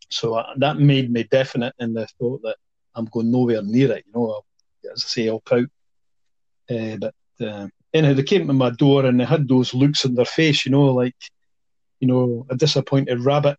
So 0.10 0.36
uh, 0.36 0.54
that 0.58 0.78
made 0.78 1.12
me 1.12 1.24
definite 1.24 1.74
in 1.80 1.94
the 1.94 2.08
thought 2.20 2.42
that 2.44 2.58
I'm 2.96 3.06
going 3.06 3.32
nowhere 3.32 3.62
near 3.64 3.92
it, 3.92 4.06
you 4.06 4.14
know. 4.14 4.30
I'll, 4.30 4.46
as 4.94 5.04
I 5.06 5.08
say, 5.08 5.26
help 5.26 5.52
out. 5.52 5.68
Uh, 6.70 6.98
but 6.98 7.16
uh, 7.42 7.68
anyhow, 7.94 8.14
they 8.14 8.24
came 8.24 8.48
to 8.48 8.54
my 8.54 8.70
door 8.72 9.06
and 9.06 9.20
they 9.20 9.26
had 9.26 9.48
those 9.48 9.74
looks 9.74 10.06
on 10.06 10.16
their 10.16 10.26
face, 10.26 10.66
you 10.66 10.72
know, 10.72 10.86
like, 10.86 11.16
you 12.00 12.08
know, 12.08 12.46
a 12.50 12.56
disappointed 12.56 13.22
rabbit. 13.22 13.58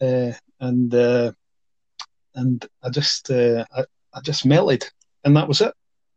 Uh, 0.00 0.32
and 0.60 0.94
uh, 0.94 1.32
and 2.34 2.66
I 2.82 2.90
just 2.90 3.30
uh, 3.30 3.64
I, 3.74 3.84
I 4.12 4.20
just 4.20 4.46
melted, 4.46 4.84
and 5.24 5.36
that 5.36 5.48
was 5.48 5.60
it. 5.60 5.72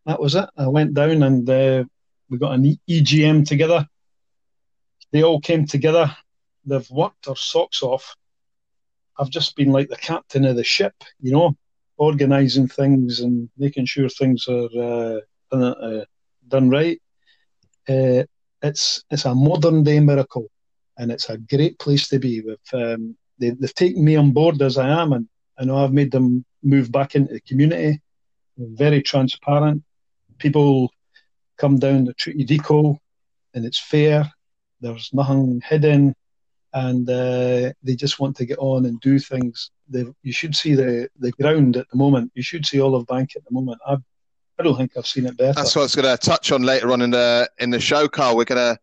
That 0.05 0.19
was 0.21 0.35
it. 0.35 0.49
I 0.57 0.67
went 0.67 0.93
down 0.93 1.23
and 1.23 1.49
uh, 1.49 1.83
we 2.29 2.37
got 2.37 2.53
an 2.53 2.77
EGM 2.89 3.45
together. 3.45 3.85
They 5.11 5.23
all 5.23 5.41
came 5.41 5.65
together. 5.65 6.15
They've 6.65 6.89
worked 6.89 7.25
their 7.25 7.35
socks 7.35 7.81
off. 7.81 8.15
I've 9.17 9.29
just 9.29 9.55
been 9.55 9.71
like 9.71 9.89
the 9.89 9.97
captain 9.97 10.45
of 10.45 10.55
the 10.55 10.63
ship, 10.63 10.93
you 11.21 11.31
know, 11.31 11.55
organising 11.97 12.67
things 12.67 13.19
and 13.19 13.49
making 13.57 13.85
sure 13.85 14.09
things 14.09 14.47
are 14.47 14.69
uh, 14.79 15.19
done, 15.51 15.63
uh, 15.63 16.05
done 16.47 16.69
right. 16.69 17.01
Uh, 17.89 18.23
it's 18.61 19.03
it's 19.11 19.25
a 19.25 19.33
modern 19.35 19.83
day 19.83 19.99
miracle, 19.99 20.49
and 20.97 21.11
it's 21.11 21.29
a 21.29 21.37
great 21.37 21.79
place 21.79 22.07
to 22.09 22.19
be. 22.19 22.41
With 22.41 22.59
um, 22.73 23.15
they, 23.39 23.47
have 23.47 23.73
taken 23.73 24.03
me 24.03 24.15
on 24.15 24.31
board 24.31 24.61
as 24.61 24.77
I 24.77 24.89
am, 24.89 25.13
and 25.13 25.27
I 25.57 25.65
know 25.65 25.77
I've 25.77 25.93
made 25.93 26.11
them 26.11 26.45
move 26.63 26.91
back 26.91 27.15
into 27.15 27.33
the 27.33 27.41
community. 27.41 28.01
very 28.57 29.01
transparent. 29.01 29.83
People 30.37 30.91
come 31.57 31.79
down, 31.79 32.05
the 32.05 32.13
treat 32.13 32.37
you 32.37 32.99
and 33.53 33.65
it's 33.65 33.79
fair. 33.79 34.31
There's 34.81 35.09
nothing 35.13 35.61
hidden, 35.65 36.15
and 36.73 37.09
uh, 37.09 37.73
they 37.83 37.95
just 37.95 38.19
want 38.19 38.35
to 38.37 38.45
get 38.45 38.59
on 38.59 38.85
and 38.85 39.01
do 39.01 39.17
things. 39.17 39.71
They've, 39.89 40.13
you 40.21 40.31
should 40.31 40.55
see 40.55 40.75
the, 40.75 41.09
the 41.19 41.31
ground 41.31 41.77
at 41.77 41.89
the 41.89 41.97
moment. 41.97 42.31
You 42.35 42.43
should 42.43 42.65
see 42.65 42.77
Olivebank 42.77 43.35
at 43.35 43.43
the 43.45 43.51
moment. 43.51 43.79
I, 43.87 43.97
I 44.59 44.63
don't 44.63 44.77
think 44.77 44.91
I've 44.95 45.07
seen 45.07 45.25
it 45.25 45.37
better. 45.37 45.53
That's 45.53 45.75
what 45.75 45.81
I 45.81 45.85
was 45.85 45.95
going 45.95 46.17
to 46.17 46.17
touch 46.17 46.51
on 46.51 46.63
later 46.63 46.91
on 46.91 47.01
in 47.01 47.11
the 47.11 47.49
in 47.59 47.69
the 47.71 47.79
show, 47.79 48.07
Carl. 48.07 48.37
We're 48.37 48.45
going 48.45 48.75
to 48.75 48.79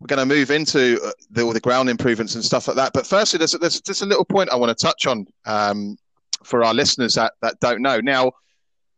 we're 0.00 0.06
going 0.06 0.28
to 0.28 0.34
move 0.34 0.50
into 0.50 1.00
uh, 1.04 1.10
the, 1.30 1.42
all 1.42 1.52
the 1.52 1.60
ground 1.60 1.88
improvements 1.88 2.34
and 2.34 2.44
stuff 2.44 2.68
like 2.68 2.76
that. 2.76 2.92
But 2.92 3.06
firstly, 3.06 3.38
there's, 3.38 3.52
there's 3.52 3.80
just 3.80 4.02
a 4.02 4.06
little 4.06 4.24
point 4.24 4.50
I 4.50 4.56
want 4.56 4.76
to 4.76 4.86
touch 4.86 5.06
on 5.06 5.26
um, 5.44 5.96
for 6.44 6.64
our 6.64 6.74
listeners 6.74 7.14
that, 7.14 7.34
that 7.42 7.58
don't 7.60 7.82
know. 7.82 8.00
Now, 8.00 8.32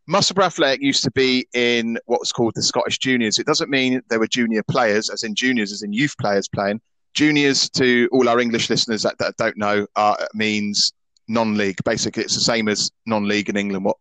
Musselburgh 0.07 0.47
Athletic 0.47 0.83
used 0.83 1.05
to 1.05 1.11
be 1.13 1.47
in 1.55 1.99
what 2.07 2.21
was 2.21 2.33
called 2.33 2.53
the 2.55 2.63
Scottish 2.63 2.99
Juniors. 2.99 3.39
It 3.39 3.47
doesn't 3.47 3.71
mean 3.71 4.03
there 4.09 4.19
were 4.19 4.27
junior 4.27 4.63
players, 4.63 5.09
as 5.09 5.23
in 5.23 5.35
juniors, 5.35 5.73
as 5.73 5.83
in 5.83 5.93
youth 5.93 6.17
players 6.19 6.49
playing. 6.49 6.81
Juniors, 7.15 7.69
to 7.71 8.09
all 8.13 8.29
our 8.29 8.41
English 8.41 8.71
listeners 8.71 9.03
that, 9.03 9.19
that 9.19 9.37
don't 9.37 9.57
know, 9.57 9.87
uh, 9.97 10.17
means 10.35 10.93
non-league. 11.29 11.79
Basically, 11.85 12.25
it's 12.25 12.35
the 12.35 12.41
same 12.41 12.69
as 12.69 12.91
non-league 13.07 13.49
in 13.49 13.57
England. 13.57 13.85
What 13.85 13.97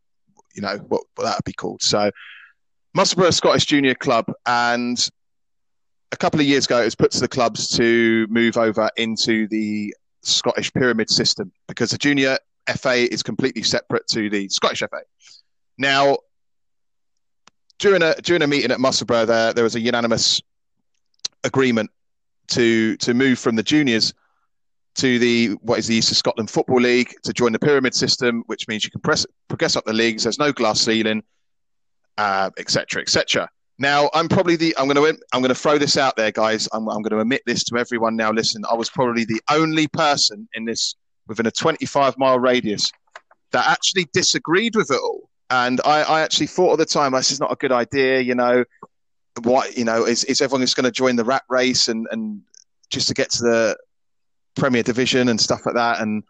you 0.56 0.62
know, 0.62 0.78
what, 0.88 1.04
what 1.15 1.25
that 1.25 1.38
would 1.38 1.45
be 1.45 1.54
called. 1.54 1.82
So, 1.82 2.12
Musselburgh 2.93 3.34
Scottish 3.34 3.65
Junior 3.65 3.95
Club, 3.95 4.25
and 4.45 5.10
a 6.12 6.17
couple 6.17 6.39
of 6.39 6.45
years 6.45 6.65
ago, 6.65 6.82
it 6.82 6.86
was 6.86 6.95
put 6.95 7.12
to 7.12 7.19
the 7.19 7.28
clubs 7.28 7.67
to 7.78 8.25
move 8.30 8.58
over 8.58 8.89
into 8.97 9.47
the 9.47 9.95
Scottish 10.23 10.73
pyramid 10.73 11.10
system 11.10 11.52
because 11.67 11.91
the 11.91 11.97
junior 11.97 12.38
FA 12.77 13.12
is 13.12 13.23
completely 13.23 13.63
separate 13.63 14.08
to 14.08 14.29
the 14.29 14.49
Scottish 14.49 14.79
FA. 14.79 15.01
Now, 15.77 16.17
during 17.77 18.01
a 18.01 18.15
during 18.15 18.41
a 18.41 18.47
meeting 18.47 18.71
at 18.71 18.79
Musselburgh, 18.79 19.27
there 19.27 19.53
there 19.53 19.63
was 19.63 19.75
a 19.75 19.79
unanimous 19.79 20.41
agreement 21.43 21.89
to 22.47 22.97
to 22.97 23.13
move 23.13 23.39
from 23.39 23.55
the 23.55 23.63
juniors 23.63 24.13
to 24.95 25.19
the 25.19 25.47
what 25.62 25.79
is 25.79 25.88
the 25.88 25.95
East 25.95 26.12
of 26.12 26.17
Scotland 26.17 26.49
Football 26.49 26.82
League 26.82 27.13
to 27.23 27.34
join 27.34 27.53
the 27.53 27.60
pyramid 27.60 27.95
system, 27.95 28.43
which 28.47 28.67
means 28.67 28.84
you 28.84 28.91
can 28.91 29.01
press, 29.01 29.25
progress 29.47 29.75
up 29.75 29.86
the 29.86 29.93
leagues. 29.93 30.23
There's 30.23 30.39
no 30.39 30.51
glass 30.51 30.82
ceiling, 30.82 31.23
etc., 32.17 32.99
uh, 32.99 33.01
etc. 33.01 33.43
Et 33.43 33.49
now, 33.82 34.10
I'm 34.13 34.27
probably 34.27 34.58
the 34.58 34.75
I'm 34.77 34.89
going 34.89 35.15
to 35.15 35.21
I'm 35.32 35.41
going 35.41 35.49
to 35.49 35.55
throw 35.55 35.77
this 35.77 35.95
out 35.95 36.17
there, 36.17 36.32
guys. 36.32 36.67
I'm, 36.73 36.88
I'm 36.89 37.01
going 37.01 37.12
to 37.12 37.19
admit 37.19 37.43
this 37.45 37.63
to 37.65 37.77
everyone 37.77 38.17
now. 38.17 38.32
Listen, 38.32 38.63
I 38.69 38.73
was 38.73 38.89
probably 38.89 39.23
the 39.23 39.41
only 39.49 39.88
person 39.88 40.47
in 40.53 40.65
this 40.65 40.95
within 41.29 41.45
a 41.45 41.51
25 41.51 42.17
mile 42.17 42.39
radius 42.39 42.91
that 43.51 43.65
actually 43.67 44.07
disagreed 44.11 44.75
with 44.75 44.91
it 44.91 44.99
all. 45.01 45.29
And 45.49 45.79
I, 45.85 46.01
I 46.01 46.21
actually 46.21 46.47
thought 46.47 46.73
at 46.73 46.79
the 46.79 46.85
time, 46.85 47.13
this 47.13 47.31
is 47.31 47.39
not 47.39 47.51
a 47.51 47.55
good 47.55 47.71
idea. 47.71 48.19
You 48.19 48.35
know, 48.35 48.65
what 49.43 49.77
you 49.77 49.85
know 49.85 50.05
is 50.05 50.23
is 50.25 50.41
everyone 50.41 50.61
just 50.61 50.75
going 50.75 50.83
to 50.83 50.91
join 50.91 51.15
the 51.15 51.23
rat 51.23 51.43
race 51.49 51.87
and 51.87 52.07
and 52.11 52.41
just 52.89 53.07
to 53.07 53.13
get 53.13 53.31
to 53.31 53.43
the 53.43 53.77
Premier 54.55 54.83
Division 54.83 55.29
and 55.29 55.39
stuff 55.39 55.65
like 55.65 55.75
that? 55.75 56.01
And 56.01 56.23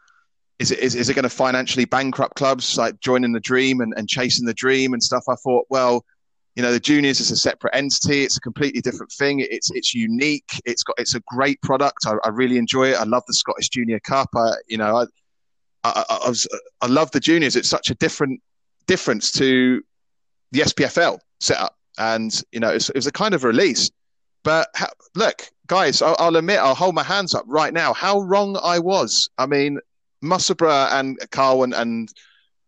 is 0.59 0.71
it 0.71 0.79
is, 0.79 0.95
is 0.95 1.09
it 1.09 1.15
going 1.15 1.23
to 1.23 1.29
financially 1.29 1.85
bankrupt 1.85 2.35
clubs 2.35 2.77
like 2.77 2.99
joining 2.99 3.33
the 3.33 3.39
dream 3.39 3.81
and, 3.81 3.93
and 3.97 4.07
chasing 4.07 4.45
the 4.45 4.53
dream 4.53 4.93
and 4.93 5.03
stuff? 5.03 5.23
I 5.27 5.35
thought, 5.35 5.65
well, 5.69 6.05
you 6.55 6.63
know, 6.63 6.71
the 6.71 6.79
juniors 6.79 7.19
is 7.19 7.31
a 7.31 7.37
separate 7.37 7.75
entity. 7.75 8.23
It's 8.23 8.37
a 8.37 8.41
completely 8.41 8.81
different 8.81 9.11
thing. 9.11 9.39
It's 9.39 9.71
it's 9.71 9.93
unique. 9.93 10.49
It's 10.65 10.83
got 10.83 10.99
it's 10.99 11.15
a 11.15 11.21
great 11.21 11.61
product. 11.61 12.05
I, 12.05 12.13
I 12.23 12.29
really 12.29 12.57
enjoy 12.57 12.91
it. 12.91 12.97
I 12.97 13.03
love 13.03 13.23
the 13.27 13.33
Scottish 13.33 13.69
Junior 13.69 13.99
Cup. 13.99 14.29
I, 14.35 14.53
you 14.67 14.77
know, 14.77 14.97
I, 14.97 15.05
I, 15.83 16.03
I, 16.09 16.27
was, 16.27 16.47
I 16.81 16.87
love 16.87 17.11
the 17.11 17.19
juniors. 17.19 17.55
It's 17.55 17.69
such 17.69 17.89
a 17.89 17.95
different 17.95 18.41
difference 18.87 19.31
to 19.33 19.81
the 20.51 20.61
SPFL 20.61 21.19
setup, 21.39 21.75
and 21.97 22.41
you 22.51 22.59
know, 22.59 22.69
it 22.69 22.89
was 22.95 23.07
a 23.07 23.11
kind 23.11 23.33
of 23.33 23.43
release. 23.43 23.89
But 24.43 24.69
ha- 24.75 24.89
look, 25.15 25.43
guys, 25.67 26.01
I'll, 26.01 26.15
I'll, 26.19 26.35
admit, 26.35 26.59
I'll 26.59 26.75
hold 26.75 26.95
my 26.95 27.03
hands 27.03 27.35
up 27.35 27.45
right 27.47 27.73
now. 27.73 27.93
How 27.93 28.21
wrong 28.21 28.59
I 28.61 28.79
was. 28.79 29.29
I 29.37 29.45
mean, 29.45 29.79
Musselburgh 30.21 30.89
and 30.91 31.17
Carl 31.31 31.63
and 31.63 32.11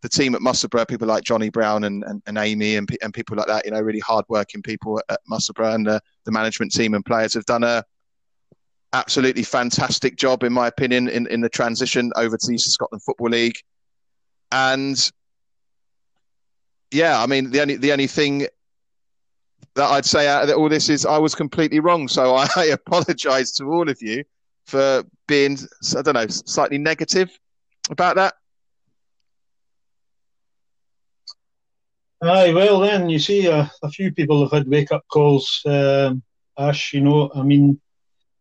the 0.01 0.09
team 0.09 0.35
at 0.35 0.41
Musselburgh, 0.41 0.87
people 0.87 1.07
like 1.07 1.23
Johnny 1.23 1.49
Brown 1.49 1.83
and, 1.83 2.03
and, 2.03 2.21
and 2.25 2.37
Amy 2.37 2.75
and, 2.75 2.89
and 3.01 3.13
people 3.13 3.37
like 3.37 3.47
that, 3.47 3.65
you 3.65 3.71
know, 3.71 3.81
really 3.81 3.99
hardworking 3.99 4.61
people 4.61 5.01
at, 5.09 5.19
Musselburgh 5.27 5.75
and 5.75 5.85
the, 5.85 6.01
the 6.25 6.31
management 6.31 6.71
team 6.71 6.93
and 6.93 7.05
players 7.05 7.33
have 7.33 7.45
done 7.45 7.63
a 7.63 7.83
absolutely 8.93 9.43
fantastic 9.43 10.17
job, 10.17 10.43
in 10.43 10.51
my 10.51 10.67
opinion, 10.67 11.07
in, 11.07 11.27
in 11.27 11.41
the 11.41 11.49
transition 11.49 12.11
over 12.15 12.37
to 12.37 12.47
the 12.47 12.53
Eastern 12.55 12.71
Scotland 12.71 13.03
Football 13.03 13.29
League. 13.29 13.57
And 14.51 15.11
yeah, 16.91 17.21
I 17.21 17.25
mean, 17.25 17.51
the 17.51 17.61
only 17.61 17.77
the 17.77 17.93
only 17.93 18.07
thing 18.07 18.47
that 19.75 19.89
I'd 19.89 20.05
say 20.05 20.27
out 20.27 20.49
of 20.49 20.57
all 20.57 20.67
this 20.67 20.89
is 20.89 21.05
I 21.05 21.17
was 21.17 21.35
completely 21.35 21.79
wrong. 21.79 22.07
So 22.07 22.35
I, 22.35 22.47
I 22.55 22.65
apologise 22.65 23.51
to 23.53 23.65
all 23.65 23.89
of 23.89 24.01
you 24.01 24.23
for 24.65 25.03
being, 25.27 25.57
I 25.97 26.01
don't 26.01 26.15
know, 26.15 26.27
slightly 26.27 26.77
negative 26.77 27.37
about 27.89 28.15
that. 28.15 28.35
Aye, 32.23 32.53
well, 32.53 32.79
then 32.79 33.10
you 33.10 33.17
see, 33.17 33.47
uh, 33.47 33.65
a 33.81 33.89
few 33.89 34.13
people 34.13 34.41
have 34.43 34.51
had 34.51 34.67
wake 34.67 34.91
up 34.91 35.03
calls. 35.07 35.62
Um, 35.65 36.21
Ash, 36.57 36.93
you 36.93 37.01
know, 37.01 37.31
I 37.34 37.41
mean, 37.41 37.81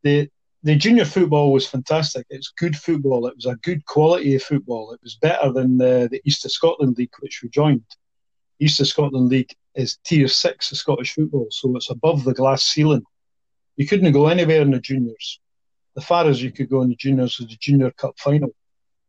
the 0.03 0.29
the 0.62 0.77
junior 0.77 1.07
football 1.07 1.53
was 1.53 1.66
fantastic. 1.66 2.27
It's 2.29 2.53
good 2.59 2.77
football. 2.77 3.27
It 3.27 3.35
was 3.35 3.47
a 3.47 3.57
good 3.57 3.87
quality 3.87 4.35
of 4.35 4.43
football. 4.43 4.93
It 4.93 5.01
was 5.03 5.14
better 5.14 5.51
than 5.51 5.79
the, 5.79 6.09
the 6.11 6.21
East 6.27 6.45
of 6.45 6.53
Scotland 6.53 6.99
League, 6.99 7.14
which 7.21 7.40
we 7.43 7.49
joined. 7.49 7.85
East 8.59 8.79
of 8.81 8.87
Scotland 8.87 9.31
League 9.31 9.55
is 9.75 9.97
tier 10.05 10.29
six 10.29 10.71
of 10.71 10.77
Scottish 10.77 11.14
football, 11.14 11.47
so 11.51 11.75
it's 11.77 11.88
above 11.88 12.25
the 12.25 12.35
glass 12.35 12.64
ceiling. 12.64 13.05
You 13.77 13.87
couldn't 13.87 14.12
go 14.12 14.27
anywhere 14.27 14.61
in 14.61 14.73
the 14.73 14.81
juniors. 14.81 15.40
The 15.95 16.03
far 16.03 16.27
as 16.27 16.43
you 16.43 16.53
could 16.53 16.69
go 16.69 16.83
in 16.83 16.90
the 16.90 16.97
juniors 16.97 17.38
was 17.38 17.49
the 17.49 17.57
Junior 17.59 17.90
Cup 17.93 18.19
final. 18.19 18.55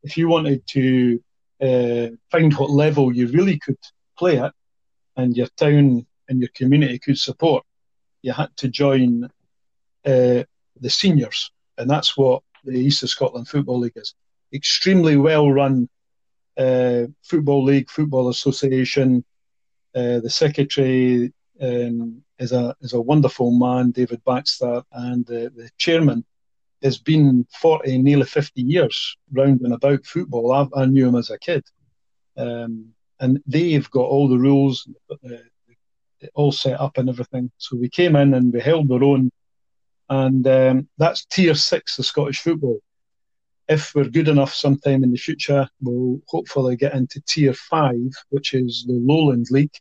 If 0.03 0.17
you 0.17 0.29
wanted 0.29 0.65
to 0.67 1.21
uh, 1.61 2.07
find 2.31 2.53
what 2.53 2.69
level 2.69 3.13
you 3.13 3.27
really 3.27 3.59
could 3.59 3.77
play 4.17 4.39
at, 4.39 4.53
and 5.15 5.35
your 5.35 5.47
town 5.57 6.05
and 6.29 6.39
your 6.39 6.49
community 6.55 6.99
could 6.99 7.17
support, 7.17 7.63
you 8.21 8.33
had 8.33 8.55
to 8.57 8.67
join 8.67 9.25
uh, 10.05 10.43
the 10.79 10.89
seniors, 10.89 11.51
and 11.77 11.89
that's 11.89 12.17
what 12.17 12.43
the 12.63 12.77
East 12.77 13.03
of 13.03 13.09
Scotland 13.09 13.47
Football 13.47 13.79
League 13.79 13.93
is. 13.95 14.13
Extremely 14.53 15.17
well 15.17 15.51
run 15.51 15.89
uh, 16.57 17.03
football 17.23 17.63
league, 17.63 17.89
football 17.89 18.29
association. 18.29 19.23
Uh, 19.95 20.19
the 20.19 20.29
secretary 20.29 21.33
um, 21.61 22.23
is 22.39 22.51
a 22.51 22.75
is 22.81 22.93
a 22.93 23.01
wonderful 23.01 23.51
man, 23.51 23.91
David 23.91 24.23
Baxter, 24.25 24.83
and 24.91 25.25
the 25.25 25.69
chairman 25.77 26.25
has 26.83 26.97
been 26.97 27.45
forty, 27.59 27.97
nearly 27.97 28.25
fifty 28.25 28.61
years 28.61 29.17
round 29.31 29.61
and 29.61 29.73
about 29.73 30.05
football. 30.05 30.51
I, 30.51 30.81
I 30.81 30.85
knew 30.85 31.07
him 31.07 31.15
as 31.15 31.29
a 31.29 31.37
kid. 31.37 31.63
Um, 32.37 32.93
and 33.21 33.41
they've 33.45 33.89
got 33.91 34.01
all 34.01 34.27
the 34.27 34.37
rules, 34.37 34.87
uh, 35.11 36.27
all 36.33 36.51
set 36.51 36.79
up 36.79 36.97
and 36.97 37.07
everything. 37.07 37.51
So 37.57 37.77
we 37.77 37.87
came 37.87 38.15
in 38.15 38.33
and 38.33 38.51
we 38.51 38.59
held 38.59 38.91
our 38.91 39.03
own, 39.03 39.31
and 40.09 40.45
um, 40.47 40.89
that's 40.97 41.25
tier 41.25 41.55
six 41.55 41.97
of 41.99 42.05
Scottish 42.05 42.41
football. 42.41 42.79
If 43.69 43.95
we're 43.95 44.09
good 44.09 44.27
enough 44.27 44.53
sometime 44.53 45.03
in 45.03 45.11
the 45.11 45.17
future, 45.17 45.69
we'll 45.81 46.19
hopefully 46.27 46.75
get 46.75 46.93
into 46.93 47.21
tier 47.25 47.53
five, 47.53 48.11
which 48.29 48.53
is 48.53 48.83
the 48.85 48.93
Lowland 48.93 49.47
League. 49.51 49.77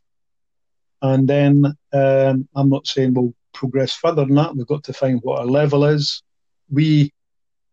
And 1.01 1.27
then 1.27 1.65
um, 1.91 2.47
I'm 2.55 2.69
not 2.69 2.87
saying 2.87 3.15
we'll 3.15 3.33
progress 3.53 3.93
further 3.93 4.23
than 4.23 4.35
that. 4.35 4.55
We've 4.55 4.67
got 4.67 4.83
to 4.85 4.93
find 4.93 5.19
what 5.23 5.39
our 5.39 5.45
level 5.45 5.83
is. 5.83 6.21
We 6.69 7.11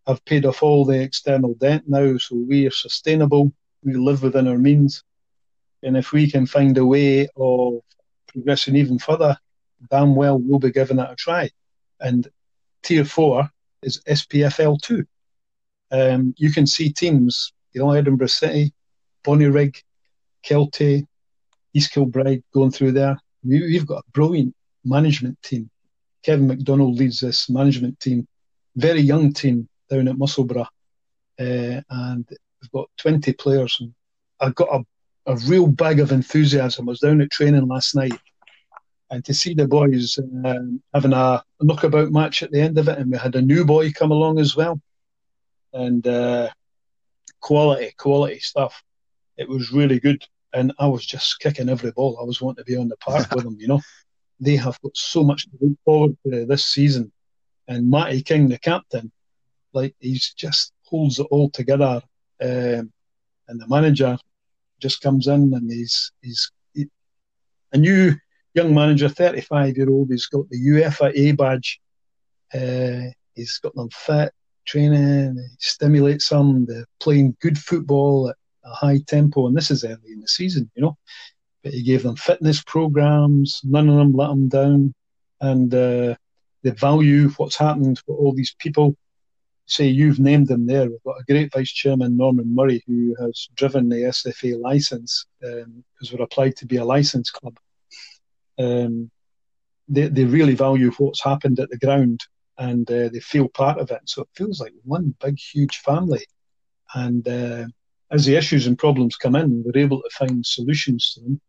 have 0.07 0.25
paid 0.25 0.47
off 0.47 0.63
all 0.63 0.87
the 0.87 1.01
external 1.01 1.55
debt 1.55 1.83
now, 1.87 2.17
so 2.17 2.37
we 2.37 2.67
are 2.67 2.73
sustainable. 2.73 3.53
We 3.85 3.93
live 3.93 4.23
within 4.23 4.49
our 4.49 4.59
means. 4.59 5.05
And 5.83 5.97
if 5.97 6.13
we 6.13 6.31
can 6.31 6.47
find 6.47 6.77
a 6.77 6.85
way 6.85 7.29
of 7.37 7.81
progressing 8.27 8.77
even 8.77 8.99
further, 8.99 9.37
damn 9.91 10.15
well 10.15 10.39
we'll 10.39 10.59
be 10.59 10.73
giving 10.73 10.99
it 10.99 11.11
a 11.11 11.17
try. 11.17 11.51
And 12.01 12.27
tier 12.83 13.05
four 13.05 13.49
is 13.83 14.01
SPFL 14.09 14.81
two. 14.81 15.07
Um, 15.91 16.35
you 16.37 16.53
can 16.53 16.67
see 16.67 16.93
teams, 16.93 17.53
you 17.73 17.81
know, 17.81 17.93
Edinburgh 17.93 18.29
City, 18.29 18.73
Bonnyrigg, 19.25 19.83
Kelty, 20.45 21.07
East 21.75 21.93
Kilbride 21.93 22.43
going 22.53 22.71
through 22.71 22.93
there. 22.93 23.17
We, 23.45 23.77
have 23.77 23.87
got 23.87 24.05
a 24.07 24.11
brilliant 24.13 24.55
management 24.85 25.41
team. 25.43 25.71
Kevin 26.23 26.49
McDonald 26.49 26.97
leads 26.97 27.21
this 27.21 27.49
management 27.49 28.01
team, 28.01 28.27
very 28.77 29.01
young 29.01 29.33
team 29.33 29.69
down 29.89 30.09
at 30.09 30.19
Musselburgh, 30.19 30.67
uh, 31.39 31.81
and 31.91 32.29
we've 32.29 32.71
got 32.73 32.91
20 32.99 33.33
players. 33.35 33.81
I've 34.41 34.55
got 34.55 34.69
a 34.73 34.85
a 35.29 35.37
real 35.47 35.67
bag 35.67 36.01
of 36.01 36.11
enthusiasm. 36.11 36.89
I 36.89 36.91
was 36.91 37.01
down 37.01 37.21
at 37.21 37.31
training 37.31 37.69
last 37.69 37.95
night, 37.95 38.19
and 39.11 39.23
to 39.27 39.35
see 39.35 39.53
the 39.53 39.69
boys 39.69 40.19
um, 40.19 40.83
having 40.95 41.13
a 41.13 41.45
knockabout 41.61 42.11
match 42.11 42.43
at 42.43 42.51
the 42.51 42.61
end 42.61 42.79
of 42.79 42.89
it, 42.89 42.99
and 42.99 43.13
we 43.13 43.19
had 43.19 43.37
a 43.37 43.43
new 43.43 43.65
boy 43.65 43.93
come 43.93 44.11
along 44.11 44.39
as 44.39 44.57
well, 44.57 44.81
and 45.75 46.07
uh, 46.07 46.49
quality, 47.41 47.93
quality 47.99 48.39
stuff. 48.41 48.83
It 49.37 49.49
was 49.49 49.71
really 49.71 50.01
good, 50.01 50.27
and 50.55 50.73
I 50.79 50.87
was 50.87 51.05
just 51.05 51.41
kicking 51.41 51.69
every 51.69 51.93
ball. 51.93 52.19
I 52.19 52.25
was 52.25 52.41
wanting 52.41 52.65
to 52.65 52.71
be 52.71 52.79
on 52.79 52.89
the 52.89 52.97
park 52.97 53.31
with 53.35 53.45
them. 53.45 53.59
You 53.61 53.69
know, 53.69 53.81
they 54.41 54.57
have 54.57 54.81
got 54.81 54.97
so 54.97 55.23
much 55.23 55.45
to 55.45 55.51
look 55.61 55.79
forward 55.85 56.17
to 56.25 56.47
this 56.47 56.65
season, 56.65 57.13
and 57.69 57.91
Matty 57.91 58.23
King, 58.23 58.49
the 58.49 58.59
captain, 58.59 59.13
like 59.75 59.95
he's 60.01 60.33
just 60.33 60.73
holds 60.85 61.19
it 61.19 61.27
all 61.31 61.51
together. 61.51 62.01
Um, 62.41 62.93
and 63.51 63.59
the 63.59 63.67
manager 63.67 64.19
just 64.81 65.01
comes 65.01 65.27
in 65.27 65.53
and 65.55 65.71
he's 65.71 66.13
he's 66.23 66.51
he, 66.75 66.87
a 67.73 67.79
new 67.79 68.15
young 68.55 68.75
manager, 68.75 69.09
35 69.09 69.77
year 69.77 69.91
old. 69.91 70.11
He's 70.11 70.27
got 70.27 70.49
the 70.51 70.59
UEFA 70.59 71.37
badge. 71.37 71.81
Uh, 72.53 73.11
he's 73.35 73.59
got 73.59 73.75
them 73.75 73.91
fit, 73.91 74.33
training, 74.67 75.37
he 75.37 75.57
stimulates 75.59 76.29
them. 76.29 76.67
They're 76.67 76.87
playing 77.01 77.37
good 77.41 77.59
football 77.59 78.31
at 78.31 78.37
a 78.65 78.75
high 78.75 79.01
tempo, 79.07 79.47
and 79.47 79.57
this 79.57 79.71
is 79.71 79.85
early 79.85 80.13
in 80.13 80.21
the 80.21 80.29
season, 80.29 80.71
you 80.75 80.83
know. 80.83 80.97
But 81.63 81.73
he 81.73 81.83
gave 81.83 82.03
them 82.03 82.17
fitness 82.17 82.63
programs. 82.63 83.61
None 83.65 83.89
of 83.89 83.97
them 83.97 84.13
let 84.13 84.29
them 84.29 84.49
down, 84.49 84.95
and 85.41 85.75
uh, 85.75 86.15
they 86.63 86.71
value 86.71 87.29
what's 87.31 87.57
happened 87.57 88.01
for 88.07 88.17
all 88.17 88.33
these 88.33 88.55
people 88.59 88.97
say 89.69 89.87
you've 89.87 90.19
named 90.19 90.49
them 90.49 90.67
there. 90.67 90.89
We've 90.89 91.03
got 91.05 91.21
a 91.21 91.25
great 91.25 91.53
vice 91.53 91.71
chairman, 91.71 92.17
Norman 92.17 92.55
Murray, 92.55 92.83
who 92.87 93.15
has 93.21 93.49
driven 93.55 93.89
the 93.89 93.97
SFA 93.97 94.61
license 94.61 95.27
because 95.41 95.65
um, 95.65 95.85
we're 96.13 96.25
applied 96.25 96.57
to 96.57 96.67
be 96.67 96.77
a 96.77 96.85
license 96.85 97.31
club. 97.31 97.59
Um, 98.59 99.11
they, 99.89 100.09
they 100.09 100.25
really 100.25 100.55
value 100.55 100.91
what's 100.93 101.23
happened 101.23 101.61
at 101.61 101.71
the 101.71 101.79
ground 101.79 102.21
and 102.59 102.91
uh, 102.91 103.09
they 103.09 103.21
feel 103.21 103.49
part 103.49 103.79
of 103.79 103.91
it. 103.91 104.01
So 104.07 104.23
it 104.23 104.29
feels 104.35 104.61
like 104.61 104.73
one 104.85 105.15
big, 105.23 105.39
huge 105.39 105.79
family. 105.79 106.27
And 106.95 107.27
uh, 107.29 107.67
as 108.11 108.25
the 108.25 108.37
issues 108.37 108.67
and 108.67 108.77
problems 108.79 109.17
come 109.17 109.37
in, 109.37 109.63
we're 109.65 109.81
able 109.81 110.03
to 110.03 110.11
find 110.11 110.45
solutions 110.45 111.15
to 111.15 111.21
them 111.21 111.41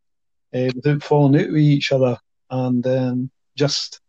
uh, 0.54 0.72
without 0.76 1.04
falling 1.04 1.42
out 1.42 1.48
with 1.48 1.62
each 1.62 1.92
other 1.92 2.18
and 2.50 2.86
um, 2.86 3.32
just, 3.56 4.02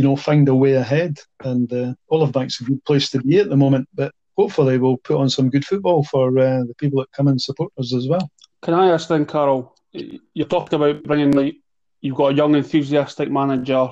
you 0.00 0.06
know, 0.06 0.16
find 0.16 0.48
a 0.48 0.54
way 0.54 0.72
ahead. 0.72 1.18
And 1.44 1.70
uh, 1.70 1.92
Olivebank's 2.10 2.62
a 2.62 2.64
good 2.64 2.82
place 2.86 3.10
to 3.10 3.18
be 3.20 3.38
at 3.38 3.50
the 3.50 3.56
moment, 3.56 3.86
but 3.92 4.14
hopefully 4.34 4.78
we'll 4.78 4.96
put 4.96 5.18
on 5.18 5.28
some 5.28 5.50
good 5.50 5.62
football 5.62 6.04
for 6.04 6.38
uh, 6.38 6.64
the 6.64 6.74
people 6.78 7.00
that 7.00 7.12
come 7.12 7.28
and 7.28 7.38
support 7.38 7.70
us 7.78 7.94
as 7.94 8.08
well. 8.08 8.30
Can 8.62 8.72
I 8.72 8.88
ask 8.88 9.08
then, 9.08 9.26
Carl? 9.26 9.76
You 9.92 10.44
talked 10.46 10.72
about 10.72 11.02
bringing 11.02 11.32
like 11.32 11.56
you've 12.00 12.16
got 12.16 12.32
a 12.32 12.34
young, 12.34 12.54
enthusiastic 12.54 13.30
manager, 13.30 13.90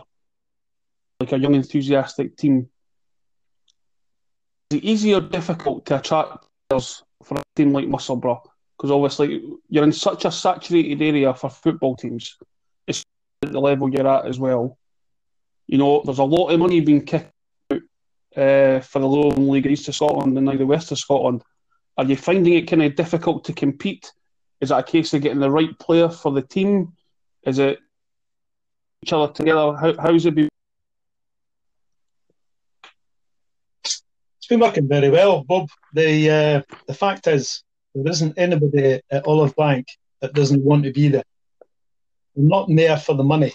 like 1.20 1.32
a 1.32 1.38
young, 1.38 1.54
enthusiastic 1.54 2.38
team. 2.38 2.70
Is 4.70 4.78
it 4.78 4.84
easy 4.84 5.14
or 5.14 5.20
difficult 5.20 5.84
to 5.86 5.98
attract 5.98 6.46
players 6.70 7.02
for 7.22 7.36
a 7.36 7.42
team 7.54 7.74
like 7.74 7.86
Musselburgh? 7.86 8.38
Because 8.78 8.90
obviously 8.90 9.42
you're 9.68 9.84
in 9.84 9.92
such 9.92 10.24
a 10.24 10.32
saturated 10.32 11.02
area 11.02 11.34
for 11.34 11.50
football 11.50 11.96
teams, 11.96 12.38
it's 12.86 13.04
at 13.42 13.52
the 13.52 13.60
level 13.60 13.90
you're 13.90 14.08
at 14.08 14.24
as 14.24 14.38
well. 14.38 14.78
You 15.68 15.76
know, 15.76 16.02
there's 16.04 16.18
a 16.18 16.24
lot 16.24 16.48
of 16.48 16.58
money 16.58 16.80
being 16.80 17.04
kicked 17.04 17.30
out 17.70 17.82
uh, 18.34 18.80
for 18.80 18.98
the 19.00 19.06
Lowland 19.06 19.48
League 19.48 19.66
East 19.66 19.86
of 19.88 19.94
Scotland 19.94 20.36
and 20.36 20.46
now 20.46 20.56
the 20.56 20.66
West 20.66 20.90
of 20.90 20.98
Scotland. 20.98 21.42
Are 21.98 22.04
you 22.04 22.16
finding 22.16 22.54
it 22.54 22.68
kind 22.68 22.82
of 22.82 22.96
difficult 22.96 23.44
to 23.44 23.52
compete? 23.52 24.10
Is 24.62 24.70
it 24.70 24.78
a 24.78 24.82
case 24.82 25.12
of 25.12 25.20
getting 25.20 25.40
the 25.40 25.50
right 25.50 25.78
player 25.78 26.08
for 26.08 26.32
the 26.32 26.42
team? 26.42 26.94
Is 27.44 27.58
it 27.58 27.78
each 29.04 29.12
other 29.12 29.30
together? 29.32 29.74
How, 29.74 29.94
how's 30.00 30.24
it 30.24 30.34
been? 30.34 30.48
It's 33.84 34.46
been 34.48 34.60
working 34.60 34.88
very 34.88 35.10
well, 35.10 35.44
Bob. 35.44 35.68
The 35.92 36.30
uh, 36.30 36.74
the 36.86 36.94
fact 36.94 37.26
is, 37.26 37.62
there 37.94 38.10
isn't 38.10 38.38
anybody 38.38 39.00
at 39.10 39.26
Olive 39.26 39.54
Bank 39.54 39.86
that 40.20 40.32
doesn't 40.32 40.64
want 40.64 40.84
to 40.84 40.92
be 40.92 41.08
there. 41.08 41.24
They're 42.34 42.48
not 42.48 42.68
there 42.74 42.96
for 42.96 43.14
the 43.14 43.24
money. 43.24 43.52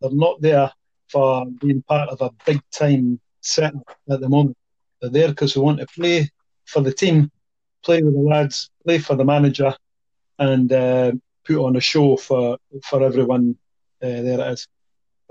They're 0.00 0.10
not 0.10 0.40
there 0.40 0.72
for 1.12 1.46
being 1.60 1.82
part 1.82 2.08
of 2.08 2.20
a 2.20 2.30
big 2.46 2.60
time 2.70 3.20
setup 3.40 3.96
at 4.10 4.20
the 4.20 4.28
moment. 4.28 4.56
They're 5.00 5.10
there 5.10 5.28
because 5.28 5.54
they 5.54 5.60
want 5.60 5.80
to 5.80 5.86
play 5.86 6.30
for 6.64 6.80
the 6.80 6.92
team, 6.92 7.30
play 7.84 8.02
with 8.02 8.14
the 8.14 8.20
lads, 8.20 8.70
play 8.84 8.98
for 8.98 9.16
the 9.16 9.24
manager, 9.24 9.74
and 10.38 10.72
uh, 10.72 11.12
put 11.44 11.64
on 11.64 11.76
a 11.76 11.80
show 11.80 12.16
for 12.16 12.58
for 12.88 13.02
everyone. 13.02 13.56
Uh, 14.02 14.22
there 14.22 14.40
it 14.40 14.52
is 14.52 14.68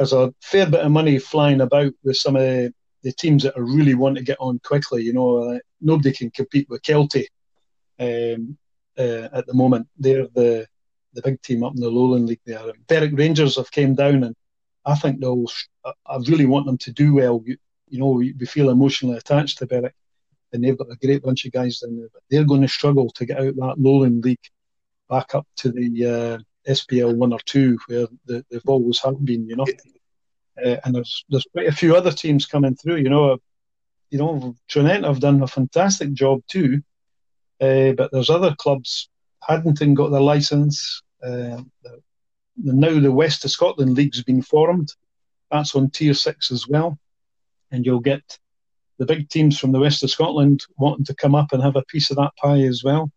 there's 0.01 0.13
a 0.13 0.33
fair 0.41 0.65
bit 0.65 0.79
of 0.79 0.91
money 0.91 1.19
flying 1.19 1.61
about 1.61 1.93
with 2.03 2.17
some 2.17 2.35
of 2.35 2.41
the, 2.41 2.73
teams 3.17 3.43
that 3.43 3.55
are 3.55 3.63
really 3.63 3.93
want 3.93 4.17
to 4.17 4.23
get 4.23 4.37
on 4.39 4.59
quickly. 4.63 5.03
You 5.03 5.13
know, 5.13 5.37
uh, 5.43 5.59
nobody 5.79 6.11
can 6.11 6.31
compete 6.31 6.67
with 6.69 6.81
Kelty 6.81 7.25
um, 7.99 8.57
uh, 8.97 9.27
at 9.31 9.45
the 9.45 9.53
moment. 9.53 9.87
They're 9.97 10.27
the 10.33 10.67
the 11.13 11.21
big 11.21 11.41
team 11.41 11.63
up 11.63 11.75
in 11.75 11.81
the 11.81 11.89
Lowland 11.89 12.27
League 12.27 12.39
there. 12.45 12.71
Berwick 12.87 13.11
Rangers 13.13 13.57
have 13.57 13.69
came 13.69 13.93
down, 13.93 14.23
and 14.23 14.35
I 14.85 14.95
think 14.95 15.19
they'll. 15.19 15.45
I 15.85 16.17
really 16.27 16.45
want 16.45 16.65
them 16.65 16.77
to 16.79 16.91
do 16.91 17.15
well. 17.15 17.41
You, 17.45 17.57
you 17.87 17.99
know, 17.99 18.09
we, 18.09 18.33
we 18.39 18.45
feel 18.45 18.69
emotionally 18.69 19.17
attached 19.17 19.59
to 19.59 19.67
Berwick, 19.67 19.93
and 20.53 20.63
they've 20.63 20.77
got 20.77 20.91
a 20.91 21.05
great 21.05 21.23
bunch 21.23 21.45
of 21.45 21.51
guys 21.51 21.79
down 21.79 21.97
there. 21.97 22.09
But 22.11 22.23
they're 22.29 22.45
going 22.45 22.61
to 22.61 22.67
struggle 22.67 23.09
to 23.11 23.25
get 23.25 23.39
out 23.39 23.55
that 23.55 23.75
Lowland 23.77 24.23
League 24.23 24.39
back 25.09 25.35
up 25.35 25.47
to 25.57 25.71
the 25.71 26.05
uh, 26.05 26.71
SPL 26.71 27.15
one 27.15 27.33
or 27.33 27.39
two, 27.45 27.77
where 27.87 28.07
the, 28.25 28.45
they've 28.49 28.61
always 28.65 28.99
have 28.99 29.23
been, 29.23 29.47
you 29.47 29.55
know. 29.55 29.67
Uh, 30.63 30.77
and 30.83 30.95
there's 30.95 31.25
there's 31.29 31.47
quite 31.51 31.67
a 31.67 31.71
few 31.71 31.95
other 31.95 32.11
teams 32.11 32.45
coming 32.45 32.75
through. 32.75 32.97
You 32.97 33.09
know, 33.09 33.37
you 34.09 34.17
know, 34.17 34.55
Tranent 34.67 35.05
have 35.05 35.19
done 35.19 35.41
a 35.41 35.47
fantastic 35.47 36.13
job 36.13 36.41
too, 36.47 36.81
uh, 37.59 37.91
but 37.93 38.11
there's 38.11 38.29
other 38.29 38.55
clubs. 38.57 39.09
Haddington 39.47 39.93
got 39.93 40.09
their 40.09 40.21
license. 40.21 41.01
Uh, 41.23 41.61
now 42.57 42.99
the 42.99 43.11
West 43.11 43.45
of 43.45 43.51
Scotland 43.51 43.95
League's 43.95 44.23
been 44.23 44.41
formed. 44.41 44.93
That's 45.49 45.75
on 45.75 45.89
Tier 45.89 46.13
Six 46.13 46.51
as 46.51 46.67
well, 46.67 46.97
and 47.71 47.85
you'll 47.85 47.99
get 47.99 48.39
the 48.97 49.05
big 49.05 49.29
teams 49.29 49.59
from 49.59 49.71
the 49.71 49.79
West 49.79 50.03
of 50.03 50.11
Scotland 50.11 50.63
wanting 50.77 51.05
to 51.05 51.15
come 51.15 51.35
up 51.35 51.51
and 51.51 51.63
have 51.63 51.75
a 51.75 51.83
piece 51.85 52.11
of 52.11 52.17
that 52.17 52.35
pie 52.37 52.61
as 52.61 52.83
well. 52.83 53.11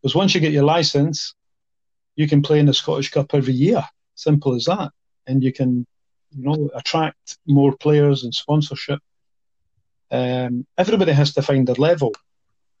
Because 0.00 0.14
once 0.14 0.34
you 0.34 0.40
get 0.40 0.52
your 0.52 0.64
license, 0.64 1.34
you 2.14 2.28
can 2.28 2.42
play 2.42 2.60
in 2.60 2.66
the 2.66 2.74
Scottish 2.74 3.10
Cup 3.10 3.34
every 3.34 3.54
year. 3.54 3.82
Simple 4.14 4.54
as 4.54 4.64
that. 4.66 4.92
And 5.26 5.42
you 5.42 5.52
can, 5.52 5.86
you 6.30 6.44
know, 6.44 6.70
attract 6.74 7.38
more 7.46 7.76
players 7.76 8.24
and 8.24 8.32
sponsorship. 8.32 9.00
Um, 10.10 10.66
everybody 10.76 11.12
has 11.12 11.34
to 11.34 11.42
find 11.42 11.66
their 11.66 11.74
level, 11.74 12.12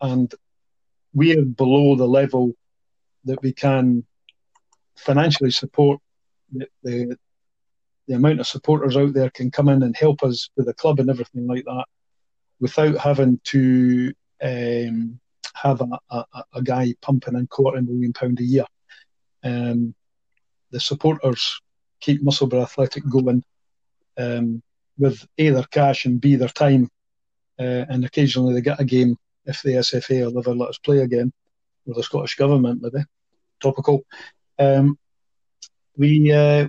and 0.00 0.32
we're 1.12 1.44
below 1.44 1.96
the 1.96 2.08
level 2.08 2.52
that 3.24 3.42
we 3.42 3.52
can 3.52 4.04
financially 4.98 5.50
support 5.50 6.00
the, 6.52 6.66
the, 6.82 7.16
the 8.06 8.14
amount 8.14 8.40
of 8.40 8.46
supporters 8.46 8.96
out 8.96 9.12
there 9.12 9.30
can 9.30 9.50
come 9.50 9.68
in 9.68 9.82
and 9.82 9.96
help 9.96 10.22
us 10.22 10.50
with 10.56 10.66
the 10.66 10.74
club 10.74 10.98
and 11.00 11.10
everything 11.10 11.46
like 11.46 11.64
that 11.64 11.84
without 12.60 12.96
having 12.98 13.40
to 13.44 14.12
um, 14.42 15.20
have 15.54 15.80
a, 15.80 15.98
a, 16.10 16.24
a, 16.54 16.62
guy 16.62 16.94
pumping 17.02 17.36
in 17.36 17.46
quarter 17.46 17.80
million 17.82 18.12
pound 18.12 18.40
a 18.40 18.44
year. 18.44 18.64
Um, 19.42 19.94
the 20.70 20.80
supporters 20.80 21.60
keep 22.00 22.22
Musselburgh 22.22 22.62
Athletic 22.62 23.08
going 23.08 23.42
um, 24.16 24.62
with 24.98 25.26
A, 25.38 25.50
their 25.50 25.64
cash 25.64 26.04
and 26.04 26.20
B, 26.20 26.36
their 26.36 26.48
time. 26.48 26.88
Uh, 27.58 27.84
and 27.88 28.04
occasionally 28.04 28.54
they 28.54 28.60
get 28.60 28.80
a 28.80 28.84
game 28.84 29.16
if 29.44 29.62
the 29.62 29.70
SFA 29.70 30.26
will 30.26 30.38
ever 30.38 30.54
let 30.54 30.68
us 30.68 30.78
play 30.78 30.98
again, 30.98 31.32
or 31.86 31.94
the 31.94 32.02
Scottish 32.02 32.36
Government 32.36 32.82
maybe. 32.82 33.04
Topical. 33.60 34.04
Um, 34.58 34.98
we, 35.96 36.32
uh, 36.32 36.68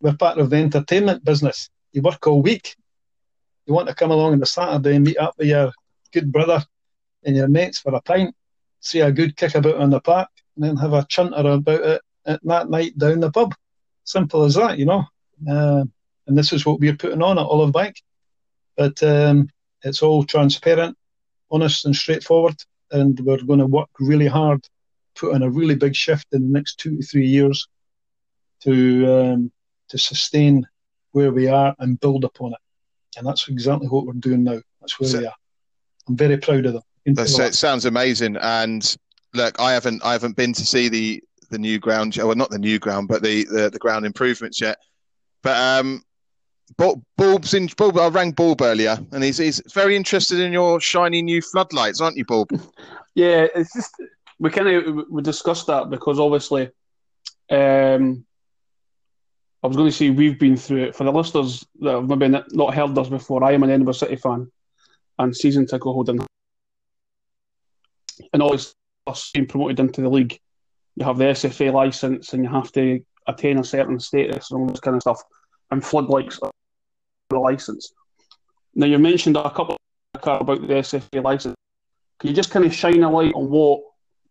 we're 0.00 0.16
part 0.16 0.38
of 0.38 0.50
the 0.50 0.56
entertainment 0.56 1.24
business. 1.24 1.70
You 1.92 2.02
work 2.02 2.26
all 2.26 2.42
week. 2.42 2.76
You 3.66 3.74
want 3.74 3.88
to 3.88 3.94
come 3.94 4.10
along 4.10 4.34
on 4.34 4.40
the 4.40 4.46
Saturday 4.46 4.96
and 4.96 5.04
meet 5.04 5.18
up 5.18 5.34
with 5.38 5.48
your 5.48 5.72
good 6.12 6.30
brother 6.30 6.64
and 7.24 7.36
your 7.36 7.48
mates 7.48 7.78
for 7.78 7.94
a 7.94 8.00
pint, 8.00 8.34
see 8.80 9.00
a 9.00 9.10
good 9.10 9.36
kick 9.36 9.54
about 9.54 9.76
on 9.76 9.90
the 9.90 10.00
park, 10.00 10.28
and 10.54 10.64
then 10.64 10.76
have 10.76 10.92
a 10.92 11.06
chunter 11.08 11.36
about 11.36 11.80
it 11.80 12.02
at 12.26 12.40
that 12.44 12.70
night 12.70 12.96
down 12.98 13.20
the 13.20 13.30
pub. 13.30 13.54
Simple 14.04 14.44
as 14.44 14.54
that, 14.54 14.78
you 14.78 14.84
know. 14.84 15.04
Uh, 15.50 15.84
and 16.26 16.38
this 16.38 16.52
is 16.52 16.64
what 16.64 16.80
we're 16.80 16.96
putting 16.96 17.22
on 17.22 17.38
at 17.38 17.46
Olivebank. 17.46 17.96
But 18.76 19.02
um, 19.02 19.48
it's 19.82 20.02
all 20.02 20.24
transparent, 20.24 20.96
honest, 21.50 21.84
and 21.86 21.94
straightforward. 21.94 22.56
And 22.90 23.18
we're 23.20 23.42
going 23.42 23.58
to 23.58 23.66
work 23.66 23.88
really 23.98 24.26
hard, 24.26 24.64
put 25.16 25.34
in 25.34 25.42
a 25.42 25.50
really 25.50 25.74
big 25.74 25.94
shift 25.94 26.26
in 26.32 26.42
the 26.42 26.58
next 26.58 26.78
two 26.78 26.96
to 26.96 27.02
three 27.02 27.26
years 27.26 27.68
to 28.62 29.06
um, 29.06 29.52
to 29.88 29.98
sustain 29.98 30.66
where 31.12 31.32
we 31.32 31.48
are 31.48 31.74
and 31.78 32.00
build 32.00 32.24
upon 32.24 32.52
it. 32.52 32.58
And 33.16 33.26
that's 33.26 33.48
exactly 33.48 33.88
what 33.88 34.06
we're 34.06 34.12
doing 34.14 34.44
now. 34.44 34.60
That's 34.80 35.00
where 35.00 35.08
so, 35.08 35.18
we 35.18 35.26
are. 35.26 35.34
I'm 36.08 36.16
very 36.16 36.36
proud 36.36 36.66
of 36.66 36.74
them. 36.74 36.82
It 37.06 37.54
sounds 37.54 37.84
amazing. 37.84 38.36
And 38.36 38.96
look, 39.32 39.58
I 39.60 39.72
haven't 39.72 40.04
I 40.04 40.12
haven't 40.12 40.36
been 40.36 40.52
to 40.52 40.66
see 40.66 40.88
the 40.88 41.22
the 41.50 41.58
new 41.58 41.78
ground, 41.78 42.16
well, 42.16 42.34
not 42.34 42.50
the 42.50 42.58
new 42.58 42.78
ground, 42.78 43.08
but 43.08 43.22
the 43.22 43.44
the, 43.44 43.70
the 43.70 43.78
ground 43.78 44.04
improvements 44.04 44.60
yet. 44.60 44.78
But 45.42 45.56
um, 45.56 46.02
Bulb's 46.76 47.54
in 47.54 47.68
Bulb. 47.76 47.98
I 47.98 48.08
rang 48.08 48.32
Bulb 48.32 48.60
earlier, 48.62 48.98
and 49.12 49.22
he's 49.22 49.38
he's 49.38 49.62
very 49.72 49.94
interested 49.94 50.40
in 50.40 50.52
your 50.52 50.80
shiny 50.80 51.22
new 51.22 51.40
floodlights, 51.40 52.00
aren't 52.00 52.16
you, 52.16 52.24
Bulb? 52.24 52.50
yeah, 53.14 53.46
it's 53.54 53.72
just 53.72 53.94
we 54.38 54.50
kind 54.50 54.68
of 54.68 55.04
we 55.10 55.22
discussed 55.22 55.66
that 55.68 55.90
because 55.90 56.18
obviously, 56.18 56.70
um, 57.50 58.24
I 59.62 59.66
was 59.66 59.76
going 59.76 59.88
to 59.88 59.96
say 59.96 60.10
we've 60.10 60.38
been 60.38 60.56
through 60.56 60.84
it. 60.84 60.96
For 60.96 61.04
the 61.04 61.12
listeners 61.12 61.64
that 61.80 61.92
have 61.92 62.08
maybe 62.08 62.28
not 62.52 62.74
heard 62.74 62.96
us 62.98 63.08
before, 63.08 63.42
I 63.42 63.52
am 63.52 63.62
an 63.62 63.70
Edinburgh 63.70 63.94
City 63.94 64.16
fan 64.16 64.50
and 65.18 65.34
season 65.34 65.66
ticket 65.66 65.82
holder, 65.82 66.14
and 68.32 68.42
always 68.42 68.74
us 69.06 69.30
being 69.32 69.46
promoted 69.46 69.80
into 69.80 70.02
the 70.02 70.08
league 70.08 70.38
you 70.96 71.04
have 71.04 71.18
the 71.18 71.24
SFA 71.24 71.72
license 71.72 72.32
and 72.32 72.42
you 72.42 72.50
have 72.50 72.72
to 72.72 73.00
attain 73.26 73.58
a 73.58 73.64
certain 73.64 74.00
status 74.00 74.50
and 74.50 74.60
all 74.60 74.66
this 74.66 74.80
kind 74.80 74.96
of 74.96 75.02
stuff. 75.02 75.22
And 75.70 75.84
floodlights 75.84 76.38
the 77.28 77.38
license. 77.38 77.92
Now 78.74 78.86
you 78.86 78.98
mentioned 78.98 79.36
a 79.36 79.50
couple 79.50 79.76
about 80.14 80.60
the 80.60 80.74
SFA 80.74 81.22
license. 81.22 81.54
Can 82.18 82.30
you 82.30 82.36
just 82.36 82.50
kind 82.50 82.64
of 82.64 82.74
shine 82.74 83.02
a 83.02 83.10
light 83.10 83.34
on 83.34 83.50
what 83.50 83.80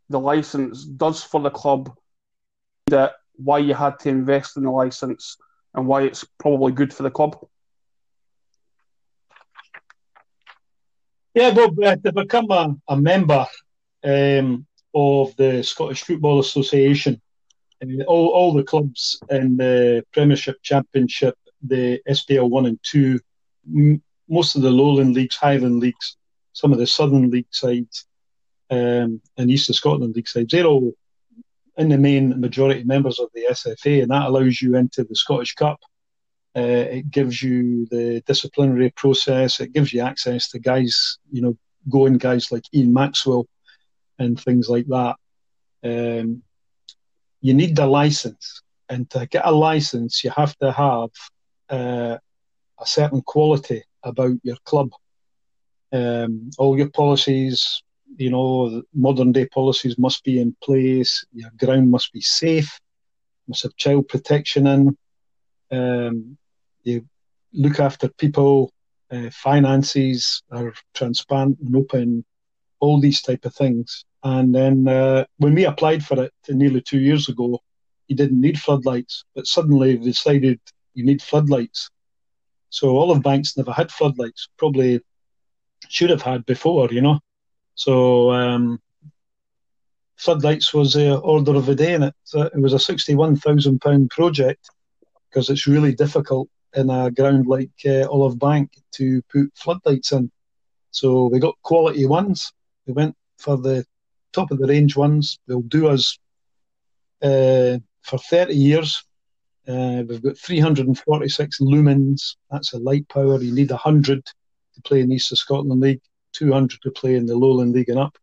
the 0.10 0.20
license 0.20 0.86
does 0.86 1.24
for 1.24 1.42
the 1.42 1.50
club? 1.50 1.96
That 2.88 3.14
why 3.36 3.60
you 3.60 3.74
had 3.74 4.00
to 4.00 4.10
invest 4.10 4.58
in 4.58 4.64
the 4.64 4.72
license 4.72 5.38
and 5.74 5.88
why 5.88 6.04
it's 6.04 6.24
probably 6.40 6.72
good 6.72 6.94
for 6.94 7.04
the 7.04 7.12
club. 7.12 7.38
Yeah, 11.34 11.48
uh, 11.48 11.96
to 11.98 12.14
become 12.14 12.50
a, 12.50 12.76
a 12.88 12.96
member, 12.96 13.46
um, 14.06 14.66
of 14.94 15.36
the 15.36 15.62
Scottish 15.64 16.04
Football 16.04 16.40
Association. 16.40 17.22
all, 18.08 18.30
all 18.30 18.54
the 18.54 18.64
clubs 18.64 19.20
in 19.30 19.58
the 19.58 20.06
Premiership, 20.14 20.56
Championship, 20.64 21.36
the 21.62 22.00
SPL 22.08 22.50
one 22.50 22.68
and 22.68 22.80
two, 22.84 23.20
m- 23.68 24.02
most 24.30 24.56
of 24.56 24.62
the 24.62 24.70
lowland 24.70 25.14
leagues, 25.14 25.36
Highland 25.36 25.80
leagues, 25.80 26.16
some 26.54 26.72
of 26.72 26.80
the 26.80 26.88
Southern 26.88 27.30
League 27.30 27.48
sides, 27.52 28.08
um, 28.70 29.22
East 29.38 29.70
of 29.70 29.76
Scotland 29.76 30.16
League 30.16 30.50
they're 30.50 30.66
all 30.66 30.94
in 31.78 31.90
the 31.90 31.98
main 31.98 32.40
majority 32.40 32.84
members 32.84 33.20
of 33.20 33.30
the 33.34 33.48
SFA, 33.50 34.04
and 34.04 34.12
that 34.12 34.28
allows 34.28 34.62
you 34.62 34.76
into 34.76 35.04
the 35.04 35.16
Scottish 35.16 35.54
Cup. 35.54 35.80
Uh, 36.58 36.62
it 36.62 37.12
gives 37.12 37.44
you 37.44 37.86
the 37.88 38.24
disciplinary 38.26 38.90
process. 38.92 39.60
It 39.60 39.74
gives 39.74 39.92
you 39.92 40.02
access 40.02 40.50
to 40.50 40.60
guys, 40.60 41.18
you 41.32 41.42
know, 41.42 41.58
going 41.90 42.18
guys 42.18 42.52
like 42.52 42.64
Ian 42.74 42.94
Maxwell 42.94 43.46
and 44.18 44.40
things 44.40 44.70
like 44.70 44.88
that. 44.88 45.16
Um, 45.84 46.44
you 47.42 47.54
need 47.54 47.76
the 47.76 47.86
license, 47.86 48.62
and 48.88 49.10
to 49.12 49.26
get 49.26 49.46
a 49.46 49.52
license, 49.52 50.24
you 50.24 50.32
have 50.36 50.56
to 50.60 50.72
have 50.72 51.10
uh, 51.70 52.18
a 52.80 52.86
certain 52.86 53.22
quality 53.22 53.84
about 54.04 54.38
your 54.44 54.58
club. 54.64 54.92
Um, 55.92 56.50
all 56.58 56.78
your 56.78 56.90
policies, 56.90 57.84
you 58.18 58.30
know, 58.30 58.84
modern 58.94 59.32
day 59.32 59.48
policies 59.48 59.98
must 59.98 60.24
be 60.24 60.40
in 60.40 60.56
place. 60.64 61.26
Your 61.34 61.52
ground 61.58 61.92
must 61.92 62.12
be 62.14 62.22
safe. 62.22 62.80
Must 63.48 63.64
have 63.64 63.76
child 63.76 64.08
protection 64.08 64.68
in. 64.68 64.98
Um, 65.72 66.38
you 66.84 67.06
look 67.54 67.80
after 67.80 68.10
people. 68.10 68.72
Uh, 69.12 69.30
finances 69.32 70.42
are 70.52 70.74
transparent 70.94 71.60
and 71.60 71.76
open. 71.76 72.26
All 72.80 73.00
these 73.00 73.22
type 73.22 73.46
of 73.46 73.54
things. 73.54 74.04
And 74.24 74.54
then 74.54 74.88
uh, 74.88 75.26
when 75.38 75.54
we 75.54 75.66
applied 75.66 76.04
for 76.04 76.24
it 76.24 76.34
nearly 76.50 76.82
two 76.82 77.00
years 77.00 77.30
ago, 77.30 77.60
you 78.08 78.16
didn't 78.16 78.42
need 78.42 78.60
floodlights, 78.60 79.24
but 79.36 79.48
suddenly 79.48 79.96
they 79.96 80.04
decided 80.04 80.60
you 80.94 81.06
need 81.06 81.22
floodlights. 81.22 81.90
So 82.70 82.88
Olivebank's 82.96 83.56
never 83.58 83.72
had 83.72 83.92
floodlights. 83.92 84.50
Probably 84.58 85.02
should 85.90 86.10
have 86.10 86.22
had 86.22 86.46
before, 86.46 86.90
you 86.92 87.02
know. 87.02 87.20
So 87.76 88.32
um, 88.32 88.80
floodlights 90.18 90.74
was 90.74 90.94
the 90.94 91.18
order 91.18 91.56
of 91.56 91.66
the 91.66 91.76
day, 91.76 91.94
and 91.94 92.06
it, 92.06 92.14
it 92.34 92.60
was 92.60 92.74
a 92.74 92.80
sixty-one 92.80 93.36
thousand 93.36 93.80
pound 93.82 94.10
project 94.10 94.70
because 95.30 95.50
it's 95.50 95.68
really 95.68 95.94
difficult 95.94 96.50
in 96.76 96.90
a 96.90 97.12
ground 97.12 97.48
like 97.48 97.72
uh, 97.86 98.08
Olive 98.10 98.40
Bank 98.40 98.72
to 98.94 99.22
put 99.24 99.52
floodlights 99.56 100.12
in. 100.12 100.32
So 100.92 101.26
we 101.28 101.40
got 101.40 101.56
quality 101.62 102.06
ones. 102.06 102.52
We 102.86 102.94
went 102.94 103.16
for 103.38 103.58
the 103.58 103.86
top 104.32 104.52
of 104.52 104.60
the 104.60 104.68
range 104.68 104.96
ones. 104.96 105.40
They'll 105.48 105.62
do 105.62 105.88
us 105.88 106.18
uh, 107.22 107.80
for 108.02 108.18
30 108.18 108.54
years. 108.54 109.04
Uh, 109.68 110.04
we've 110.08 110.22
got 110.22 110.38
346 110.38 111.60
lumens. 111.60 112.36
That's 112.52 112.74
a 112.74 112.78
light 112.78 113.08
power. 113.10 113.42
You 113.42 113.54
need 113.54 113.72
100 113.72 114.26
to 114.26 114.82
play 114.84 115.02
in 115.02 115.10
the 115.10 115.16
East 115.16 115.32
of 115.32 115.38
Scotland 115.38 115.82
League, 115.82 116.02
200 116.36 116.82
to 116.82 116.92
play 116.92 117.16
in 117.16 117.26
the 117.26 117.36
Lowland 117.36 117.74
League 117.74 117.90
and 117.90 118.00
up. 118.00 118.18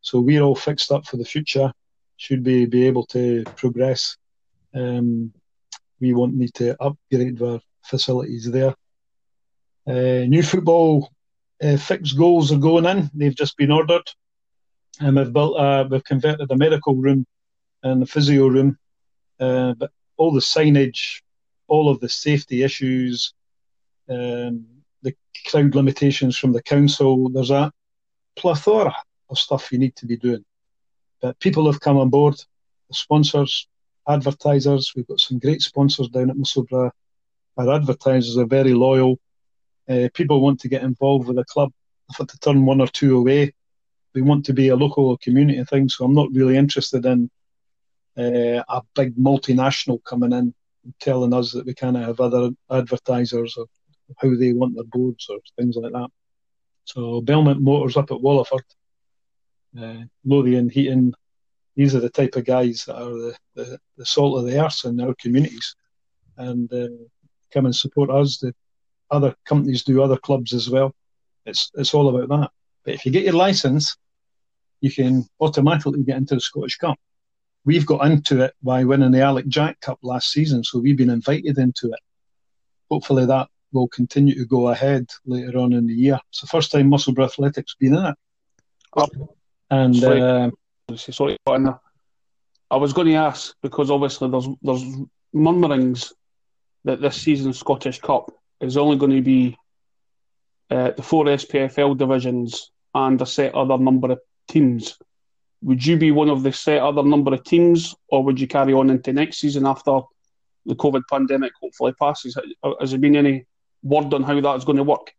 So 0.00 0.20
we're 0.20 0.42
all 0.42 0.54
fixed 0.54 0.92
up 0.92 1.06
for 1.06 1.16
the 1.16 1.24
future. 1.24 1.72
Should 2.16 2.42
be 2.42 2.66
be 2.66 2.86
able 2.86 3.06
to 3.06 3.44
progress. 3.56 4.16
Um, 4.74 5.32
we 6.00 6.14
won't 6.14 6.34
need 6.34 6.54
to 6.54 6.80
upgrade 6.80 7.40
our 7.42 7.60
facilities 7.82 8.50
there. 8.50 8.74
Uh, 9.86 10.26
new 10.26 10.42
football 10.42 11.10
uh, 11.62 11.76
fixed 11.76 12.16
goals 12.16 12.52
are 12.52 12.58
going 12.58 12.86
in. 12.86 13.10
They've 13.14 13.34
just 13.34 13.56
been 13.56 13.70
ordered, 13.70 14.06
and 15.00 15.16
we've 15.16 15.32
built. 15.32 15.56
A, 15.58 15.86
we've 15.90 16.04
converted 16.04 16.50
a 16.50 16.56
medical 16.56 16.94
room 16.94 17.26
and 17.82 18.02
a 18.02 18.06
physio 18.06 18.48
room, 18.48 18.78
uh, 19.40 19.74
but 19.74 19.90
all 20.16 20.32
the 20.32 20.40
signage, 20.40 21.22
all 21.68 21.88
of 21.88 22.00
the 22.00 22.08
safety 22.08 22.62
issues, 22.62 23.34
um, 24.08 24.66
the 25.02 25.14
crowd 25.46 25.74
limitations 25.74 26.36
from 26.36 26.52
the 26.52 26.62
council. 26.62 27.28
There's 27.28 27.50
a 27.50 27.72
plethora 28.36 28.94
of 29.30 29.38
stuff 29.38 29.72
you 29.72 29.78
need 29.78 29.96
to 29.96 30.06
be 30.06 30.16
doing. 30.16 30.44
But 31.20 31.38
people 31.40 31.66
have 31.66 31.80
come 31.80 31.96
on 31.96 32.10
board, 32.10 32.34
the 32.88 32.94
sponsors, 32.94 33.66
advertisers. 34.08 34.92
We've 34.94 35.06
got 35.06 35.20
some 35.20 35.38
great 35.38 35.62
sponsors 35.62 36.08
down 36.08 36.30
at 36.30 36.36
Musselburgh. 36.36 36.92
Our 37.56 37.72
advertisers 37.72 38.36
are 38.36 38.46
very 38.46 38.74
loyal. 38.74 39.18
Uh, 39.88 40.08
people 40.14 40.40
want 40.40 40.60
to 40.60 40.68
get 40.68 40.82
involved 40.82 41.26
with 41.26 41.36
the 41.36 41.44
club. 41.44 41.72
If 42.10 42.18
had 42.18 42.28
to 42.28 42.38
turn 42.38 42.66
one 42.66 42.80
or 42.80 42.88
two 42.88 43.16
away, 43.16 43.52
we 44.14 44.22
want 44.22 44.44
to 44.46 44.52
be 44.52 44.68
a 44.68 44.76
local 44.76 45.16
community 45.18 45.62
thing. 45.64 45.88
So 45.88 46.04
I'm 46.04 46.14
not 46.14 46.28
really 46.32 46.56
interested 46.56 47.04
in 47.04 47.30
uh, 48.16 48.62
a 48.68 48.82
big 48.94 49.16
multinational 49.16 50.02
coming 50.04 50.32
in 50.32 50.54
and 50.84 50.94
telling 51.00 51.34
us 51.34 51.52
that 51.52 51.66
we 51.66 51.74
can't 51.74 51.96
have 51.96 52.20
other 52.20 52.50
advertisers 52.70 53.56
or 53.56 53.66
how 54.18 54.34
they 54.34 54.52
want 54.52 54.74
their 54.74 54.84
boards 54.84 55.26
or 55.28 55.38
things 55.56 55.76
like 55.76 55.92
that. 55.92 56.08
So 56.84 57.20
Belmont 57.20 57.60
Motors 57.60 57.96
up 57.96 58.10
at 58.10 58.18
Wallyford, 58.18 58.60
uh, 59.80 60.04
Lothian 60.24 60.70
Heating, 60.70 61.12
these 61.76 61.94
are 61.94 62.00
the 62.00 62.10
type 62.10 62.36
of 62.36 62.44
guys 62.44 62.84
that 62.86 62.96
are 62.96 63.10
the, 63.10 63.36
the, 63.54 63.78
the 63.98 64.06
salt 64.06 64.38
of 64.38 64.46
the 64.46 64.64
earth 64.64 64.84
in 64.84 65.00
our 65.00 65.14
communities 65.20 65.74
and 66.38 66.72
uh, 66.72 66.88
come 67.52 67.66
and 67.66 67.76
support 67.76 68.10
us. 68.10 68.38
The 68.38 68.54
other 69.10 69.34
companies 69.44 69.84
do 69.84 70.02
other 70.02 70.16
clubs 70.16 70.52
as 70.54 70.70
well. 70.70 70.94
It's 71.44 71.70
it's 71.74 71.94
all 71.94 72.08
about 72.08 72.28
that. 72.28 72.50
But 72.84 72.94
if 72.94 73.04
you 73.04 73.12
get 73.12 73.24
your 73.24 73.34
license, 73.34 73.96
you 74.80 74.90
can 74.90 75.26
automatically 75.40 76.02
get 76.02 76.16
into 76.16 76.34
the 76.34 76.40
Scottish 76.40 76.76
Cup. 76.76 76.98
We've 77.64 77.86
got 77.86 78.06
into 78.06 78.42
it 78.42 78.54
by 78.62 78.84
winning 78.84 79.10
the 79.10 79.22
Alec 79.22 79.46
Jack 79.48 79.80
Cup 79.80 79.98
last 80.02 80.30
season, 80.30 80.64
so 80.64 80.78
we've 80.78 80.96
been 80.96 81.10
invited 81.10 81.58
into 81.58 81.88
it. 81.88 82.00
Hopefully 82.90 83.26
that 83.26 83.48
will 83.72 83.88
continue 83.88 84.34
to 84.34 84.44
go 84.46 84.68
ahead 84.68 85.08
later 85.24 85.58
on 85.58 85.72
in 85.72 85.86
the 85.86 85.94
year. 85.94 86.18
It's 86.30 86.40
the 86.40 86.46
first 86.46 86.72
time 86.72 86.88
Musselburgh 86.88 87.26
Athletics 87.26 87.74
been 87.78 87.94
in 87.94 88.06
it. 88.06 88.16
And 89.70 89.96
Sorry. 89.96 90.20
uh, 90.20 90.50
Sorry, 90.96 91.36
I 91.46 92.76
was 92.76 92.92
going 92.92 93.08
to 93.08 93.14
ask 93.14 93.54
because 93.62 93.90
obviously 93.90 94.30
there's 94.30 94.48
there's 94.62 94.84
murmurings 95.32 96.12
that 96.84 97.00
this 97.00 97.20
season's 97.20 97.58
Scottish 97.58 98.00
Cup 98.00 98.30
is 98.60 98.76
only 98.76 98.96
going 98.96 99.12
to 99.12 99.22
be 99.22 99.56
uh, 100.70 100.92
the 100.92 101.02
four 101.02 101.24
SPFL 101.24 101.96
divisions 101.96 102.70
and 102.94 103.20
a 103.20 103.26
set 103.26 103.54
other 103.54 103.78
number 103.78 104.12
of 104.12 104.20
teams. 104.48 104.98
Would 105.62 105.84
you 105.84 105.96
be 105.96 106.10
one 106.10 106.30
of 106.30 106.42
the 106.42 106.52
set 106.52 106.78
other 106.78 107.02
number 107.02 107.34
of 107.34 107.44
teams, 107.44 107.94
or 108.08 108.22
would 108.24 108.40
you 108.40 108.46
carry 108.46 108.72
on 108.72 108.90
into 108.90 109.12
next 109.12 109.38
season 109.38 109.66
after 109.66 110.00
the 110.64 110.74
COVID 110.74 111.02
pandemic 111.10 111.52
hopefully 111.60 111.94
passes? 112.00 112.38
Has 112.80 112.90
there 112.90 113.00
been 113.00 113.16
any 113.16 113.46
word 113.86 114.12
on 114.14 114.22
how 114.22 114.40
that's 114.40 114.64
going 114.64 114.78
to 114.78 114.82
work? 114.82 115.12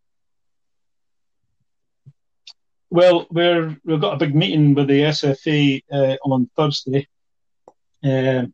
Well, 2.89 3.27
we're 3.29 3.77
we've 3.83 3.99
got 3.99 4.13
a 4.13 4.17
big 4.17 4.33
meeting 4.33 4.73
with 4.73 4.87
the 4.87 5.01
SFA 5.01 5.81
uh, 5.91 6.15
on 6.23 6.49
Thursday, 6.55 7.07
uh, 8.03 8.45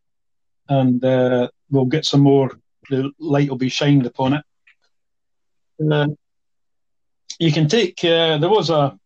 and 0.69 1.05
uh, 1.05 1.49
we'll 1.69 1.85
get 1.85 2.05
some 2.05 2.21
more. 2.21 2.49
The 2.89 3.11
light 3.19 3.49
will 3.49 3.57
be 3.57 3.69
shined 3.69 4.05
upon 4.05 4.33
it. 4.33 4.43
Uh, 5.91 6.07
you 7.39 7.51
can 7.51 7.67
take. 7.67 8.03
Uh, 8.03 8.39
there 8.39 8.49
was 8.49 8.71
a, 8.71 8.97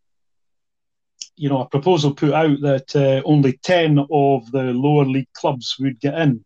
you 1.36 1.50
know, 1.50 1.60
a 1.60 1.68
proposal 1.68 2.14
put 2.14 2.32
out 2.32 2.60
that 2.62 2.96
uh, 2.96 3.22
only 3.26 3.58
ten 3.62 3.98
of 4.10 4.50
the 4.50 4.72
lower 4.72 5.04
league 5.04 5.32
clubs 5.34 5.76
would 5.78 6.00
get 6.00 6.14
in, 6.14 6.42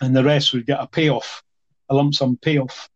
and 0.00 0.16
the 0.16 0.24
rest 0.24 0.52
would 0.52 0.66
get 0.66 0.80
a 0.80 0.88
payoff, 0.88 1.44
a 1.88 1.94
lump 1.94 2.14
sum 2.14 2.36
payoff. 2.42 2.88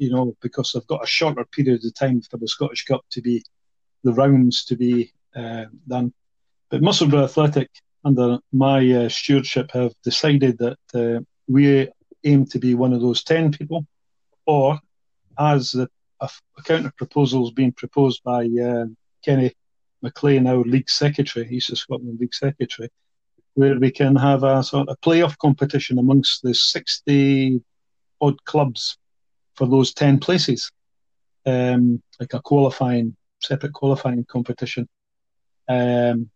You 0.00 0.10
know, 0.10 0.34
because 0.40 0.72
they've 0.72 0.86
got 0.86 1.04
a 1.04 1.06
shorter 1.06 1.44
period 1.44 1.84
of 1.84 1.94
time 1.94 2.22
for 2.22 2.38
the 2.38 2.48
Scottish 2.48 2.84
Cup 2.84 3.02
to 3.10 3.20
be 3.20 3.44
the 4.02 4.14
rounds 4.14 4.64
to 4.64 4.76
be 4.76 5.12
uh, 5.36 5.66
done. 5.86 6.12
But 6.70 6.82
Musselburgh 6.82 7.24
Athletic, 7.24 7.68
under 8.04 8.38
my 8.50 8.78
uh, 8.92 9.08
stewardship, 9.10 9.70
have 9.72 9.92
decided 10.02 10.58
that 10.58 10.78
uh, 10.94 11.20
we 11.48 11.88
aim 12.24 12.46
to 12.46 12.58
be 12.58 12.74
one 12.74 12.94
of 12.94 13.02
those 13.02 13.22
10 13.24 13.52
people, 13.52 13.86
or 14.46 14.80
as 15.38 15.72
the 15.72 15.88
a, 16.20 16.28
a 16.58 16.62
counter 16.62 16.92
proposal 16.96 17.46
is 17.46 17.52
being 17.52 17.72
proposed 17.72 18.22
by 18.22 18.44
uh, 18.62 18.86
Kenny 19.24 19.52
McLean, 20.02 20.46
our 20.46 20.62
league 20.62 20.90
secretary, 20.90 21.46
he's 21.46 21.66
the 21.66 21.76
Scotland 21.76 22.18
league 22.20 22.34
secretary, 22.34 22.90
where 23.54 23.78
we 23.78 23.90
can 23.90 24.16
have 24.16 24.44
a 24.44 24.62
sort 24.62 24.88
of 24.88 25.00
playoff 25.00 25.36
competition 25.38 25.98
amongst 25.98 26.42
the 26.42 26.54
60 26.54 27.62
odd 28.20 28.44
clubs 28.44 28.96
for 29.60 29.68
those 29.68 29.92
10 29.92 30.20
places, 30.20 30.72
um, 31.44 32.02
like 32.18 32.32
a 32.32 32.40
qualifying 32.40 33.14
separate 33.42 33.74
qualifying 33.74 34.24
competition. 34.24 34.88
Um, 35.68 36.30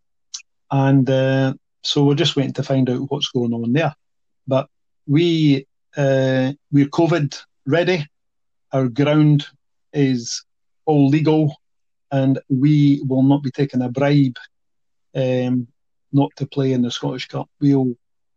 and 0.71 1.09
uh, 1.09 1.55
so 1.83 2.05
we're 2.05 2.17
just 2.17 2.37
waiting 2.37 2.53
to 2.53 2.63
find 2.63 2.91
out 2.91 3.11
what's 3.11 3.31
going 3.31 3.55
on 3.55 3.73
there. 3.73 3.95
But 4.47 4.69
we 5.07 5.67
uh, 5.97 6.53
we're 6.71 6.89
COVID 7.01 7.35
ready. 7.67 8.07
Our 8.73 8.89
ground 8.89 9.47
is 9.95 10.45
all 10.85 11.09
legal, 11.09 11.57
and 12.13 12.39
we 12.51 13.03
will 13.09 13.23
not 13.23 13.43
be 13.43 13.51
taking 13.51 13.81
a 13.81 13.89
bribe 13.89 14.37
um, 15.15 15.67
not 16.13 16.31
to 16.37 16.47
play 16.47 16.75
in 16.75 16.83
the 16.83 16.91
Scottish 16.91 17.29
Cup. 17.29 17.49
We'll 17.59 17.95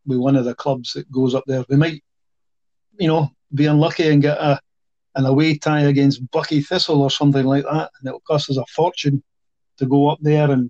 be 0.08 0.16
one 0.16 0.38
of 0.38 0.46
the 0.46 0.56
clubs 0.56 0.94
that 0.94 1.12
goes 1.12 1.36
up 1.36 1.44
there. 1.46 1.66
We 1.68 1.76
might, 1.76 2.02
you 2.98 3.10
know, 3.10 3.32
be 3.54 3.66
unlucky 3.66 4.08
and 4.08 4.22
get 4.22 4.38
a 4.38 4.62
an 5.18 5.26
away 5.26 5.58
tie 5.58 5.82
against 5.82 6.26
Buckie 6.32 6.66
Thistle 6.66 7.02
or 7.02 7.12
something 7.12 7.46
like 7.46 7.64
that, 7.64 7.92
and 8.00 8.08
it'll 8.08 8.22
cost 8.22 8.50
us 8.50 8.58
a 8.58 8.66
fortune 8.68 9.24
to 9.78 9.86
go 9.86 10.10
up 10.10 10.20
there 10.22 10.50
and 10.52 10.70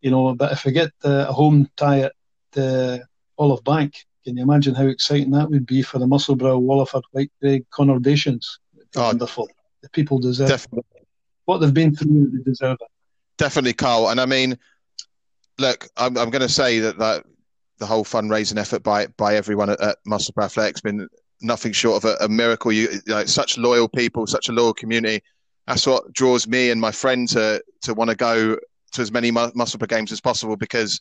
you 0.00 0.10
know. 0.10 0.34
But 0.34 0.52
if 0.52 0.64
we 0.64 0.72
get 0.72 0.90
a 1.02 1.32
home 1.32 1.70
tie 1.76 2.00
at 2.00 2.12
the 2.52 3.04
Olive 3.38 3.64
Bank, 3.64 3.94
can 4.24 4.36
you 4.36 4.42
imagine 4.42 4.74
how 4.74 4.86
exciting 4.86 5.30
that 5.30 5.48
would 5.48 5.64
be 5.64 5.80
for 5.80 5.98
the 5.98 6.06
Musselburgh, 6.06 6.60
Wallyford, 6.60 7.02
White 7.12 7.32
Craig 7.40 7.64
conurbations? 7.70 8.58
Oh, 8.96 9.04
wonderful. 9.04 9.48
The 9.82 9.88
people 9.90 10.18
deserve 10.18 10.48
definitely. 10.48 11.06
what 11.44 11.58
they've 11.58 11.72
been 11.72 11.94
through. 11.94 12.30
They 12.30 12.42
deserve 12.42 12.78
it. 12.80 12.88
Definitely, 13.38 13.74
Carl. 13.74 14.08
And 14.08 14.20
I 14.20 14.26
mean, 14.26 14.58
look, 15.58 15.86
I'm, 15.96 16.18
I'm 16.18 16.30
going 16.30 16.42
to 16.42 16.48
say 16.48 16.80
that, 16.80 16.98
that 16.98 17.24
the 17.78 17.86
whole 17.86 18.04
fundraising 18.04 18.58
effort 18.58 18.82
by 18.82 19.06
by 19.06 19.36
everyone 19.36 19.70
at, 19.70 19.80
at 19.80 19.98
Musselburgh 20.04 20.46
Athletics 20.46 20.80
been 20.80 21.08
nothing 21.40 21.72
short 21.72 22.04
of 22.04 22.10
a, 22.10 22.24
a 22.24 22.28
miracle. 22.28 22.72
You, 22.72 23.00
know, 23.06 23.24
such 23.24 23.58
loyal 23.58 23.88
people, 23.88 24.26
such 24.26 24.48
a 24.48 24.52
loyal 24.52 24.74
community. 24.74 25.22
That's 25.66 25.86
what 25.86 26.12
draws 26.12 26.46
me 26.46 26.70
and 26.70 26.80
my 26.80 26.92
friend 26.92 27.28
to 27.30 27.62
to 27.82 27.94
want 27.94 28.10
to 28.10 28.16
go 28.16 28.56
to 28.92 29.02
as 29.02 29.12
many 29.12 29.30
Musselburgh 29.30 29.88
games 29.88 30.12
as 30.12 30.20
possible 30.20 30.56
because 30.56 31.00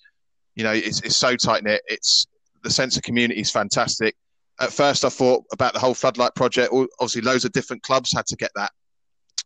you 0.56 0.64
know 0.64 0.74
it's, 0.74 1.02
it's 1.02 1.16
so 1.16 1.36
tight 1.36 1.64
knit. 1.64 1.82
It's 1.88 2.28
the 2.64 2.70
sense 2.70 2.98
of 2.98 3.04
community 3.04 3.40
is 3.42 3.52
fantastic. 3.52 4.16
At 4.60 4.74
first, 4.74 5.06
I 5.06 5.10
thought 5.10 5.46
about 5.54 5.74
the 5.74 5.80
whole 5.80 5.94
floodlight 5.94 6.36
project. 6.36 6.74
Obviously, 6.74 7.22
loads 7.22 7.46
of 7.46 7.52
different 7.52 7.84
clubs 7.84 8.12
had 8.12 8.26
to 8.28 8.36
get 8.36 8.52
that 8.56 8.72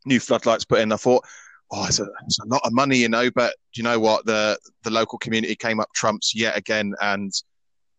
new 0.05 0.19
floodlights 0.19 0.65
put 0.65 0.79
in. 0.79 0.91
I 0.91 0.95
thought, 0.95 1.23
oh, 1.71 1.85
it's 1.85 1.99
a, 1.99 2.07
it's 2.25 2.39
a 2.39 2.47
lot 2.47 2.61
of 2.63 2.71
money, 2.71 2.97
you 2.97 3.09
know. 3.09 3.29
But 3.29 3.55
you 3.75 3.83
know 3.83 3.99
what? 3.99 4.25
The 4.25 4.57
the 4.83 4.91
local 4.91 5.19
community 5.19 5.55
came 5.55 5.79
up 5.79 5.89
trumps 5.93 6.33
yet 6.33 6.57
again, 6.57 6.93
and 7.01 7.31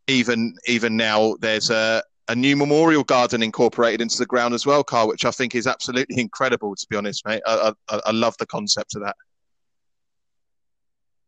even 0.08 0.54
even 0.66 0.96
now, 0.96 1.36
there's 1.40 1.70
a 1.70 2.02
a 2.32 2.34
new 2.34 2.56
memorial 2.56 3.04
garden 3.04 3.42
incorporated 3.42 4.00
into 4.00 4.16
the 4.16 4.24
ground 4.24 4.54
as 4.54 4.64
well, 4.64 4.82
Carl, 4.82 5.06
which 5.06 5.26
I 5.26 5.30
think 5.30 5.54
is 5.54 5.66
absolutely 5.66 6.18
incredible. 6.18 6.74
To 6.74 6.86
be 6.88 6.96
honest, 6.96 7.26
mate, 7.26 7.42
I, 7.46 7.74
I, 7.90 8.00
I 8.06 8.10
love 8.10 8.34
the 8.38 8.46
concept 8.46 8.96
of 8.96 9.02
that. 9.02 9.16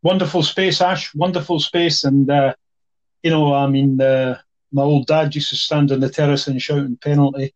Wonderful 0.02 0.42
space, 0.42 0.80
Ash. 0.80 1.14
Wonderful 1.14 1.60
space, 1.60 2.04
and 2.04 2.30
uh, 2.30 2.54
you 3.22 3.30
know, 3.30 3.54
I 3.54 3.66
mean, 3.66 4.00
uh, 4.00 4.38
my 4.72 4.82
old 4.82 5.06
dad 5.06 5.34
used 5.34 5.50
to 5.50 5.56
stand 5.56 5.92
on 5.92 6.00
the 6.00 6.08
terrace 6.08 6.46
and 6.46 6.60
shout 6.60 6.78
shouting 6.78 6.96
penalty. 6.96 7.54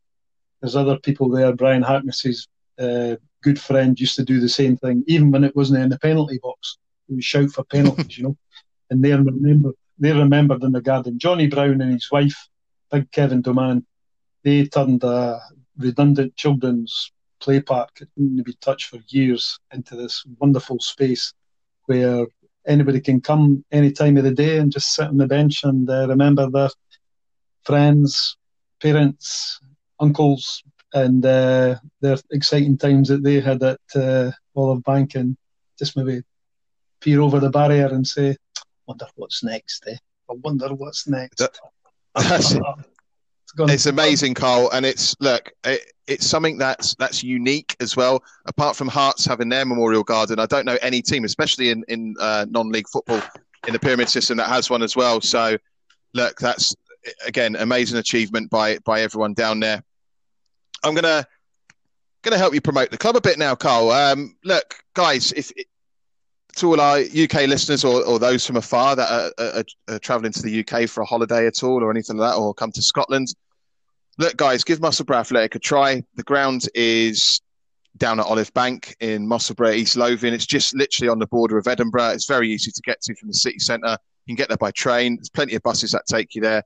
There's 0.61 0.77
other 0.77 0.99
people 0.99 1.31
there. 1.31 1.55
Brian 1.55 1.83
Harkness's 1.83 2.49
uh, 2.79 3.17
good 3.43 3.59
friend 3.59 3.99
used 3.99 4.17
to 4.17 4.25
do 4.25 4.41
the 4.41 4.49
same 4.49 4.77
thing, 4.77 5.05
even 5.07 5.31
when 5.31 5.45
it 5.45 5.57
wasn't 5.57 5.83
in 5.83 5.89
the 5.89 5.99
penalty 5.99 6.39
box. 6.43 6.77
He 7.07 7.15
would 7.15 7.25
shout 7.25 7.51
for 7.51 7.65
penalties, 7.65 8.19
you 8.19 8.25
know. 8.25 8.37
And 8.91 9.05
they 9.05 9.13
remember 9.13 9.73
they 9.99 10.13
remembered 10.13 10.63
in 10.63 10.73
the 10.73 10.81
garden. 10.81 11.19
Johnny 11.19 11.47
Brown 11.47 11.83
and 11.83 11.93
his 11.93 12.11
wife, 12.11 12.49
Big 12.91 13.11
Kevin 13.11 13.43
Doman, 13.43 13.87
they 14.45 14.67
turned 14.67 15.05
a 15.05 15.41
redundant 15.77 16.37
children's 16.37 17.13
play 17.41 17.61
park 17.61 17.91
that 17.99 18.09
didn't 18.17 18.45
be 18.45 18.55
touched 18.61 18.87
for 18.87 18.99
years 19.09 19.59
into 19.73 19.97
this 19.97 20.25
wonderful 20.39 20.79
space 20.81 21.33
where 21.87 22.27
anybody 22.67 23.01
can 23.01 23.21
come 23.21 23.65
any 23.73 23.91
time 23.93 24.17
of 24.17 24.25
the 24.25 24.31
day 24.31 24.59
and 24.59 24.73
just 24.73 24.95
sit 24.95 25.07
on 25.07 25.17
the 25.17 25.27
bench 25.27 25.65
and 25.65 25.89
uh, 25.89 26.07
remember 26.09 26.51
their 26.51 26.71
friends, 27.65 28.37
parents, 28.81 29.61
uncles, 30.01 30.63
and 30.95 31.25
uh, 31.25 31.77
their 32.01 32.17
exciting 32.31 32.77
times 32.77 33.09
that 33.09 33.23
they 33.23 33.41
had 33.41 33.63
at 33.63 33.81
uh, 33.95 34.31
Olive 34.57 34.83
Bank 34.85 35.15
and 35.15 35.37
just 35.79 35.97
maybe 35.97 36.23
peer 37.01 37.21
over 37.21 37.41
the 37.41 37.51
barrier 37.51 37.87
and 37.87 38.07
say, 38.07 38.37
wonder 38.87 39.07
what's 39.17 39.43
next, 39.45 39.85
eh? 39.87 39.97
I 40.31 40.35
wonder 40.43 40.69
what's 40.75 41.07
next. 41.07 41.41
That, 42.15 42.29
that's 42.29 42.53
it. 42.53 42.63
It's, 43.59 43.73
it's 43.73 43.87
amazing, 43.87 44.35
Carl, 44.35 44.71
and 44.73 44.85
it's 44.85 45.17
look, 45.21 45.51
it, 45.65 45.81
it's 46.07 46.27
something 46.27 46.59
that's 46.59 46.95
that's 46.97 47.23
unique 47.23 47.77
as 47.81 47.97
well. 47.97 48.23
Apart 48.47 48.77
from 48.77 48.89
Hearts 48.89 49.25
having 49.25 49.49
their 49.49 49.65
memorial 49.65 50.03
garden, 50.03 50.39
I 50.39 50.47
don't 50.47 50.65
know 50.65 50.79
any 50.83 51.03
team, 51.03 51.25
especially 51.25 51.71
in 51.71 51.85
in 51.89 52.15
uh, 52.21 52.47
non-league 52.49 52.89
football, 52.89 53.23
in 53.67 53.73
the 53.73 53.79
pyramid 53.79 54.09
system 54.09 54.39
that 54.39 54.49
has 54.49 54.71
one 54.71 54.83
as 54.83 54.97
well. 54.97 55.21
So, 55.21 55.57
look, 56.15 56.39
that's 56.39 56.75
again 57.27 57.57
amazing 57.57 57.99
achievement 57.99 58.51
by 58.51 58.79
by 58.79 59.03
everyone 59.03 59.35
down 59.35 59.61
there. 59.61 59.83
I'm 60.85 60.95
gonna 60.95 61.27
gonna 62.23 62.39
help 62.39 62.55
you 62.55 62.61
promote 62.61 62.91
the 62.91 62.99
club 62.99 63.17
a 63.17 63.21
bit 63.21 63.39
now, 63.39 63.55
Carl. 63.55 63.91
Um, 63.91 64.37
look, 64.45 64.77
guys, 64.95 65.33
if 65.33 65.53
to 66.59 66.67
all 66.69 66.81
our 66.81 66.99
UK 66.99 67.47
listeners 67.47 67.85
or, 67.85 68.05
or 68.05 68.19
those 68.19 68.47
from 68.47 68.57
afar 68.57 68.97
that 68.97 69.11
are, 69.11 69.33
are, 69.39 69.65
are, 69.89 69.99
traveling 69.99 70.33
to 70.33 70.43
the 70.43 70.61
UK 70.61 70.89
for 70.89 71.03
a 71.03 71.07
holiday 71.07 71.47
at 71.47 71.63
all 71.63 71.83
or 71.83 71.91
anything 71.91 72.17
like 72.17 72.33
that, 72.33 72.39
or 72.39 72.53
come 72.55 72.73
to 72.73 72.83
Scotland, 72.83 73.29
look, 74.19 74.37
guys, 74.37 74.65
give 74.65 74.81
Musselburgh 74.81 75.19
Athletic 75.19 75.55
a 75.55 75.59
try. 75.59 76.03
The 76.17 76.23
ground 76.23 76.69
is 76.75 77.41
down 77.97 78.21
at 78.21 78.27
Olive 78.27 78.53
Bank 78.55 78.97
in 79.01 79.27
Musselburgh, 79.27 79.77
East 79.77 79.97
Lothian. 79.97 80.35
It's 80.35 80.47
just 80.47 80.75
literally 80.75 81.09
on 81.09 81.19
the 81.19 81.27
border 81.27 81.59
of 81.59 81.67
Edinburgh. 81.67 82.11
It's 82.11 82.27
very 82.27 82.51
easy 82.51 82.71
to 82.71 82.83
get 82.83 83.01
to 83.03 83.15
from 83.15 83.29
the 83.29 83.35
city 83.35 83.59
centre. 83.59 83.97
You 84.27 84.35
can 84.35 84.37
get 84.37 84.49
there 84.49 84.57
by 84.57 84.71
train. 84.73 85.17
There's 85.17 85.31
plenty 85.31 85.55
of 85.55 85.63
buses 85.63 85.93
that 85.93 86.07
take 86.07 86.35
you 86.35 86.43
there 86.43 86.63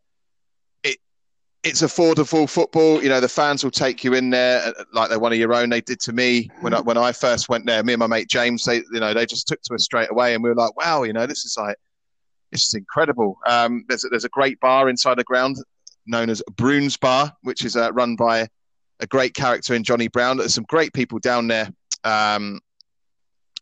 it's 1.64 1.82
affordable 1.82 2.48
football. 2.48 3.02
You 3.02 3.08
know, 3.08 3.20
the 3.20 3.28
fans 3.28 3.62
will 3.62 3.70
take 3.70 4.02
you 4.02 4.14
in 4.14 4.30
there 4.30 4.62
uh, 4.64 4.84
like 4.92 5.10
they're 5.10 5.20
one 5.20 5.32
of 5.32 5.38
your 5.38 5.54
own. 5.54 5.70
They 5.70 5.80
did 5.80 6.00
to 6.00 6.12
me 6.12 6.50
when 6.60 6.74
I, 6.74 6.80
when 6.80 6.96
I 6.96 7.12
first 7.12 7.48
went 7.48 7.66
there. 7.66 7.82
Me 7.84 7.92
and 7.92 8.00
my 8.00 8.06
mate 8.06 8.28
James, 8.28 8.64
they 8.64 8.76
you 8.92 9.00
know 9.00 9.14
they 9.14 9.26
just 9.26 9.46
took 9.46 9.62
to 9.62 9.74
us 9.74 9.84
straight 9.84 10.10
away, 10.10 10.34
and 10.34 10.42
we 10.42 10.50
were 10.50 10.56
like, 10.56 10.76
wow, 10.76 11.04
you 11.04 11.12
know, 11.12 11.26
this 11.26 11.44
is 11.44 11.56
like 11.56 11.76
this 12.50 12.66
is 12.66 12.74
incredible. 12.74 13.38
Um, 13.46 13.84
there's 13.88 14.04
a, 14.04 14.08
there's 14.08 14.24
a 14.24 14.30
great 14.30 14.58
bar 14.60 14.88
inside 14.88 15.18
the 15.18 15.24
ground 15.24 15.56
known 16.06 16.30
as 16.30 16.42
Bruns 16.56 16.96
Bar, 16.96 17.32
which 17.42 17.64
is 17.64 17.76
uh, 17.76 17.92
run 17.92 18.16
by 18.16 18.48
a 18.98 19.06
great 19.06 19.34
character 19.34 19.74
in 19.74 19.84
Johnny 19.84 20.08
Brown. 20.08 20.36
There's 20.36 20.54
some 20.54 20.66
great 20.68 20.92
people 20.92 21.20
down 21.20 21.46
there. 21.46 21.70
Um, 22.02 22.60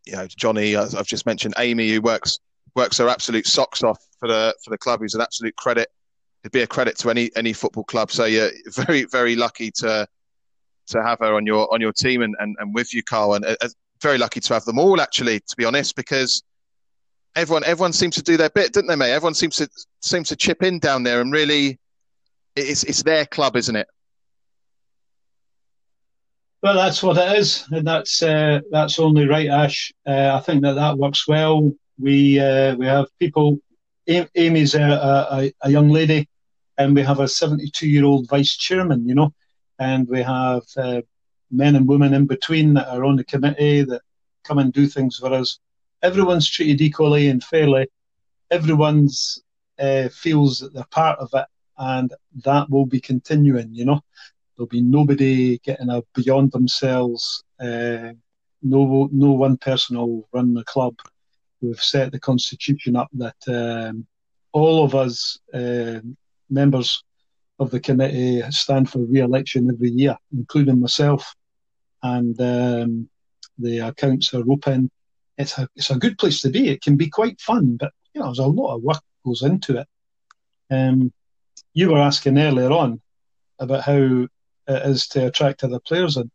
you 0.07 0.15
know, 0.15 0.27
Johnny, 0.27 0.75
I've 0.75 1.07
just 1.07 1.27
mentioned 1.27 1.55
Amy, 1.59 1.91
who 1.91 2.01
works 2.01 2.39
works 2.75 2.97
her 2.99 3.09
absolute 3.09 3.47
socks 3.47 3.83
off 3.83 3.99
for 4.19 4.29
the 4.29 4.55
for 4.65 4.71
the 4.71 4.79
club, 4.79 5.01
who's 5.01 5.15
an 5.15 5.21
absolute 5.21 5.55
credit 5.57 5.89
it'd 6.43 6.53
be 6.53 6.63
a 6.63 6.67
credit 6.67 6.97
to 6.99 7.11
any 7.11 7.31
any 7.37 7.53
football 7.53 7.85
club. 7.85 8.11
So 8.11 8.25
you're 8.25 8.51
very 8.71 9.05
very 9.05 9.37
lucky 9.37 9.71
to 9.77 10.07
to 10.89 11.03
have 11.03 11.19
her 11.21 11.35
on 11.35 11.47
your 11.47 11.73
on 11.73 11.81
your 11.81 11.93
team 11.93 12.23
and, 12.23 12.35
and, 12.39 12.57
and 12.59 12.75
with 12.75 12.93
you, 12.95 13.03
Carl, 13.03 13.35
and 13.35 13.45
uh, 13.45 13.57
uh, 13.61 13.69
very 14.03 14.19
lucky 14.19 14.41
to 14.41 14.55
have 14.55 14.65
them 14.65 14.79
all 14.79 15.01
actually, 15.01 15.41
to 15.41 15.57
be 15.57 15.65
honest, 15.65 15.97
because 15.97 16.43
everyone 17.37 17.65
everyone 17.65 17.93
seems 17.93 18.15
to 18.17 18.23
do 18.23 18.37
their 18.37 18.51
bit, 18.51 18.73
don't 18.73 18.87
they, 18.87 18.97
mate? 18.97 19.13
Everyone 19.13 19.35
seems 19.35 19.57
to 19.57 19.69
seems 20.01 20.29
to 20.29 20.37
chip 20.37 20.63
in 20.63 20.79
down 20.79 21.03
there, 21.03 21.21
and 21.21 21.33
really, 21.33 21.79
it's 22.57 22.85
it's 22.85 23.03
their 23.03 23.27
club, 23.27 23.57
isn't 23.57 23.77
it? 23.77 23.89
Well, 26.63 26.75
that's 26.75 27.03
what 27.03 27.17
it 27.17 27.39
is, 27.39 27.67
and 27.71 27.87
that's 27.87 28.23
uh, 28.23 28.61
that's 28.71 28.99
only 28.99 29.27
right, 29.27 29.49
Ash. 29.49 29.93
Uh, 30.07 30.33
I 30.35 30.41
think 30.41 30.63
that 30.63 30.75
that 30.75 30.99
works 30.99 31.27
well. 31.27 31.73
We 31.99 32.39
uh, 32.39 32.77
we 32.77 32.87
have 32.87 33.07
people 33.19 33.59
Amy's 34.35 34.75
a, 34.75 34.83
a, 34.83 35.53
a, 35.63 35.71
young 35.71 35.89
lady, 35.89 36.29
and 36.79 36.95
we 36.95 37.03
have 37.03 37.21
a 37.21 37.29
72 37.29 37.89
year 37.89 38.05
old 38.05 38.29
vice 38.29 38.57
chairman, 38.57 39.07
you 39.07 39.15
know, 39.15 39.33
and 39.79 40.09
we 40.09 40.23
have 40.23 40.63
uh, 40.77 41.03
men 41.51 41.77
and 41.77 41.87
women 41.87 42.15
in 42.15 42.27
between 42.27 42.75
that 42.75 42.89
are 42.89 43.05
on 43.05 43.17
the 43.17 43.25
committee 43.25 43.83
that 43.83 44.03
come 44.45 44.59
and 44.59 44.73
do 44.73 44.87
things 44.87 45.17
for 45.17 45.33
us. 45.33 45.59
Everyone's 46.03 46.49
treated 46.49 46.81
equally 46.81 47.29
and 47.29 47.43
fairly. 47.43 47.87
Everyone's 48.51 49.43
uh, 49.79 50.09
feels 50.09 50.59
that 50.59 50.75
they're 50.75 50.85
part 50.91 51.19
of 51.19 51.31
it, 51.35 51.47
and 51.79 52.13
that 52.45 52.69
will 52.71 52.87
be 52.87 53.01
continuing, 53.01 53.73
you 53.73 53.85
know. 53.85 54.01
There'll 54.57 54.69
be 54.69 54.83
nobody 54.83 55.59
getting 55.59 55.89
a 55.89 56.03
beyond 56.15 56.53
themselves. 56.53 57.45
Uh, 57.59 58.13
no, 58.63 59.09
no 59.13 59.33
one 59.33 59.57
person 59.57 59.97
will 59.97 60.29
run 60.33 60.53
the 60.53 60.65
club 60.65 60.97
we've 61.61 61.81
set 61.81 62.13
the 62.13 62.21
constitution 62.21 62.97
up 62.97 63.09
that 63.13 63.37
um, 63.49 64.07
all 64.53 64.85
of 64.85 64.95
us 64.95 65.39
uh, 65.55 66.01
members 66.49 67.03
of 67.59 67.71
the 67.71 67.81
committee 67.81 68.43
stand 68.51 68.91
for 68.91 69.01
re-election 69.01 69.71
every 69.71 69.91
year, 69.91 70.17
including 70.33 70.81
myself, 70.81 71.35
and 72.03 72.41
um, 72.41 73.09
the 73.59 73.79
accounts 73.79 74.33
are 74.35 74.51
open. 74.51 74.91
It's 75.37 75.59
a 75.59 75.69
it's 75.77 75.91
a 75.91 75.99
good 75.99 76.19
place 76.19 76.41
to 76.43 76.51
be. 76.51 76.69
It 76.69 76.83
can 76.83 76.97
be 76.97 77.09
quite 77.09 77.41
fun, 77.41 77.77
but 77.77 77.93
you 78.15 78.21
know 78.21 78.29
there's 78.29 78.39
a 78.39 78.47
lot 78.47 78.77
of 78.77 78.83
work 78.83 79.03
goes 79.25 79.43
into 79.43 79.79
it. 79.79 79.87
Um, 80.71 81.13
you 81.75 81.91
were 81.91 81.99
asking 81.99 82.39
earlier 82.39 82.71
on 82.71 83.01
about 83.59 83.83
how 83.83 83.97
it 83.97 84.29
is 84.69 85.07
to 85.09 85.27
attract 85.27 85.63
other 85.63 85.81
players 85.81 86.17
in 86.17 86.31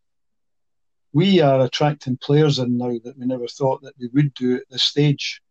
we 1.15 1.39
are 1.39 1.61
attracting 1.61 2.17
players 2.17 2.59
in 2.59 2.77
now 2.77 2.91
that 3.05 3.17
we 3.17 3.25
never 3.25 3.47
thought 3.47 3.81
that 3.81 3.93
we 3.97 4.09
would 4.13 4.33
do 4.33 4.57
at 4.57 4.69
this 4.69 4.83
stage. 4.83 5.41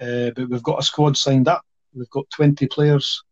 Uh, 0.00 0.30
but 0.34 0.48
we've 0.48 0.62
got 0.62 0.78
a 0.78 0.82
squad 0.82 1.14
signed 1.14 1.46
up. 1.46 1.60
We've 1.92 2.08
got 2.08 2.30
20 2.30 2.66
players, 2.68 3.22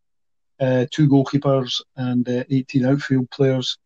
uh, 0.61 0.84
two 0.91 1.09
goalkeepers, 1.09 1.80
and 1.97 2.28
uh, 2.28 2.45
18 2.51 2.84
outfield 2.84 3.30
players. 3.30 3.78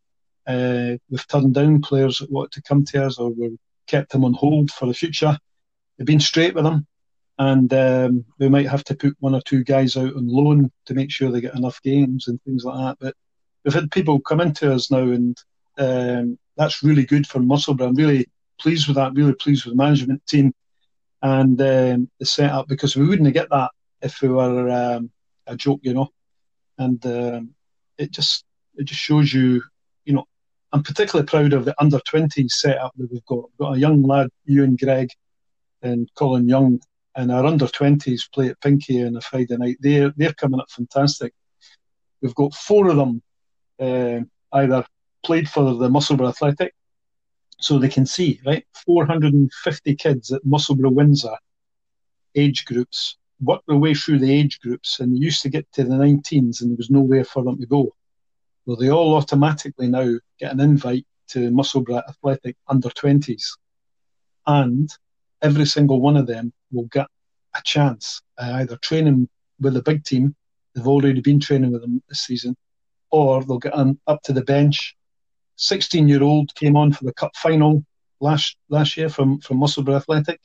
Uh, 0.48 0.96
we've 1.10 1.28
turned 1.28 1.54
down 1.54 1.80
players 1.80 2.18
that 2.18 2.32
want 2.32 2.50
to 2.50 2.62
come 2.62 2.84
to 2.86 3.06
us, 3.06 3.18
or 3.18 3.30
we've 3.30 3.56
kept 3.86 4.10
them 4.10 4.24
on 4.24 4.32
hold 4.32 4.72
for 4.72 4.86
the 4.86 4.94
future. 4.94 5.38
We've 5.96 6.04
been 6.04 6.18
straight 6.18 6.56
with 6.56 6.64
them, 6.64 6.88
and 7.38 7.72
um, 7.72 8.24
we 8.40 8.48
might 8.48 8.68
have 8.68 8.82
to 8.84 8.96
put 8.96 9.14
one 9.20 9.36
or 9.36 9.42
two 9.42 9.62
guys 9.62 9.96
out 9.96 10.16
on 10.16 10.26
loan 10.26 10.72
to 10.86 10.94
make 10.94 11.12
sure 11.12 11.30
they 11.30 11.40
get 11.40 11.54
enough 11.54 11.80
games 11.82 12.26
and 12.26 12.42
things 12.42 12.64
like 12.64 12.78
that. 12.78 12.96
But 12.98 13.14
we've 13.64 13.74
had 13.74 13.92
people 13.92 14.18
come 14.18 14.40
into 14.40 14.74
us 14.74 14.90
now, 14.90 15.02
and 15.02 15.38
um, 15.78 16.36
that's 16.56 16.82
really 16.82 17.04
good 17.04 17.26
for 17.26 17.40
Musselburgh. 17.40 17.88
I'm 17.88 17.94
really 17.94 18.26
pleased 18.58 18.86
with 18.86 18.96
that. 18.96 19.14
Really 19.14 19.34
pleased 19.34 19.64
with 19.64 19.74
the 19.74 19.82
management 19.82 20.26
team 20.26 20.52
and 21.22 21.60
um, 21.60 22.10
the 22.18 22.26
setup 22.26 22.68
because 22.68 22.96
we 22.96 23.06
wouldn't 23.06 23.32
get 23.32 23.50
that 23.50 23.70
if 24.00 24.20
we 24.20 24.28
were 24.28 24.68
um, 24.70 25.10
a 25.46 25.56
joke, 25.56 25.80
you 25.82 25.94
know. 25.94 26.08
And 26.78 27.04
um, 27.06 27.54
it 27.98 28.10
just 28.10 28.44
it 28.76 28.84
just 28.84 29.00
shows 29.00 29.32
you, 29.32 29.62
you 30.04 30.14
know, 30.14 30.24
I'm 30.72 30.82
particularly 30.82 31.26
proud 31.26 31.52
of 31.52 31.64
the 31.64 31.74
under 31.80 31.98
20s 31.98 32.50
setup 32.50 32.92
that 32.96 33.10
we've 33.10 33.24
got. 33.26 33.44
We've 33.50 33.58
got 33.58 33.76
a 33.76 33.80
young 33.80 34.02
lad, 34.02 34.28
Ewan 34.46 34.76
Gregg, 34.76 35.10
and 35.82 36.08
Colin 36.14 36.48
Young, 36.48 36.80
and 37.14 37.30
our 37.30 37.44
under 37.44 37.66
20s 37.66 38.32
play 38.32 38.48
at 38.48 38.60
Pinkie 38.60 39.04
on 39.04 39.16
a 39.16 39.20
Friday 39.20 39.56
night. 39.56 39.76
They're 39.80 40.12
they're 40.16 40.32
coming 40.32 40.60
up 40.60 40.70
fantastic. 40.70 41.32
We've 42.20 42.34
got 42.34 42.54
four 42.54 42.88
of 42.88 42.96
them 42.96 43.22
uh, 43.80 44.20
either 44.52 44.84
played 45.22 45.48
for 45.48 45.74
the 45.74 45.88
Musselburgh 45.88 46.28
Athletic, 46.28 46.74
so 47.58 47.78
they 47.78 47.88
can 47.88 48.06
see 48.06 48.40
right 48.44 48.66
450 48.84 49.94
kids 49.96 50.32
at 50.32 50.44
Musselburgh 50.44 50.92
Windsor 50.92 51.36
age 52.34 52.64
groups 52.64 53.18
work 53.40 53.62
their 53.66 53.76
way 53.76 53.94
through 53.94 54.18
the 54.18 54.32
age 54.32 54.60
groups, 54.60 55.00
and 55.00 55.14
they 55.14 55.18
used 55.18 55.42
to 55.42 55.48
get 55.48 55.70
to 55.72 55.84
the 55.84 55.94
19s, 55.94 56.60
and 56.60 56.70
there 56.70 56.76
was 56.76 56.90
nowhere 56.90 57.24
for 57.24 57.42
them 57.42 57.58
to 57.58 57.66
go. 57.66 57.94
Well, 58.66 58.76
they 58.76 58.90
all 58.90 59.16
automatically 59.16 59.88
now 59.88 60.18
get 60.38 60.52
an 60.52 60.60
invite 60.60 61.06
to 61.28 61.50
Musselburgh 61.50 62.04
Athletic 62.08 62.56
under 62.68 62.88
20s, 62.88 63.44
and 64.46 64.90
every 65.42 65.66
single 65.66 66.00
one 66.00 66.16
of 66.16 66.26
them 66.26 66.52
will 66.70 66.84
get 66.84 67.06
a 67.54 67.62
chance 67.64 68.22
either 68.38 68.76
training 68.76 69.28
with 69.60 69.74
the 69.74 69.82
big 69.82 70.04
team, 70.04 70.34
they've 70.74 70.86
already 70.86 71.20
been 71.20 71.40
training 71.40 71.72
with 71.72 71.82
them 71.82 72.02
this 72.08 72.20
season, 72.20 72.56
or 73.10 73.42
they'll 73.44 73.58
get 73.58 73.74
on 73.74 73.98
up 74.06 74.22
to 74.22 74.32
the 74.32 74.42
bench. 74.42 74.96
16 75.56 76.08
year 76.08 76.22
old 76.22 76.54
came 76.54 76.76
on 76.76 76.92
for 76.92 77.04
the 77.04 77.12
cup 77.12 77.36
final 77.36 77.84
last 78.20 78.56
last 78.68 78.96
year 78.96 79.08
from, 79.08 79.40
from 79.40 79.58
Musselburgh 79.58 79.96
Athletic, 79.96 80.40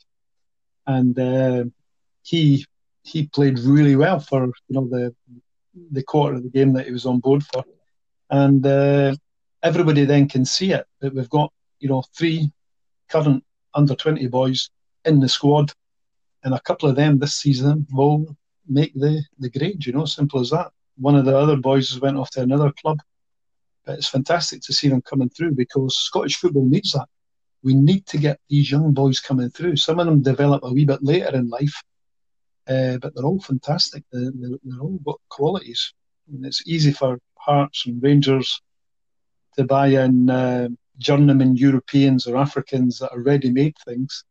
and 0.86 1.18
uh, 1.18 1.64
he 2.22 2.66
he 3.02 3.26
played 3.26 3.58
really 3.60 3.96
well 3.96 4.20
for 4.20 4.46
you 4.46 4.52
know 4.70 4.88
the 4.88 5.14
the 5.92 6.02
quarter 6.02 6.36
of 6.36 6.42
the 6.42 6.50
game 6.50 6.72
that 6.74 6.86
he 6.86 6.92
was 6.92 7.06
on 7.06 7.20
board 7.20 7.42
for, 7.44 7.64
and 8.30 8.66
uh, 8.66 9.14
everybody 9.62 10.04
then 10.04 10.28
can 10.28 10.44
see 10.44 10.72
it 10.72 10.86
that 11.00 11.14
we've 11.14 11.30
got 11.30 11.52
you 11.78 11.88
know 11.88 12.02
three 12.16 12.50
current 13.08 13.42
under 13.74 13.94
twenty 13.94 14.26
boys 14.26 14.70
in 15.04 15.20
the 15.20 15.28
squad, 15.28 15.72
and 16.44 16.52
a 16.52 16.60
couple 16.60 16.88
of 16.88 16.96
them 16.96 17.18
this 17.18 17.36
season 17.36 17.86
will 17.92 18.36
make 18.68 18.92
the 18.94 19.22
the 19.38 19.50
grade. 19.50 19.86
You 19.86 19.92
know, 19.92 20.04
simple 20.04 20.40
as 20.40 20.50
that. 20.50 20.70
One 20.96 21.14
of 21.14 21.24
the 21.24 21.36
other 21.36 21.56
boys 21.56 21.98
went 22.00 22.16
off 22.16 22.30
to 22.30 22.40
another 22.40 22.72
club, 22.72 22.98
it's 23.94 24.08
fantastic 24.08 24.62
to 24.62 24.72
see 24.72 24.88
them 24.88 25.02
coming 25.02 25.28
through 25.30 25.52
because 25.52 25.96
Scottish 25.96 26.36
football 26.36 26.66
needs 26.66 26.92
that. 26.92 27.06
We 27.62 27.74
need 27.74 28.06
to 28.06 28.18
get 28.18 28.40
these 28.48 28.70
young 28.70 28.92
boys 28.92 29.20
coming 29.20 29.50
through. 29.50 29.76
Some 29.76 29.98
of 29.98 30.06
them 30.06 30.22
develop 30.22 30.62
a 30.62 30.72
wee 30.72 30.84
bit 30.84 31.02
later 31.02 31.34
in 31.34 31.48
life, 31.48 31.82
uh, 32.68 32.98
but 32.98 33.14
they're 33.14 33.24
all 33.24 33.40
fantastic. 33.40 34.04
They're, 34.12 34.30
they're, 34.34 34.58
they're 34.62 34.80
all 34.80 34.98
got 35.04 35.20
qualities. 35.28 35.92
And 36.32 36.44
it's 36.46 36.62
easy 36.66 36.92
for 36.92 37.18
Hearts 37.36 37.86
and 37.86 38.02
Rangers 38.02 38.60
to 39.56 39.64
buy 39.64 39.88
in 39.88 40.30
uh, 40.30 40.68
journeyman 40.98 41.56
Europeans 41.56 42.26
or 42.26 42.36
Africans 42.36 42.98
that 42.98 43.12
are 43.12 43.20
ready-made 43.20 43.74
things. 43.84 44.24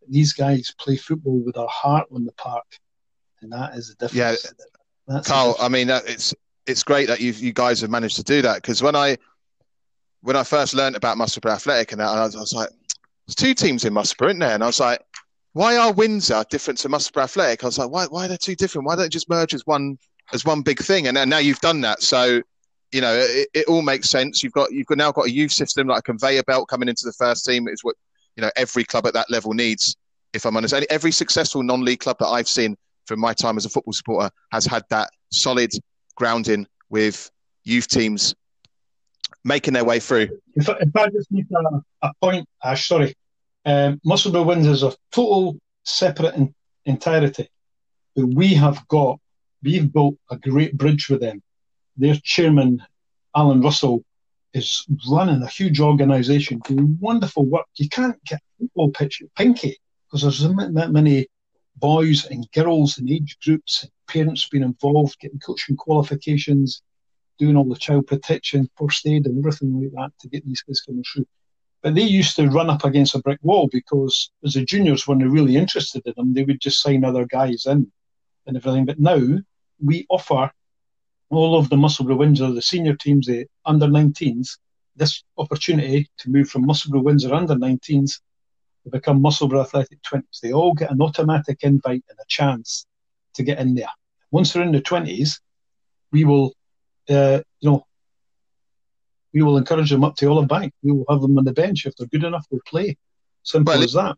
But 0.00 0.10
These 0.10 0.32
guys 0.32 0.74
play 0.78 0.96
football 0.96 1.38
with 1.38 1.54
their 1.54 1.66
heart 1.68 2.08
on 2.12 2.24
the 2.24 2.32
park, 2.32 2.66
and 3.40 3.52
that 3.52 3.76
is 3.76 3.88
the 3.88 3.94
difference. 3.94 4.44
Yeah, 4.44 4.50
That's 5.06 5.28
Carl. 5.28 5.56
I 5.60 5.68
mean, 5.68 5.90
it's 5.90 6.34
it's 6.66 6.82
great 6.82 7.08
that 7.08 7.20
you 7.20 7.32
you 7.32 7.52
guys 7.52 7.80
have 7.80 7.90
managed 7.90 8.16
to 8.16 8.22
do 8.22 8.42
that 8.42 8.56
because 8.56 8.82
when 8.82 8.94
I 8.96 9.16
when 10.22 10.36
I 10.36 10.44
first 10.44 10.74
learned 10.74 10.96
about 10.96 11.18
Musselburgh 11.18 11.52
Athletic 11.52 11.92
and 11.92 12.00
I 12.00 12.24
was, 12.24 12.36
I 12.36 12.40
was 12.40 12.54
like, 12.54 12.68
there's 13.26 13.34
two 13.34 13.54
teams 13.54 13.84
in 13.84 13.92
Musselburgh, 13.92 14.30
isn't 14.30 14.38
there? 14.38 14.54
And 14.54 14.62
I 14.62 14.66
was 14.66 14.78
like, 14.78 15.00
why 15.52 15.76
are 15.76 15.92
Windsor 15.92 16.44
different 16.48 16.78
to 16.80 16.88
Musselburgh 16.88 17.24
Athletic? 17.24 17.64
I 17.64 17.66
was 17.66 17.78
like, 17.78 17.90
why, 17.90 18.06
why 18.06 18.26
are 18.26 18.28
they 18.28 18.36
two 18.36 18.54
different? 18.54 18.86
Why 18.86 18.94
don't 18.94 19.04
they 19.04 19.08
just 19.08 19.28
merge 19.28 19.52
as 19.52 19.66
one 19.66 19.98
as 20.32 20.44
one 20.44 20.62
big 20.62 20.78
thing? 20.78 21.08
And, 21.08 21.28
now 21.28 21.38
you've 21.38 21.60
done 21.60 21.80
that, 21.82 22.02
so 22.02 22.40
you 22.92 23.00
know 23.00 23.14
it, 23.14 23.48
it, 23.54 23.66
all 23.66 23.82
makes 23.82 24.10
sense. 24.10 24.42
You've 24.42 24.52
got 24.52 24.72
you've 24.72 24.86
now 24.90 25.12
got 25.12 25.26
a 25.26 25.30
youth 25.30 25.52
system 25.52 25.88
like 25.88 26.00
a 26.00 26.02
conveyor 26.02 26.42
belt 26.44 26.68
coming 26.68 26.88
into 26.88 27.04
the 27.04 27.12
first 27.12 27.44
team. 27.44 27.68
Is 27.68 27.82
what 27.82 27.96
you 28.36 28.42
know 28.42 28.50
every 28.56 28.84
club 28.84 29.06
at 29.06 29.14
that 29.14 29.30
level 29.30 29.52
needs. 29.52 29.96
If 30.32 30.46
I'm 30.46 30.56
honest, 30.56 30.72
every 30.72 31.12
successful 31.12 31.62
non-league 31.62 32.00
club 32.00 32.16
that 32.20 32.28
I've 32.28 32.48
seen 32.48 32.76
from 33.06 33.20
my 33.20 33.34
time 33.34 33.58
as 33.58 33.66
a 33.66 33.68
football 33.68 33.92
supporter 33.92 34.30
has 34.52 34.64
had 34.64 34.84
that 34.88 35.10
solid 35.30 35.70
grounding 36.14 36.66
with 36.90 37.30
youth 37.64 37.88
teams 37.88 38.34
making 39.44 39.74
their 39.74 39.84
way 39.84 39.98
through. 39.98 40.28
If, 40.54 40.68
if 40.68 40.96
I 40.96 41.08
just 41.08 41.30
make 41.30 41.46
a, 41.50 42.06
a 42.06 42.12
point, 42.20 42.48
Ash, 42.62 42.86
sorry, 42.86 43.14
um, 43.64 44.00
Musselburgh 44.04 44.58
is 44.58 44.82
a 44.82 44.94
total 45.10 45.58
separate 45.84 46.34
in, 46.34 46.54
entirety. 46.84 47.48
But 48.14 48.26
we 48.26 48.54
have 48.54 48.86
got, 48.88 49.18
we've 49.62 49.92
built 49.92 50.16
a 50.30 50.36
great 50.36 50.76
bridge 50.76 51.08
with 51.08 51.20
them. 51.20 51.42
Their 51.96 52.16
chairman, 52.22 52.82
Alan 53.34 53.60
Russell, 53.60 54.04
is 54.54 54.86
running 55.10 55.42
a 55.42 55.48
huge 55.48 55.80
organisation, 55.80 56.60
doing 56.64 56.98
wonderful 57.00 57.44
work. 57.44 57.66
You 57.76 57.88
can't 57.88 58.22
get 58.24 58.40
a 58.40 58.64
football 58.64 58.90
pitch 58.90 59.22
at 59.22 59.34
Pinkie 59.34 59.78
because 60.06 60.22
there's 60.22 60.40
that 60.74 60.90
many 60.92 61.26
boys 61.76 62.26
and 62.26 62.50
girls 62.52 62.98
in 62.98 63.10
age 63.10 63.36
groups, 63.44 63.82
and 63.82 63.92
parents 64.08 64.48
being 64.48 64.64
involved, 64.64 65.18
getting 65.20 65.38
coaching 65.38 65.76
qualifications, 65.76 66.82
doing 67.38 67.56
all 67.56 67.64
the 67.64 67.76
child 67.76 68.06
protection, 68.06 68.68
first 68.76 69.06
aid, 69.06 69.26
and 69.26 69.38
everything 69.38 69.74
like 69.80 69.92
that 69.92 70.12
to 70.20 70.28
get 70.28 70.44
these 70.46 70.62
kids 70.62 70.80
coming 70.80 71.04
through. 71.12 71.26
But 71.82 71.96
they 71.96 72.02
used 72.02 72.36
to 72.36 72.48
run 72.48 72.70
up 72.70 72.84
against 72.84 73.16
a 73.16 73.18
brick 73.18 73.40
wall 73.42 73.68
because 73.72 74.30
as 74.44 74.54
the 74.54 74.64
juniors, 74.64 75.06
when 75.06 75.18
they're 75.18 75.28
really 75.28 75.56
interested 75.56 76.02
in 76.06 76.14
them, 76.16 76.32
they 76.32 76.44
would 76.44 76.60
just 76.60 76.80
sign 76.80 77.04
other 77.04 77.26
guys 77.26 77.66
in 77.66 77.90
and 78.46 78.56
everything. 78.56 78.84
But 78.84 79.00
now 79.00 79.20
we 79.84 80.06
offer 80.08 80.52
all 81.30 81.58
of 81.58 81.70
the 81.70 81.76
Musselburgh 81.76 82.18
Windsor, 82.18 82.52
the 82.52 82.62
senior 82.62 82.94
teams, 82.94 83.26
the 83.26 83.46
under 83.64 83.86
19s, 83.86 84.58
this 84.94 85.24
opportunity 85.38 86.08
to 86.18 86.30
move 86.30 86.48
from 86.48 86.66
Musselburgh 86.66 87.02
Windsor 87.02 87.34
under 87.34 87.54
19s 87.54 88.20
to 88.84 88.90
become 88.90 89.22
Musselburgh 89.22 89.60
Athletic 89.60 90.02
20s. 90.02 90.40
They 90.42 90.52
all 90.52 90.74
get 90.74 90.90
an 90.90 91.00
automatic 91.00 91.58
invite 91.62 92.04
and 92.08 92.18
a 92.20 92.24
chance 92.28 92.86
to 93.34 93.42
get 93.42 93.58
in 93.58 93.74
there. 93.74 93.90
Once 94.30 94.52
they're 94.52 94.62
in 94.62 94.72
the 94.72 94.82
20s, 94.82 95.40
we 96.10 96.24
will, 96.24 96.54
uh, 97.08 97.40
you 97.60 97.70
know, 97.70 97.86
we 99.32 99.42
will 99.42 99.56
encourage 99.56 99.90
them 99.90 100.04
up 100.04 100.16
to 100.16 100.26
Olive 100.26 100.48
Bank. 100.48 100.72
We 100.82 100.92
will 100.92 101.06
have 101.08 101.22
them 101.22 101.38
on 101.38 101.44
the 101.44 101.52
bench. 101.52 101.86
If 101.86 101.96
they're 101.96 102.08
good 102.08 102.24
enough, 102.24 102.46
they'll 102.50 102.60
play. 102.66 102.96
Simple 103.42 103.74
well, 103.74 103.82
as 103.82 103.94
that. 103.94 104.16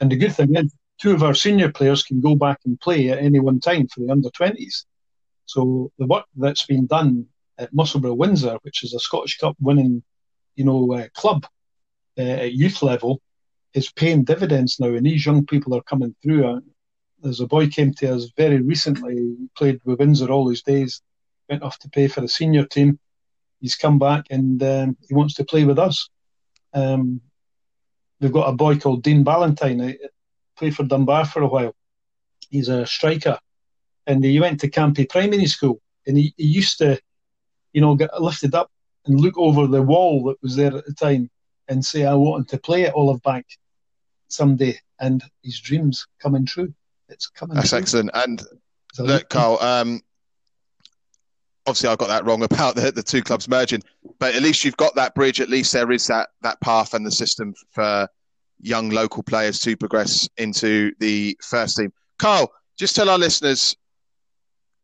And 0.00 0.10
the 0.10 0.16
good 0.16 0.34
thing 0.34 0.54
is, 0.56 0.74
two 0.98 1.12
of 1.12 1.22
our 1.22 1.34
senior 1.34 1.70
players 1.70 2.02
can 2.02 2.20
go 2.20 2.34
back 2.34 2.60
and 2.64 2.80
play 2.80 3.10
at 3.10 3.18
any 3.18 3.38
one 3.38 3.60
time 3.60 3.86
for 3.88 4.00
the 4.00 4.10
under 4.10 4.30
20s. 4.30 4.84
So 5.44 5.92
the 5.98 6.06
work 6.06 6.24
that's 6.36 6.66
been 6.66 6.86
done 6.86 7.26
at 7.58 7.72
Musselburgh 7.72 8.18
Windsor, 8.18 8.58
which 8.62 8.82
is 8.82 8.94
a 8.94 8.98
Scottish 8.98 9.38
Cup 9.38 9.56
winning, 9.60 10.02
you 10.56 10.64
know, 10.64 10.92
uh, 10.92 11.06
club 11.14 11.46
uh, 12.18 12.22
at 12.22 12.52
youth 12.52 12.82
level, 12.82 13.20
is 13.76 13.92
paying 13.92 14.24
dividends 14.24 14.80
now. 14.80 14.88
And 14.88 15.06
these 15.06 15.24
young 15.24 15.46
people 15.46 15.74
are 15.76 15.82
coming 15.82 16.14
through. 16.22 16.46
Uh, 16.46 16.60
there's 17.22 17.40
a 17.40 17.46
boy 17.46 17.68
came 17.68 17.94
to 17.94 18.14
us 18.14 18.30
very 18.36 18.60
recently, 18.60 19.36
played 19.56 19.80
with 19.84 19.98
Windsor 19.98 20.30
all 20.30 20.48
his 20.48 20.62
days, 20.62 21.02
went 21.48 21.62
off 21.62 21.78
to 21.80 21.88
play 21.88 22.08
for 22.08 22.20
the 22.20 22.28
senior 22.28 22.64
team 22.64 22.98
he's 23.60 23.74
come 23.74 23.98
back 23.98 24.26
and 24.30 24.62
um, 24.62 24.96
he 25.08 25.14
wants 25.14 25.34
to 25.34 25.44
play 25.44 25.64
with 25.64 25.78
us. 25.78 26.08
Um, 26.72 27.20
we've 28.20 28.32
got 28.32 28.48
a 28.48 28.52
boy 28.52 28.78
called 28.78 29.02
Dean 29.02 29.24
Ballantyne. 29.24 29.80
He 29.80 29.98
played 30.56 30.76
for 30.76 30.84
Dunbar 30.84 31.24
for 31.24 31.42
a 31.42 31.48
while. 31.48 31.74
He's 32.48 32.68
a 32.68 32.86
striker, 32.86 33.38
and 34.06 34.22
he 34.22 34.38
went 34.38 34.60
to 34.60 34.70
Campie 34.70 35.08
Primary 35.08 35.46
School, 35.46 35.80
and 36.06 36.16
he, 36.16 36.32
he 36.36 36.44
used 36.44 36.78
to, 36.78 37.00
you 37.72 37.80
know, 37.80 37.96
get 37.96 38.22
lifted 38.22 38.54
up 38.54 38.70
and 39.04 39.20
look 39.20 39.36
over 39.36 39.66
the 39.66 39.82
wall 39.82 40.24
that 40.24 40.40
was 40.42 40.54
there 40.54 40.76
at 40.76 40.86
the 40.86 40.94
time 40.94 41.28
and 41.66 41.84
say, 41.84 42.04
"I 42.04 42.14
want 42.14 42.48
to 42.50 42.58
play 42.58 42.86
at 42.86 42.94
Olive 42.94 43.22
Bank 43.22 43.46
someday," 44.28 44.78
and 45.00 45.22
his 45.42 45.60
dreams 45.60 46.06
coming 46.20 46.46
true. 46.46 46.72
It's 47.08 47.28
coming. 47.28 47.56
That's 47.56 47.70
true. 47.70 47.78
excellent. 47.78 48.10
And 48.14 48.42
look, 48.98 49.28
Carl, 49.28 49.58
um, 49.60 50.00
obviously 51.66 51.88
I 51.88 51.96
got 51.96 52.08
that 52.08 52.24
wrong 52.24 52.42
about 52.42 52.76
the, 52.76 52.92
the 52.92 53.02
two 53.02 53.22
clubs 53.22 53.48
merging, 53.48 53.82
but 54.18 54.34
at 54.34 54.42
least 54.42 54.64
you've 54.64 54.76
got 54.76 54.94
that 54.94 55.14
bridge. 55.14 55.40
At 55.40 55.48
least 55.50 55.72
there 55.72 55.90
is 55.90 56.06
that 56.06 56.28
that 56.42 56.60
path 56.60 56.94
and 56.94 57.04
the 57.04 57.10
system 57.10 57.54
for 57.72 58.08
young 58.60 58.90
local 58.90 59.22
players 59.22 59.60
to 59.60 59.76
progress 59.76 60.28
into 60.36 60.92
the 61.00 61.36
first 61.42 61.76
team. 61.76 61.92
Carl, 62.18 62.50
just 62.78 62.96
tell 62.96 63.10
our 63.10 63.18
listeners 63.18 63.76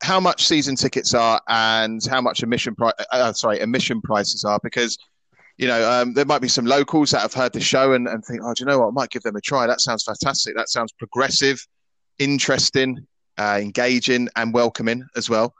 how 0.03 0.19
much 0.19 0.45
season 0.45 0.75
tickets 0.75 1.15
are 1.15 1.41
and 1.49 2.05
how 2.07 2.21
much 2.21 2.43
admission 2.43 2.75
price. 2.75 2.95
Uh, 2.99 3.05
uh, 3.13 3.33
sorry, 3.33 3.61
admission 3.61 4.03
prices 4.03 4.45
are 4.45 4.59
because 4.63 4.99
you 5.59 5.67
know 5.67 5.91
um, 5.91 6.15
there 6.15 6.25
might 6.25 6.41
be 6.41 6.49
some 6.49 6.67
locals 6.67 7.11
that 7.11 7.21
have 7.21 7.35
heard 7.35 7.53
the 7.53 7.61
show 7.61 7.93
and, 7.93 8.09
and 8.09 8.25
think, 8.25 8.41
oh, 8.45 8.55
do 8.55 8.63
you 8.63 8.67
know 8.67 8.81
what? 8.81 8.89
I 8.89 8.91
might 8.93 9.11
give 9.11 9.23
them 9.23 9.37
a 9.37 9.41
try. 9.41 9.67
That 9.67 9.81
sounds 9.81 10.05
fantastic. 10.05 10.57
That 10.57 10.69
sounds 10.69 10.93
progressive, 10.93 11.65
interesting, 12.19 13.07
uh, 13.39 13.59
engaging, 13.61 14.29
and 14.37 14.53
welcoming 14.55 15.07
as 15.17 15.29
well. 15.31 15.55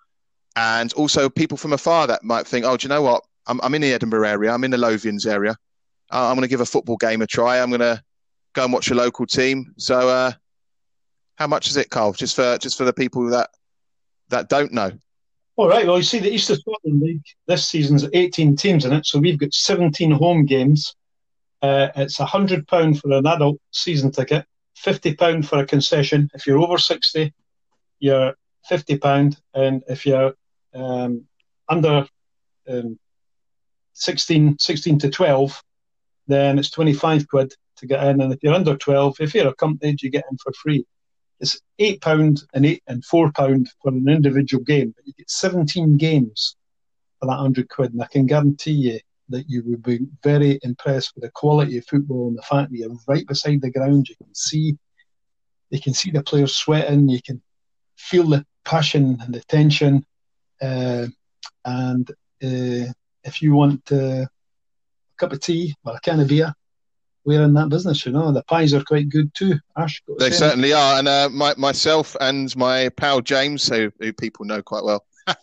and 0.57 0.93
also 0.95 1.29
people 1.31 1.57
from 1.57 1.73
afar 1.73 2.07
that 2.07 2.23
might 2.25 2.47
think, 2.47 2.65
oh, 2.65 2.77
do 2.77 2.85
you 2.85 2.89
know 2.89 3.03
what? 3.03 3.23
I'm, 3.47 3.61
I'm 3.63 3.75
in 3.75 3.83
the 3.83 3.93
Edinburgh 3.93 4.29
area. 4.29 4.53
I'm 4.53 4.65
in 4.65 4.71
the 4.71 4.77
Lothians 4.77 5.27
area. 5.27 5.57
I'm 6.11 6.35
going 6.37 6.43
to 6.43 6.49
give 6.49 6.61
a 6.61 6.67
football 6.67 6.97
game 6.99 7.23
a 7.23 7.27
try. 7.27 7.61
I'm 7.61 7.71
going 7.71 7.81
to 7.81 8.03
go 8.53 8.65
and 8.65 8.73
watch 8.73 8.91
a 8.91 8.95
local 8.95 9.27
team. 9.27 9.73
So, 9.79 10.09
uh, 10.09 10.33
how 11.37 11.47
much 11.47 11.69
is 11.69 11.77
it, 11.79 11.89
Carl? 11.89 12.13
Just 12.13 12.37
for 12.37 12.59
just 12.59 12.77
for 12.77 12.85
the 12.85 12.93
people 12.93 13.31
that 13.31 13.49
that 14.29 14.49
don't 14.51 14.73
know. 14.73 14.93
All 15.63 15.69
right. 15.69 15.87
Well, 15.87 15.99
you 15.99 16.03
see, 16.03 16.19
the 16.19 16.29
East 16.29 16.51
of 16.51 16.59
Scotland 16.59 17.01
League 17.01 17.23
this 17.47 17.69
season's 17.69 18.05
18 18.13 18.57
teams 18.57 18.85
in 18.85 18.93
it, 18.93 19.07
so 19.07 19.21
we've 19.21 19.39
got 19.39 19.55
17 19.55 20.11
home 20.11 20.45
games. 20.45 20.97
Uh, 21.63 21.87
it's 21.95 22.19
a 22.19 22.27
hundred 22.27 22.67
pound 22.67 22.99
for 22.99 23.13
an 23.13 23.29
adult 23.29 23.61
season 23.71 24.11
ticket, 24.11 24.45
fifty 24.75 25.15
pound 25.15 25.47
for 25.47 25.61
a 25.61 25.65
concession. 25.65 26.29
If 26.35 26.49
you're 26.49 26.59
over 26.59 26.79
60, 26.79 27.33
you're 28.01 28.35
50 28.67 28.99
pound, 28.99 29.41
and 29.55 29.85
if 29.87 30.05
you're 30.05 30.35
um, 30.75 31.27
under 31.69 32.09
um, 32.69 32.99
16, 33.93 34.59
16 34.59 34.99
to 34.99 35.11
12, 35.11 35.63
then 36.27 36.59
it's 36.59 36.71
25 36.71 37.29
quid 37.29 37.55
to 37.77 37.87
get 37.87 38.05
in. 38.09 38.21
And 38.21 38.33
if 38.33 38.41
you're 38.43 38.53
under 38.53 38.77
12, 38.77 39.21
if 39.21 39.33
you're 39.33 39.47
accompanied, 39.47 40.03
you 40.03 40.11
get 40.11 40.25
in 40.29 40.39
for 40.39 40.53
free. 40.55 40.85
It's 41.43 41.61
eight 41.81 42.01
pound 42.01 42.45
and 42.55 42.65
eight 42.65 42.83
and 42.87 43.05
four 43.05 43.33
pound 43.33 43.69
for 43.83 43.91
an 43.91 44.09
individual 44.09 44.63
game, 44.63 44.95
but 44.97 45.07
you 45.07 45.13
get 45.19 45.29
17 45.29 45.97
games 45.97 46.57
for 47.19 47.27
that 47.27 47.37
hundred 47.37 47.69
quid. 47.69 47.93
And 47.93 48.01
I 48.01 48.07
can 48.07 48.27
guarantee 48.27 48.71
you 48.71 49.01
that 49.29 49.49
you 49.49 49.65
will 49.67 49.79
be 49.79 50.07
very 50.23 50.61
impressed 50.63 51.15
with 51.15 51.25
the 51.25 51.31
quality 51.33 51.79
of 51.79 51.87
football 51.87 52.29
and 52.29 52.39
the 52.39 52.43
fact 52.43 52.71
that 52.71 52.79
you're 52.79 52.97
right 53.09 53.27
beside 53.27 53.61
the 53.61 53.73
ground. 53.73 54.09
You 54.09 54.15
can 54.15 54.33
see, 54.33 54.79
you 55.71 55.81
can 55.81 55.95
see 55.95 56.13
the 56.13 56.23
players 56.23 56.55
sweating. 56.55 57.09
You 57.09 57.21
can 57.21 57.43
feel 57.97 58.29
the 58.29 58.47
passion 58.65 59.19
and 59.21 59.35
the 59.35 59.41
tension. 59.41 60.07
Uh, 60.61 61.09
and 61.65 62.09
uh, 62.43 62.93
if 63.25 63.43
you 63.43 63.55
want 63.55 63.91
uh, 63.91 63.97
a 63.97 64.29
cup 65.17 65.33
of 65.33 65.41
tea 65.41 65.75
or 65.85 65.97
a 65.97 66.01
can 66.01 66.21
of 66.21 66.29
beer, 66.29 66.55
we're 67.25 67.43
in 67.43 67.55
that 67.55 67.69
business, 67.69 68.05
you 68.05 68.13
know. 68.13 68.33
The 68.33 68.43
pies 68.45 68.75
are 68.75 68.83
quite 68.83 69.09
good 69.09 69.33
too. 69.35 69.55
Ash, 69.77 70.03
they 70.19 70.31
certainly 70.31 70.73
are. 70.73 70.99
And 70.99 71.09
uh, 71.09 71.29
my, 71.31 71.55
myself 71.57 72.17
and 72.21 72.55
my 72.57 72.89
pal 72.91 73.21
James, 73.21 73.69
who, 73.69 73.93
who 74.01 74.13
people 74.13 74.45
know 74.45 74.63
quite 74.63 74.85
well, 74.85 75.05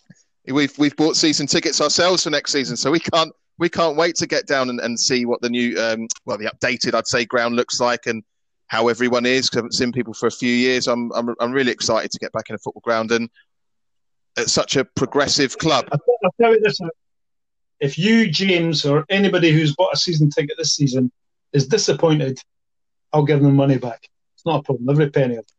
we've 0.47 0.77
we've 0.77 0.95
bought 0.95 1.15
season 1.15 1.47
tickets 1.47 1.79
ourselves 1.79 2.23
for 2.23 2.29
next 2.29 2.51
season, 2.51 2.75
so 2.75 2.91
we 2.91 2.99
can't 2.99 3.31
we 3.57 3.69
can't 3.69 3.97
wait 3.97 4.15
to 4.15 4.27
get 4.27 4.47
down 4.47 4.69
and, 4.69 4.79
and 4.79 4.99
see 4.99 5.25
what 5.25 5.41
the 5.41 5.49
new, 5.49 5.77
um, 5.79 6.07
well, 6.25 6.37
the 6.37 6.45
updated, 6.45 6.93
I'd 6.93 7.07
say, 7.07 7.25
ground 7.25 7.57
looks 7.57 7.81
like 7.81 8.07
and 8.07 8.23
how 8.67 8.87
everyone 8.87 9.25
is. 9.25 9.49
Because 9.49 9.57
I 9.57 9.59
haven't 9.59 9.73
seen 9.73 9.91
people 9.91 10.13
for 10.13 10.27
a 10.27 10.31
few 10.31 10.51
years. 10.51 10.87
I'm, 10.87 11.11
I'm 11.13 11.35
I'm 11.39 11.51
really 11.51 11.71
excited 11.71 12.11
to 12.11 12.19
get 12.19 12.31
back 12.33 12.49
in 12.49 12.55
a 12.55 12.57
football 12.57 12.81
ground 12.81 13.11
and 13.11 13.29
at 14.37 14.49
such 14.49 14.75
a 14.75 14.85
progressive 14.85 15.57
club. 15.57 15.87
I'll 15.91 16.33
tell 16.41 16.53
you 16.53 16.61
this: 16.61 16.79
if 17.79 17.97
you, 17.97 18.29
James, 18.29 18.85
or 18.85 19.05
anybody 19.09 19.51
who's 19.51 19.75
bought 19.75 19.93
a 19.93 19.97
season 19.97 20.29
ticket 20.29 20.57
this 20.57 20.75
season 20.75 21.11
is 21.53 21.67
disappointed, 21.67 22.39
I'll 23.13 23.23
give 23.23 23.41
them 23.41 23.55
money 23.55 23.77
back. 23.77 24.07
It's 24.35 24.45
not 24.45 24.59
a 24.59 24.63
problem. 24.63 24.89
Every 24.89 25.09
penny 25.09 25.35
of 25.35 25.39
it. 25.39 25.51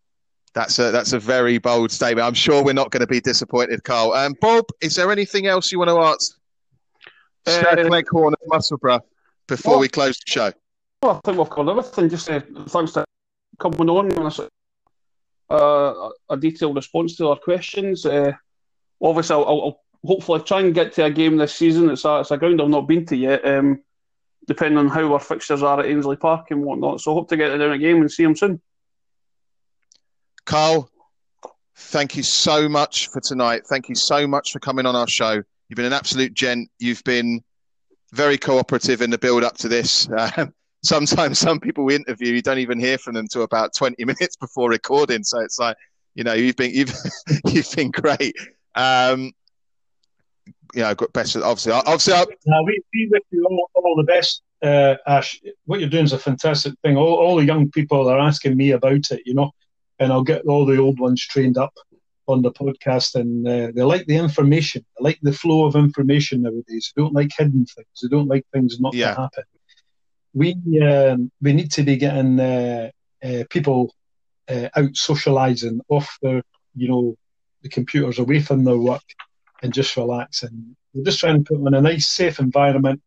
That's 0.53 0.79
a 0.79 0.91
that's 0.91 1.13
a 1.13 1.19
very 1.19 1.59
bold 1.59 1.93
statement. 1.93 2.27
I'm 2.27 2.35
sure 2.35 2.65
we're 2.65 2.73
not 2.73 2.91
going 2.91 3.03
to 3.03 3.07
be 3.07 3.21
disappointed, 3.21 3.85
Carl. 3.85 4.13
Um, 4.13 4.35
Bob, 4.41 4.65
is 4.81 4.97
there 4.97 5.13
anything 5.13 5.47
else 5.47 5.71
you 5.71 5.79
want 5.79 5.91
to 5.91 6.01
ask? 6.01 6.37
Uh, 7.47 7.89
Cleghorn 7.89 8.35
of 8.35 8.41
Musselburgh 8.47 9.03
before 9.47 9.75
well, 9.75 9.81
we 9.81 9.89
close 9.89 10.19
the 10.19 10.31
show. 10.31 10.53
Well, 11.03 11.17
I 11.17 11.21
think 11.25 11.39
we've 11.39 11.51
covered 11.51 11.71
everything. 11.71 12.09
Just 12.09 12.29
uh, 12.29 12.41
thanks 12.67 12.93
for 12.93 13.05
coming 13.59 13.89
on 13.89 14.11
and 14.11 14.51
uh, 15.51 16.11
a 16.29 16.37
detailed 16.37 16.77
response 16.77 17.17
to 17.17 17.29
our 17.29 17.37
questions. 17.37 18.07
Uh, 18.07 18.33
obviously, 19.03 19.35
I'll, 19.35 19.45
I'll, 19.45 19.81
hopefully 20.03 20.41
try 20.41 20.61
and 20.61 20.73
get 20.75 20.95
to 20.95 21.05
a 21.05 21.11
game 21.11 21.37
this 21.37 21.55
season. 21.55 21.91
It's 21.91 22.07
a, 22.07 22.21
it's 22.21 22.31
a 22.31 22.39
ground 22.39 22.63
I've 22.63 22.71
not 22.71 22.89
been 22.89 23.05
to 23.07 23.17
yet. 23.17 23.47
Um, 23.47 23.83
depending 24.47 24.79
on 24.79 24.89
how 24.89 25.13
our 25.13 25.21
fixtures 25.21 25.63
are 25.63 25.81
at 25.81 25.87
Ainslie 25.87 26.17
Park 26.17 26.51
and 26.51 26.63
whatnot. 26.63 27.01
So 27.01 27.15
hope 27.15 27.29
to 27.29 27.37
get 27.37 27.51
it 27.51 27.59
down 27.59 27.73
a 27.73 27.79
game 27.79 28.01
and 28.01 28.11
see 28.11 28.23
him 28.23 28.37
soon. 28.37 28.61
Carl, 30.45 30.91
thank 31.77 32.17
you 32.17 32.23
so 32.23 32.69
much 32.69 33.09
for 33.09 33.21
tonight. 33.21 33.63
Thank 33.67 33.89
you 33.89 33.95
so 33.95 34.27
much 34.27 34.53
for 34.53 34.59
coming 34.59 34.87
on 34.87 34.97
our 34.97 35.09
show. 35.09 35.43
You've 35.69 35.77
been 35.77 35.85
an 35.85 35.93
absolute 35.93 36.35
gent. 36.35 36.69
You've 36.79 37.05
been 37.05 37.43
very 38.13 38.39
cooperative 38.39 39.03
in 39.03 39.11
the 39.11 39.19
build 39.19 39.45
up 39.45 39.57
to 39.59 39.69
this. 39.69 40.09
Um, 40.37 40.53
sometimes 40.83 41.39
some 41.39 41.61
people 41.61 41.85
we 41.85 41.95
interview, 41.95 42.33
you 42.33 42.43
don't 42.43 42.59
even 42.59 42.81
hear 42.81 42.99
from 42.99 43.15
them 43.15 43.25
until 43.25 43.43
about 43.43 43.75
20 43.75 44.05
minutes 44.05 44.37
before 44.37 44.71
recording. 44.71 45.23
So 45.23 45.41
it's 45.41 45.59
like, 45.59 45.77
you 46.15 46.25
know, 46.25 46.33
you've 46.33 46.57
been 46.57 46.73
you've 46.73 46.93
you've 47.47 47.71
been 47.73 47.91
great. 47.91 48.35
Um, 48.75 49.33
you 50.75 50.83
know, 50.83 50.95
got 50.95 51.13
best 51.13 51.37
obviously, 51.37 51.73
obviously. 51.73 52.15
I... 52.15 52.25
No, 52.47 52.63
we, 52.65 52.81
we 52.93 53.09
wish 53.11 53.23
you 53.31 53.45
all, 53.45 53.71
all 53.75 53.97
the 53.97 54.05
best, 54.05 54.43
uh, 54.63 54.97
Ash. 55.07 55.41
What 55.65 55.81
you're 55.81 55.89
doing 55.89 56.05
is 56.05 56.13
a 56.13 56.19
fantastic 56.19 56.75
thing. 56.83 56.97
All, 56.97 57.15
all 57.15 57.37
the 57.37 57.45
young 57.45 57.71
people 57.71 58.09
are 58.09 58.19
asking 58.19 58.57
me 58.57 58.73
about 58.73 59.11
it, 59.11 59.23
you 59.25 59.35
know, 59.35 59.53
and 59.99 60.13
I'll 60.13 60.23
get 60.23 60.47
all 60.47 60.67
the 60.67 60.79
old 60.79 60.99
ones 60.99 61.27
trained 61.27 61.59
up 61.59 61.75
on 62.27 62.43
the 62.43 62.53
podcast, 62.53 63.15
and 63.17 63.47
uh, 63.47 63.73
they 63.75 63.83
like 63.83 64.07
the 64.07 64.17
information. 64.17 64.85
They 64.99 65.05
like 65.05 65.19
the 65.23 65.33
flow 65.33 65.67
of 65.67 65.77
information 65.77 66.43
nowadays. 66.43 66.93
They 66.95 67.03
don't 67.03 67.15
like 67.15 67.31
hidden 67.37 67.67
things. 67.67 67.89
They 68.03 68.09
don't 68.09 68.29
like 68.29 68.47
things 68.53 68.81
not 68.81 68.95
yeah. 68.95 69.15
to 69.15 69.21
happen. 69.23 69.45
We 70.33 70.55
um, 70.81 71.31
we 71.43 71.53
need 71.53 71.73
to 71.73 71.83
be 71.83 71.97
getting 71.97 72.39
uh, 72.39 72.91
uh 73.23 73.45
people 73.51 73.93
uh, 74.49 74.69
out 74.77 74.93
socialising 74.93 75.81
off 75.89 76.19
their, 76.23 76.43
you 76.77 76.89
know, 76.89 77.17
the 77.63 77.69
computers 77.69 78.19
away 78.19 78.41
from 78.41 78.65
their 78.65 78.77
work 78.77 79.03
and 79.63 79.73
just 79.73 79.97
relax. 79.97 80.43
And 80.43 80.77
we're 80.93 81.05
just 81.05 81.21
trying 81.21 81.43
to 81.43 81.45
put 81.45 81.59
them 81.59 81.67
in 81.69 81.75
a 81.75 81.81
nice, 81.81 82.09
safe 82.09 82.39
environment 82.39 83.01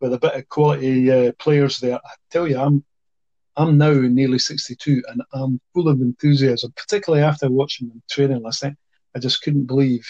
with 0.00 0.12
a 0.12 0.18
bit 0.18 0.34
of 0.34 0.48
quality 0.48 1.10
uh, 1.10 1.32
players 1.38 1.78
there. 1.78 1.96
I 1.96 2.10
tell 2.30 2.46
you, 2.46 2.58
I'm 2.58 2.84
I'm 3.56 3.76
now 3.76 3.92
nearly 3.92 4.38
62 4.38 5.02
and 5.08 5.20
I'm 5.32 5.60
full 5.74 5.88
of 5.88 6.00
enthusiasm, 6.00 6.72
particularly 6.76 7.24
after 7.24 7.50
watching 7.50 7.88
them 7.88 8.00
training 8.08 8.40
last 8.40 8.62
night. 8.62 8.76
I 9.16 9.18
just 9.18 9.42
couldn't 9.42 9.66
believe 9.66 10.06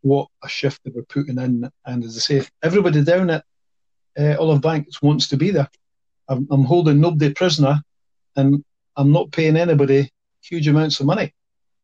what 0.00 0.26
a 0.42 0.48
shift 0.48 0.82
they 0.82 0.90
were 0.90 1.04
putting 1.04 1.38
in. 1.38 1.70
And 1.86 2.04
as 2.04 2.16
I 2.16 2.20
say, 2.20 2.48
everybody 2.64 3.04
down 3.04 3.30
at 3.30 3.44
uh, 4.18 4.34
Olive 4.40 4.60
Banks 4.60 5.00
wants 5.00 5.28
to 5.28 5.36
be 5.36 5.50
there. 5.50 5.68
I'm, 6.28 6.48
I'm 6.50 6.64
holding 6.64 7.00
nobody 7.00 7.32
prisoner 7.32 7.80
and 8.34 8.64
I'm 8.96 9.12
not 9.12 9.30
paying 9.30 9.56
anybody 9.56 10.10
huge 10.42 10.66
amounts 10.66 10.98
of 10.98 11.06
money. 11.06 11.32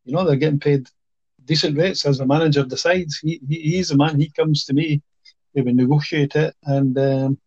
You 0.05 0.15
know, 0.15 0.25
they're 0.25 0.37
getting 0.37 0.59
paid 0.59 0.89
decent 1.51 1.77
rates 1.77 2.07
as 2.07 2.19
the 2.19 2.27
manager 2.27 2.65
decides. 2.65 3.19
He, 3.19 3.41
he 3.49 3.57
he's 3.73 3.89
the 3.89 3.97
man. 3.97 4.21
He 4.21 4.31
comes 4.31 4.65
to 4.67 4.73
me. 4.73 5.03
We 5.53 5.63
negotiate 5.73 6.37
it, 6.37 6.55
and 6.63 6.97
um, 6.97 7.39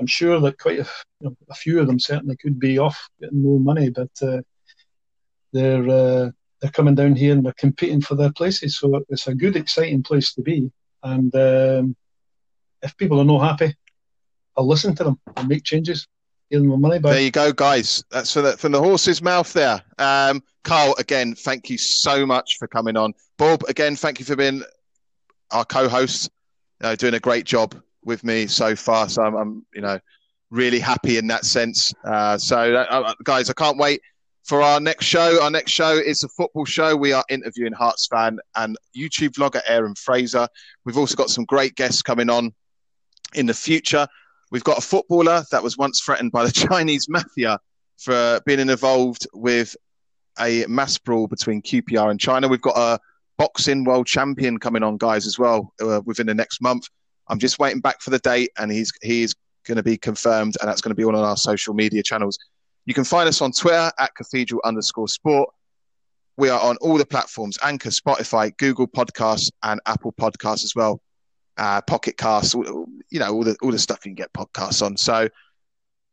I'm 0.00 0.08
sure 0.08 0.40
that 0.40 0.58
quite 0.58 0.80
a, 0.80 0.88
you 1.20 1.28
know, 1.28 1.36
a, 1.48 1.54
few 1.54 1.78
of 1.78 1.86
them 1.86 2.00
certainly 2.00 2.36
could 2.36 2.58
be 2.58 2.78
off 2.78 2.98
getting 3.20 3.42
more 3.42 3.60
money, 3.60 3.90
but 3.90 4.10
uh, 4.20 4.40
they're 5.52 5.88
uh, 5.88 6.30
they're 6.60 6.78
coming 6.78 6.96
down 6.96 7.14
here 7.14 7.32
and 7.32 7.44
they're 7.46 7.64
competing 7.66 8.00
for 8.00 8.16
their 8.16 8.32
places. 8.32 8.76
So 8.76 9.04
it's 9.08 9.28
a 9.28 9.36
good, 9.36 9.54
exciting 9.54 10.02
place 10.02 10.34
to 10.34 10.42
be. 10.42 10.72
And 11.04 11.32
um, 11.36 11.94
if 12.82 12.96
people 12.96 13.20
are 13.20 13.30
not 13.32 13.46
happy, 13.50 13.76
I'll 14.56 14.66
listen 14.66 14.96
to 14.96 15.04
them 15.04 15.20
and 15.36 15.48
make 15.48 15.62
changes 15.62 16.08
money 16.52 16.98
back. 16.98 17.12
There 17.12 17.22
you 17.22 17.30
go, 17.30 17.52
guys. 17.52 18.04
That's 18.10 18.32
from 18.32 18.44
the, 18.44 18.56
from 18.56 18.72
the 18.72 18.80
horse's 18.80 19.22
mouth 19.22 19.52
there. 19.52 19.82
Um, 19.98 20.42
Carl, 20.62 20.94
again, 20.98 21.34
thank 21.34 21.70
you 21.70 21.78
so 21.78 22.24
much 22.24 22.56
for 22.58 22.68
coming 22.68 22.96
on. 22.96 23.12
Bob, 23.36 23.62
again, 23.68 23.96
thank 23.96 24.18
you 24.18 24.24
for 24.24 24.36
being 24.36 24.62
our 25.50 25.64
co-host, 25.64 26.30
uh, 26.82 26.96
doing 26.96 27.14
a 27.14 27.20
great 27.20 27.44
job 27.44 27.80
with 28.04 28.24
me 28.24 28.46
so 28.46 28.76
far. 28.76 29.08
So 29.08 29.22
I'm, 29.22 29.34
I'm 29.34 29.66
you 29.74 29.82
know, 29.82 29.98
really 30.50 30.78
happy 30.78 31.18
in 31.18 31.26
that 31.28 31.44
sense. 31.44 31.92
Uh, 32.04 32.38
so, 32.38 32.74
uh, 32.74 32.86
uh, 32.88 33.14
guys, 33.24 33.50
I 33.50 33.54
can't 33.54 33.76
wait 33.76 34.00
for 34.44 34.62
our 34.62 34.78
next 34.80 35.06
show. 35.06 35.42
Our 35.42 35.50
next 35.50 35.72
show 35.72 35.96
is 35.96 36.22
a 36.22 36.28
football 36.28 36.64
show. 36.64 36.96
We 36.96 37.12
are 37.12 37.24
interviewing 37.28 37.72
Hearts 37.72 38.06
fan 38.06 38.38
and 38.56 38.76
YouTube 38.96 39.30
vlogger 39.30 39.62
Aaron 39.66 39.94
Fraser. 39.94 40.46
We've 40.84 40.98
also 40.98 41.16
got 41.16 41.30
some 41.30 41.44
great 41.44 41.74
guests 41.74 42.02
coming 42.02 42.30
on 42.30 42.52
in 43.34 43.46
the 43.46 43.54
future. 43.54 44.06
We've 44.54 44.62
got 44.62 44.78
a 44.78 44.80
footballer 44.80 45.42
that 45.50 45.64
was 45.64 45.76
once 45.76 46.00
threatened 46.00 46.30
by 46.30 46.46
the 46.46 46.52
Chinese 46.68 47.08
mafia 47.08 47.58
for 47.98 48.40
being 48.46 48.60
involved 48.60 49.26
with 49.34 49.74
a 50.38 50.64
mass 50.68 50.96
brawl 50.96 51.26
between 51.26 51.60
QPR 51.60 52.08
and 52.08 52.20
China. 52.20 52.46
We've 52.46 52.60
got 52.60 52.76
a 52.76 53.00
boxing 53.36 53.82
world 53.82 54.06
champion 54.06 54.58
coming 54.58 54.84
on, 54.84 54.96
guys, 54.96 55.26
as 55.26 55.40
well 55.40 55.72
uh, 55.82 56.02
within 56.04 56.28
the 56.28 56.34
next 56.34 56.62
month. 56.62 56.84
I'm 57.26 57.40
just 57.40 57.58
waiting 57.58 57.80
back 57.80 58.00
for 58.00 58.10
the 58.10 58.20
date, 58.20 58.50
and 58.56 58.70
he's 58.70 58.92
he's 59.02 59.34
going 59.66 59.76
to 59.76 59.82
be 59.82 59.96
confirmed, 59.96 60.56
and 60.60 60.68
that's 60.68 60.80
going 60.80 60.92
to 60.92 60.94
be 60.94 61.02
all 61.04 61.16
on 61.16 61.24
our 61.24 61.36
social 61.36 61.74
media 61.74 62.04
channels. 62.04 62.38
You 62.86 62.94
can 62.94 63.02
find 63.02 63.28
us 63.28 63.42
on 63.42 63.50
Twitter 63.50 63.90
at 63.98 64.14
cathedral 64.14 64.60
underscore 64.64 65.08
sport. 65.08 65.50
We 66.36 66.48
are 66.48 66.60
on 66.60 66.76
all 66.76 66.96
the 66.96 67.04
platforms 67.04 67.58
Anchor, 67.60 67.90
Spotify, 67.90 68.56
Google 68.58 68.86
Podcasts, 68.86 69.50
and 69.64 69.80
Apple 69.84 70.12
Podcasts 70.12 70.62
as 70.62 70.74
well 70.76 71.00
uh, 71.56 71.80
Pocket 71.82 72.20
you 73.10 73.18
know, 73.20 73.32
all 73.32 73.44
the 73.44 73.56
all 73.62 73.70
the 73.70 73.78
stuff 73.78 74.04
you 74.04 74.10
can 74.10 74.14
get 74.14 74.32
podcasts 74.32 74.84
on. 74.84 74.96
So 74.96 75.28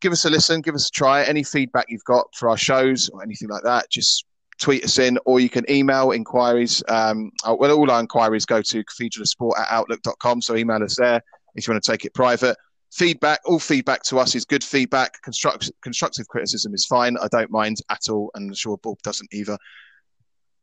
give 0.02 0.12
us 0.12 0.26
a 0.26 0.30
listen, 0.30 0.62
give 0.62 0.76
us 0.76 0.88
a 0.88 0.92
try. 0.92 1.24
Any 1.24 1.44
feedback 1.44 1.86
you've 1.90 2.04
got 2.04 2.28
for 2.36 2.50
our 2.50 2.58
shows 2.58 3.10
or 3.10 3.24
anything 3.24 3.50
like 3.50 3.64
that, 3.64 3.90
just 3.90 4.26
tweet 4.60 4.84
us 4.84 5.00
in, 5.00 5.18
or 5.26 5.40
you 5.40 5.50
can 5.50 5.70
email 5.70 6.12
inquiries. 6.12 6.84
Um, 6.88 7.32
uh, 7.44 7.56
well, 7.58 7.72
all 7.72 7.90
our 7.90 8.00
inquiries 8.00 8.46
go 8.46 8.62
to 8.62 8.84
cathedralsport 8.84 9.60
at 9.60 9.68
outlook.com, 9.70 10.42
so 10.42 10.56
email 10.56 10.84
us 10.84 10.96
there 10.98 11.22
if 11.56 11.68
you 11.68 11.74
want 11.74 11.84
to 11.84 11.92
take 11.92 12.06
it 12.06 12.14
private. 12.14 12.58
Feedback, 12.92 13.40
all 13.46 13.60
feedback 13.60 14.04
to 14.04 14.20
us 14.20 14.36
is 14.36 14.44
good 14.44 14.64
feedback. 14.64 15.22
Construct, 15.22 15.72
constructive 15.82 16.28
criticism 16.28 16.74
is 16.74 16.86
fine. 16.86 17.18
I 17.18 17.28
don't 17.32 17.50
mind 17.50 17.78
at 17.90 18.10
all, 18.10 18.32
and 18.36 18.50
I'm 18.50 18.56
sure 18.56 18.78
Bob 18.78 19.02
doesn't 19.02 19.34
either. 19.34 19.58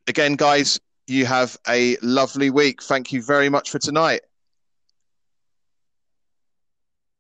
Again, 0.07 0.37
guys, 0.37 0.79
you 1.07 1.25
have 1.27 1.57
a 1.67 1.97
lovely 2.03 2.51
week. 2.51 2.83
Thank 2.83 3.13
you 3.13 3.23
very 3.23 3.49
much 3.49 3.71
for 3.71 3.79
tonight. 3.79 4.21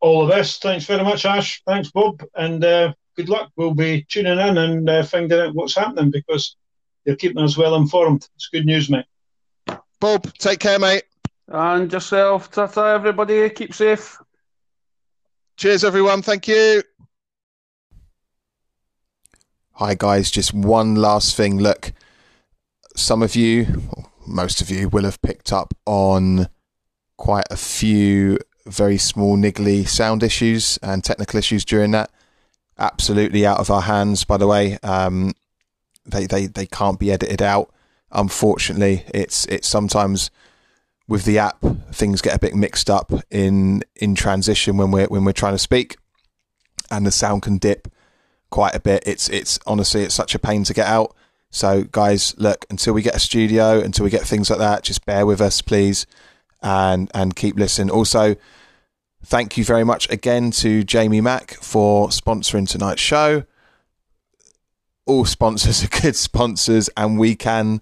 All 0.01 0.27
the 0.27 0.33
best. 0.33 0.63
Thanks 0.63 0.87
very 0.87 1.03
much, 1.03 1.25
Ash. 1.25 1.63
Thanks, 1.67 1.91
Bob. 1.91 2.23
And 2.35 2.65
uh, 2.65 2.95
good 3.17 3.29
luck. 3.29 3.51
We'll 3.57 3.75
be 3.75 4.07
tuning 4.09 4.39
in 4.39 4.59
and 4.59 4.89
uh, 4.89 5.03
finding 5.03 5.39
out 5.39 5.55
what's 5.55 5.77
happening 5.77 6.11
because 6.11 6.57
you're 7.05 7.17
keeping 7.17 7.43
us 7.43 7.57
well 7.57 7.75
informed. 7.75 8.29
It's 8.37 8.49
good 8.49 8.67
news, 8.67 8.89
mate. 8.91 9.07
Bob, 10.01 10.33
take 10.35 10.61
care, 10.61 10.79
mate. 10.79 11.05
And 11.49 11.93
yourself. 11.93 12.51
Ta 12.51 12.67
ta, 12.67 12.95
everybody. 12.95 13.49
Keep 13.51 13.75
safe. 13.75 14.19
Cheers, 15.57 15.83
everyone. 15.83 16.23
Thank 16.23 16.47
you. 16.47 16.83
Hi, 19.73 19.95
guys. 19.95 20.31
Just 20.31 20.55
one 20.55 20.95
last 20.95 21.37
thing. 21.37 21.59
Look, 21.59 21.93
some 22.95 23.23
of 23.23 23.35
you, 23.35 23.83
most 24.27 24.61
of 24.61 24.71
you, 24.71 24.89
will 24.89 25.05
have 25.05 25.21
picked 25.23 25.53
up 25.53 25.75
on 25.87 26.49
quite 27.17 27.47
a 27.51 27.57
few 27.57 28.39
very 28.69 28.99
small, 28.99 29.37
niggly 29.37 29.89
sound 29.89 30.23
issues 30.23 30.79
and 30.83 31.03
technical 31.03 31.39
issues 31.39 31.65
during 31.65 31.91
that. 31.93 32.11
Absolutely 32.79 33.45
out 33.45 33.59
of 33.59 33.71
our 33.71 33.83
hands, 33.83 34.25
by 34.25 34.37
the 34.37 34.47
way. 34.47 34.79
Um, 34.83 35.35
they, 36.07 36.27
they, 36.27 36.47
they 36.47 36.67
can't 36.67 36.99
be 36.99 37.11
edited 37.13 37.43
out. 37.43 37.73
Unfortunately, 38.11 39.05
it's 39.13 39.45
it's 39.47 39.69
sometimes 39.69 40.31
with 41.07 41.25
the 41.25 41.39
app 41.39 41.63
things 41.93 42.23
get 42.23 42.35
a 42.35 42.39
bit 42.39 42.55
mixed 42.55 42.89
up 42.89 43.13
in 43.31 43.83
in 43.97 44.15
transition 44.15 44.77
when 44.77 44.91
we're 44.91 45.07
when 45.09 45.25
we're 45.25 45.33
trying 45.33 45.53
to 45.55 45.59
speak, 45.59 45.97
and 46.91 47.07
the 47.07 47.11
sound 47.11 47.43
can 47.43 47.59
dip 47.59 47.89
quite 48.51 48.75
a 48.75 48.81
bit. 48.81 49.03
It's 49.07 49.29
it's 49.29 49.59
honestly 49.67 50.05
it's 50.05 50.15
such 50.15 50.35
a 50.35 50.39
pain 50.39 50.65
to 50.65 50.73
get 50.73 50.87
out. 50.87 51.15
So 51.51 51.85
guys, 51.85 52.35
look, 52.39 52.65
until 52.71 52.95
we 52.95 53.03
get 53.03 53.15
a 53.15 53.21
studio, 53.21 53.81
until 53.81 54.05
we 54.05 54.11
get 54.11 54.23
things 54.23 54.49
like 54.51 54.59
that, 54.59 54.85
just 54.85 55.05
bear 55.05 55.27
with 55.27 55.41
us, 55.41 55.61
please, 55.61 56.07
and 56.63 57.11
and 57.15 57.37
keep 57.37 57.57
listening. 57.57 57.91
Also, 57.91 58.37
thank 59.25 59.57
you 59.57 59.65
very 59.65 59.85
much 59.85 60.09
again 60.11 60.51
to 60.53 60.85
Jamie 60.85 61.21
Mack 61.21 61.55
for 61.55 62.09
sponsoring 62.09 62.69
tonight's 62.69 63.01
show. 63.01 63.45
All 65.07 65.25
sponsors 65.25 65.85
are 65.85 66.01
good 66.01 66.17
sponsors, 66.17 66.89
and 66.97 67.19
we 67.19 67.35
can 67.35 67.81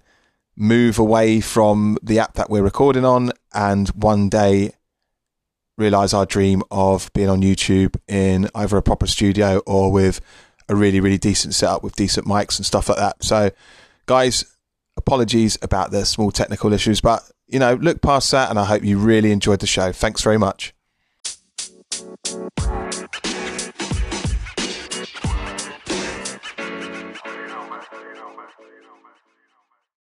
move 0.57 0.99
away 0.99 1.41
from 1.41 1.99
the 2.03 2.19
app 2.19 2.35
that 2.35 2.49
we're 2.49 2.63
recording 2.63 3.05
on 3.05 3.31
and 3.53 3.89
one 3.91 4.29
day 4.29 4.73
realize 5.77 6.15
our 6.15 6.25
dream 6.25 6.63
of 6.71 7.13
being 7.13 7.29
on 7.29 7.43
YouTube 7.43 7.97
in 8.09 8.49
either 8.55 8.79
a 8.79 8.83
proper 8.83 9.07
studio 9.07 9.59
or 9.67 9.93
with 9.93 10.21
a 10.69 10.75
really, 10.75 11.01
really 11.01 11.19
decent 11.19 11.55
setup 11.55 11.83
with 11.83 11.95
decent 11.97 12.27
mics 12.27 12.59
and 12.59 12.67
stuff 12.67 12.89
like 12.89 12.99
that. 12.99 13.23
So, 13.23 13.51
guys, 14.07 14.45
apologies 14.97 15.59
about 15.63 15.91
the 15.91 16.05
small 16.05 16.31
technical 16.31 16.73
issues, 16.73 17.01
but 17.01 17.31
you 17.47 17.59
know, 17.59 17.75
look 17.75 18.01
past 18.01 18.31
that 18.33 18.51
and 18.51 18.59
I 18.59 18.65
hope 18.65 18.83
you 18.83 18.99
really 18.99 19.31
enjoyed 19.31 19.61
the 19.61 19.67
show. 19.67 19.93
Thanks 19.93 20.23
very 20.23 20.39
much. 20.39 20.75